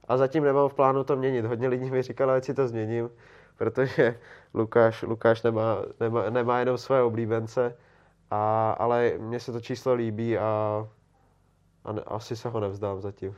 a 0.08 0.16
zatím 0.16 0.44
nemám 0.44 0.68
v 0.68 0.74
plánu 0.74 1.04
to 1.04 1.16
měnit. 1.16 1.44
Hodně 1.44 1.68
lidí 1.68 1.90
mi 1.90 2.02
říkalo, 2.02 2.32
ať 2.32 2.44
si 2.44 2.54
to 2.54 2.68
změním, 2.68 3.10
protože 3.56 4.18
Lukáš, 4.54 5.02
Lukáš 5.02 5.42
nemá, 5.42 5.82
nemá, 6.00 6.30
nemá 6.30 6.58
jenom 6.58 6.78
své 6.78 7.02
oblíbence, 7.02 7.76
a, 8.30 8.70
ale 8.70 9.12
mně 9.18 9.40
se 9.40 9.52
to 9.52 9.60
číslo 9.60 9.94
líbí 9.94 10.38
a, 10.38 10.88
a 11.84 11.92
ne, 11.92 12.02
asi 12.06 12.36
se 12.36 12.48
ho 12.48 12.60
nevzdám 12.60 13.00
zatím. 13.00 13.28
Uh, 13.28 13.34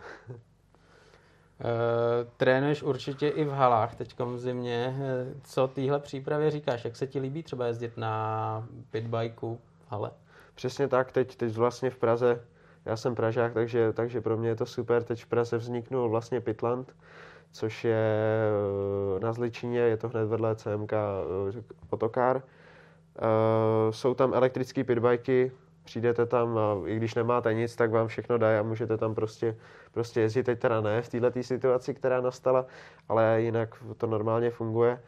trénuješ 2.37 2.83
určitě 2.83 3.29
i 3.29 3.45
v 3.45 3.51
halách 3.51 3.95
teď 3.95 4.19
v 4.19 4.39
zimě. 4.39 4.97
Eh, 4.99 5.27
co 5.45 5.69
týhle 5.69 6.01
přípravě 6.01 6.51
říkáš? 6.51 6.85
Jak 6.85 6.97
se 6.97 7.07
ti 7.07 7.21
líbí 7.21 7.43
třeba 7.43 7.67
jezdit 7.67 7.97
na 7.97 8.67
pitbajku 8.91 9.61
v 9.87 9.91
hale? 9.91 10.11
Přesně 10.55 10.89
tak, 10.89 11.13
teď, 11.13 11.37
teď 11.37 11.57
vlastně 11.57 11.91
v 11.91 11.97
Praze, 11.97 12.41
já 12.85 12.97
jsem 12.97 13.15
Pražák, 13.15 13.55
takže, 13.55 13.93
takže 13.93 14.21
pro 14.21 14.37
mě 14.37 14.49
je 14.49 14.57
to 14.57 14.67
super. 14.67 15.03
Teď 15.03 15.25
v 15.25 15.27
Praze 15.27 15.57
vzniknul 15.57 16.09
vlastně 16.09 16.41
Pitland, 16.41 16.97
což 17.53 17.85
je 17.85 18.11
eh, 19.17 19.21
na 19.21 19.33
Zličině, 19.33 19.81
je 19.81 19.97
to 19.97 20.09
hned 20.09 20.25
vedle 20.25 20.57
CMK 20.57 20.93
Potokár. 21.91 22.43
Eh, 23.19 23.93
jsou 23.93 24.15
tam 24.15 24.35
elektrické 24.35 24.85
pitbajky, 24.85 25.53
přijdete 25.85 26.27
tam 26.27 26.59
a 26.59 26.77
i 26.87 26.97
když 26.97 27.15
nemáte 27.15 27.55
nic, 27.55 27.77
tak 27.77 27.91
vám 27.91 28.09
všechno 28.09 28.39
dají 28.39 28.59
a 28.59 28.63
můžete 28.63 28.97
tam 28.97 29.15
prostě, 29.15 29.57
prostě 29.93 30.21
jezdit. 30.21 30.43
Teď 30.43 30.59
teda 30.59 30.81
ne 30.81 31.03
v 31.03 31.09
této 31.09 31.43
situaci, 31.43 31.95
která 31.95 32.21
nastala, 32.21 32.67
ale 33.09 33.43
jinak 33.43 33.85
to 33.97 34.07
normálně 34.07 34.51
funguje. 34.51 35.01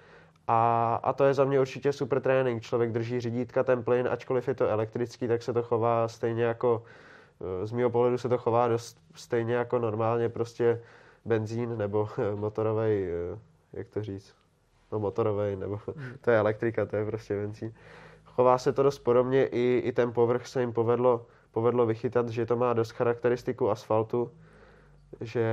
A, 0.46 0.94
a 1.02 1.12
to 1.12 1.24
je 1.24 1.34
za 1.34 1.44
mě 1.44 1.60
určitě 1.60 1.92
super 1.92 2.20
trénink. 2.20 2.62
Člověk 2.62 2.92
drží 2.92 3.20
řídítka, 3.20 3.64
ten 3.64 3.84
plyn, 3.84 4.08
ačkoliv 4.10 4.48
je 4.48 4.54
to 4.54 4.68
elektrický, 4.68 5.28
tak 5.28 5.42
se 5.42 5.52
to 5.52 5.62
chová 5.62 6.08
stejně 6.08 6.44
jako, 6.44 6.82
z 7.64 7.72
mého 7.72 7.90
pohledu 7.90 8.18
se 8.18 8.28
to 8.28 8.38
chová 8.38 8.68
dost 8.68 8.98
stejně 9.14 9.54
jako 9.54 9.78
normálně 9.78 10.28
prostě 10.28 10.80
benzín 11.24 11.78
nebo 11.78 12.08
motorový, 12.34 13.06
jak 13.72 13.88
to 13.88 14.02
říct, 14.02 14.34
no 14.92 14.98
motorový, 14.98 15.56
nebo 15.56 15.80
to 16.20 16.30
je 16.30 16.38
elektrika, 16.38 16.86
to 16.86 16.96
je 16.96 17.06
prostě 17.06 17.36
benzín. 17.36 17.74
Chová 18.24 18.58
se 18.58 18.72
to 18.72 18.82
dost 18.82 18.98
podobně, 18.98 19.46
i, 19.46 19.82
i 19.84 19.92
ten 19.92 20.12
povrch 20.12 20.46
se 20.46 20.60
jim 20.60 20.72
povedlo, 20.72 21.26
povedlo 21.52 21.86
vychytat, 21.86 22.28
že 22.28 22.46
to 22.46 22.56
má 22.56 22.72
dost 22.72 22.90
charakteristiku 22.90 23.70
asfaltu, 23.70 24.30
že, 25.20 25.46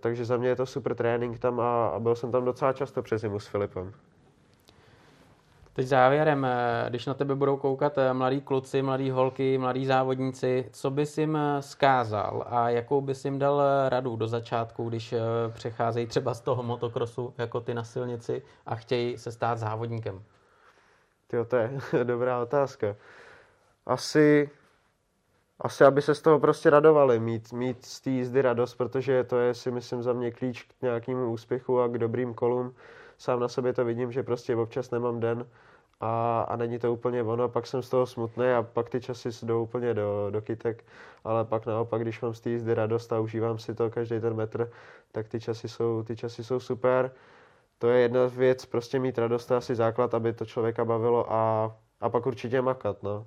takže 0.00 0.24
za 0.24 0.36
mě 0.36 0.48
je 0.48 0.56
to 0.56 0.66
super 0.66 0.94
trénink 0.94 1.38
tam 1.38 1.60
a, 1.60 1.88
a 1.88 1.98
byl 1.98 2.14
jsem 2.14 2.32
tam 2.32 2.44
docela 2.44 2.72
často 2.72 3.02
přes 3.02 3.20
zimu 3.20 3.38
s 3.38 3.46
Filipem. 3.46 3.92
Teď 5.76 5.86
závěrem, 5.86 6.44
eh, 6.44 6.86
když 6.88 7.06
na 7.06 7.14
tebe 7.14 7.34
budou 7.34 7.56
koukat 7.56 7.98
eh, 7.98 8.12
mladí 8.12 8.40
kluci, 8.40 8.82
mladí 8.82 9.10
holky, 9.10 9.58
mladí 9.58 9.86
závodníci, 9.86 10.68
co 10.72 10.90
bys 10.90 11.18
jim 11.18 11.36
eh, 11.36 11.62
skázal 11.62 12.44
a 12.46 12.70
jakou 12.70 13.00
bys 13.00 13.24
jim 13.24 13.38
dal 13.38 13.62
radu 13.88 14.16
do 14.16 14.28
začátku, 14.28 14.88
když 14.88 15.14
přecházejí 15.52 16.06
třeba 16.06 16.34
z 16.34 16.40
toho 16.40 16.62
motokrosu 16.62 17.34
jako 17.38 17.60
ty 17.60 17.74
na 17.74 17.84
silnici 17.84 18.42
a 18.66 18.74
chtějí 18.74 19.18
se 19.18 19.32
stát 19.32 19.58
závodníkem? 19.58 20.22
Tyjo, 21.26 21.44
to 21.44 21.56
je 21.56 21.70
dobrá 22.04 22.42
otázka. 22.42 22.96
Asi 23.86 24.50
Asi, 25.60 25.84
aby 25.84 26.02
se 26.02 26.14
z 26.14 26.22
toho 26.22 26.40
prostě 26.40 26.70
radovali, 26.70 27.20
mít, 27.20 27.52
mít 27.52 27.84
z 27.84 28.00
té 28.00 28.10
jízdy 28.10 28.42
radost, 28.42 28.74
protože 28.74 29.24
to 29.24 29.38
je 29.38 29.54
si 29.54 29.70
myslím 29.70 30.02
za 30.02 30.12
mě 30.12 30.30
klíč 30.30 30.62
k 30.62 30.82
nějakému 30.82 31.32
úspěchu 31.32 31.80
a 31.80 31.88
k 31.88 31.98
dobrým 31.98 32.34
kolům. 32.34 32.74
Sám 33.18 33.40
na 33.40 33.48
sobě 33.48 33.72
to 33.72 33.84
vidím, 33.84 34.12
že 34.12 34.22
prostě 34.22 34.56
občas 34.56 34.90
nemám 34.90 35.20
den 35.20 35.46
a, 36.00 36.40
a 36.42 36.56
není 36.56 36.78
to 36.78 36.92
úplně 36.92 37.22
ono, 37.22 37.48
pak 37.48 37.66
jsem 37.66 37.82
z 37.82 37.90
toho 37.90 38.06
smutný 38.06 38.46
a 38.46 38.62
pak 38.62 38.90
ty 38.90 39.00
časy 39.00 39.28
jdou 39.46 39.62
úplně 39.62 39.94
do, 39.94 40.30
do 40.30 40.42
kytek, 40.42 40.84
ale 41.24 41.44
pak 41.44 41.66
naopak, 41.66 42.02
když 42.02 42.20
mám 42.20 42.34
z 42.34 42.40
té 42.40 42.50
jízdy 42.50 42.74
radost 42.74 43.12
a 43.12 43.20
užívám 43.20 43.58
si 43.58 43.74
to 43.74 43.90
každý 43.90 44.20
ten 44.20 44.34
metr, 44.34 44.70
tak 45.12 45.28
ty 45.28 45.40
časy 45.40 45.68
jsou, 45.68 46.02
ty 46.02 46.16
časy 46.16 46.44
jsou 46.44 46.60
super. 46.60 47.10
To 47.78 47.88
je 47.88 48.00
jedna 48.00 48.26
věc, 48.26 48.66
prostě 48.66 48.98
mít 48.98 49.18
radost, 49.18 49.50
je 49.50 49.56
asi 49.56 49.74
základ, 49.74 50.14
aby 50.14 50.32
to 50.32 50.44
člověka 50.44 50.84
bavilo 50.84 51.32
a, 51.32 51.76
a 52.00 52.08
pak 52.10 52.26
určitě 52.26 52.62
makat, 52.62 53.02
no 53.02 53.26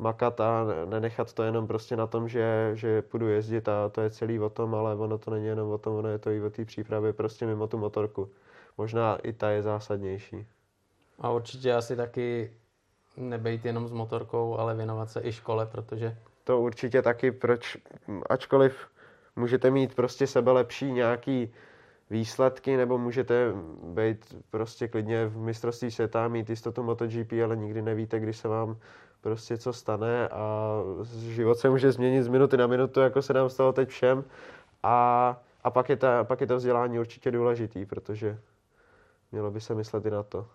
makat 0.00 0.40
a 0.40 0.66
nenechat 0.84 1.32
to 1.32 1.42
jenom 1.42 1.66
prostě 1.66 1.96
na 1.96 2.06
tom, 2.06 2.28
že, 2.28 2.70
že 2.74 3.02
půjdu 3.02 3.28
jezdit 3.28 3.68
a 3.68 3.88
to 3.88 4.00
je 4.00 4.10
celý 4.10 4.40
o 4.40 4.50
tom, 4.50 4.74
ale 4.74 4.94
ono 4.94 5.18
to 5.18 5.30
není 5.30 5.46
jenom 5.46 5.70
o 5.70 5.78
tom, 5.78 5.94
ono 5.94 6.08
je 6.08 6.18
to 6.18 6.30
i 6.30 6.42
o 6.42 6.50
té 6.50 6.64
přípravě 6.64 7.12
prostě 7.12 7.46
mimo 7.46 7.66
tu 7.66 7.78
motorku. 7.78 8.30
Možná 8.78 9.16
i 9.16 9.32
ta 9.32 9.50
je 9.50 9.62
zásadnější. 9.62 10.46
A 11.20 11.30
určitě 11.30 11.74
asi 11.74 11.96
taky 11.96 12.52
nebejt 13.16 13.64
jenom 13.64 13.88
s 13.88 13.92
motorkou, 13.92 14.58
ale 14.58 14.74
věnovat 14.74 15.10
se 15.10 15.20
i 15.24 15.32
škole, 15.32 15.66
protože... 15.66 16.16
To 16.44 16.60
určitě 16.60 17.02
taky, 17.02 17.32
proč, 17.32 17.76
ačkoliv 18.30 18.88
můžete 19.36 19.70
mít 19.70 19.94
prostě 19.94 20.26
sebe 20.26 20.52
lepší 20.52 20.92
nějaký 20.92 21.52
výsledky, 22.10 22.76
nebo 22.76 22.98
můžete 22.98 23.52
být 23.82 24.36
prostě 24.50 24.88
klidně 24.88 25.26
v 25.26 25.36
mistrovství 25.36 25.90
světa, 25.90 26.28
mít 26.28 26.50
jistotu 26.50 26.82
MotoGP, 26.82 27.32
ale 27.44 27.56
nikdy 27.56 27.82
nevíte, 27.82 28.20
když 28.20 28.36
se 28.36 28.48
vám 28.48 28.76
prostě 29.20 29.58
co 29.58 29.72
stane 29.72 30.28
a 30.28 30.74
život 31.18 31.58
se 31.58 31.70
může 31.70 31.92
změnit 31.92 32.22
z 32.22 32.28
minuty 32.28 32.56
na 32.56 32.66
minutu, 32.66 33.00
jako 33.00 33.22
se 33.22 33.32
nám 33.32 33.50
stalo 33.50 33.72
teď 33.72 33.88
všem. 33.88 34.24
A, 34.82 35.36
a 35.64 35.70
pak, 35.70 35.88
je 35.88 35.96
ta, 35.96 36.24
pak 36.24 36.40
je 36.40 36.46
to 36.46 36.56
vzdělání 36.56 36.98
určitě 36.98 37.30
důležitý, 37.30 37.86
protože 37.86 38.38
mělo 39.32 39.50
by 39.50 39.60
se 39.60 39.74
myslet 39.74 40.06
i 40.06 40.10
na 40.10 40.22
to. 40.22 40.46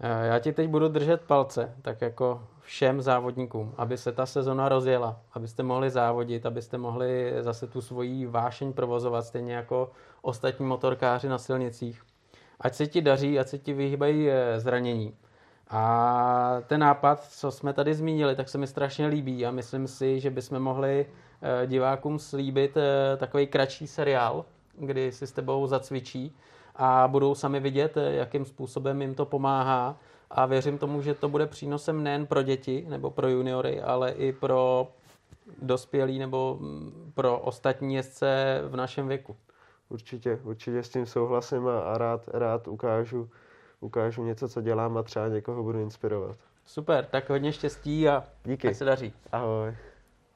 Já 0.00 0.38
ti 0.38 0.52
teď 0.52 0.68
budu 0.68 0.88
držet 0.88 1.20
palce, 1.20 1.74
tak 1.82 2.00
jako 2.00 2.42
všem 2.60 3.02
závodníkům, 3.02 3.74
aby 3.76 3.98
se 3.98 4.12
ta 4.12 4.26
sezona 4.26 4.68
rozjela, 4.68 5.20
abyste 5.32 5.62
mohli 5.62 5.90
závodit, 5.90 6.46
abyste 6.46 6.78
mohli 6.78 7.32
zase 7.40 7.66
tu 7.66 7.80
svoji 7.80 8.26
vášeň 8.26 8.72
provozovat, 8.72 9.24
stejně 9.24 9.54
jako 9.54 9.90
ostatní 10.22 10.66
motorkáři 10.66 11.28
na 11.28 11.38
silnicích. 11.38 12.02
Ať 12.60 12.74
se 12.74 12.86
ti 12.86 13.00
daří, 13.00 13.38
ať 13.38 13.48
se 13.48 13.58
ti 13.58 13.72
vyhýbají 13.72 14.30
eh, 14.30 14.60
zranění. 14.60 15.14
A 15.70 16.62
ten 16.66 16.80
nápad, 16.80 17.24
co 17.24 17.50
jsme 17.50 17.72
tady 17.72 17.94
zmínili, 17.94 18.36
tak 18.36 18.48
se 18.48 18.58
mi 18.58 18.66
strašně 18.66 19.06
líbí 19.06 19.46
a 19.46 19.50
myslím 19.50 19.86
si, 19.86 20.20
že 20.20 20.30
bychom 20.30 20.60
mohli 20.60 21.06
eh, 21.42 21.66
divákům 21.66 22.18
slíbit 22.18 22.76
eh, 22.76 23.16
takový 23.16 23.46
kratší 23.46 23.86
seriál, 23.86 24.44
kdy 24.78 25.12
si 25.12 25.26
s 25.26 25.32
tebou 25.32 25.66
zacvičí 25.66 26.36
a 26.78 27.08
budou 27.08 27.34
sami 27.34 27.60
vidět, 27.60 27.96
eh, 27.96 28.12
jakým 28.12 28.44
způsobem 28.44 29.02
jim 29.02 29.14
to 29.14 29.26
pomáhá. 29.26 29.96
A 30.30 30.46
věřím 30.46 30.78
tomu, 30.78 31.02
že 31.02 31.14
to 31.14 31.28
bude 31.28 31.46
přínosem 31.46 32.02
nejen 32.02 32.26
pro 32.26 32.42
děti 32.42 32.86
nebo 32.88 33.10
pro 33.10 33.28
juniory, 33.28 33.82
ale 33.82 34.10
i 34.10 34.32
pro 34.32 34.88
dospělí 35.62 36.18
nebo 36.18 36.56
mm, 36.60 37.12
pro 37.14 37.38
ostatní 37.38 37.94
jezdce 37.94 38.60
v 38.68 38.76
našem 38.76 39.08
věku. 39.08 39.36
Určitě, 39.88 40.38
určitě 40.44 40.82
s 40.82 40.88
tím 40.88 41.06
souhlasím 41.06 41.68
a, 41.68 41.80
a 41.80 41.98
rád, 41.98 42.28
rád 42.28 42.68
ukážu, 42.68 43.30
ukážu 43.80 44.24
něco, 44.24 44.48
co 44.48 44.60
dělám 44.62 44.96
a 44.96 45.02
třeba 45.02 45.28
někoho 45.28 45.62
budu 45.62 45.80
inspirovat. 45.80 46.36
Super, 46.66 47.04
tak 47.04 47.30
hodně 47.30 47.52
štěstí 47.52 48.08
a 48.08 48.24
Díky. 48.44 48.74
se 48.74 48.84
daří. 48.84 49.12
Ahoj. 49.32 49.74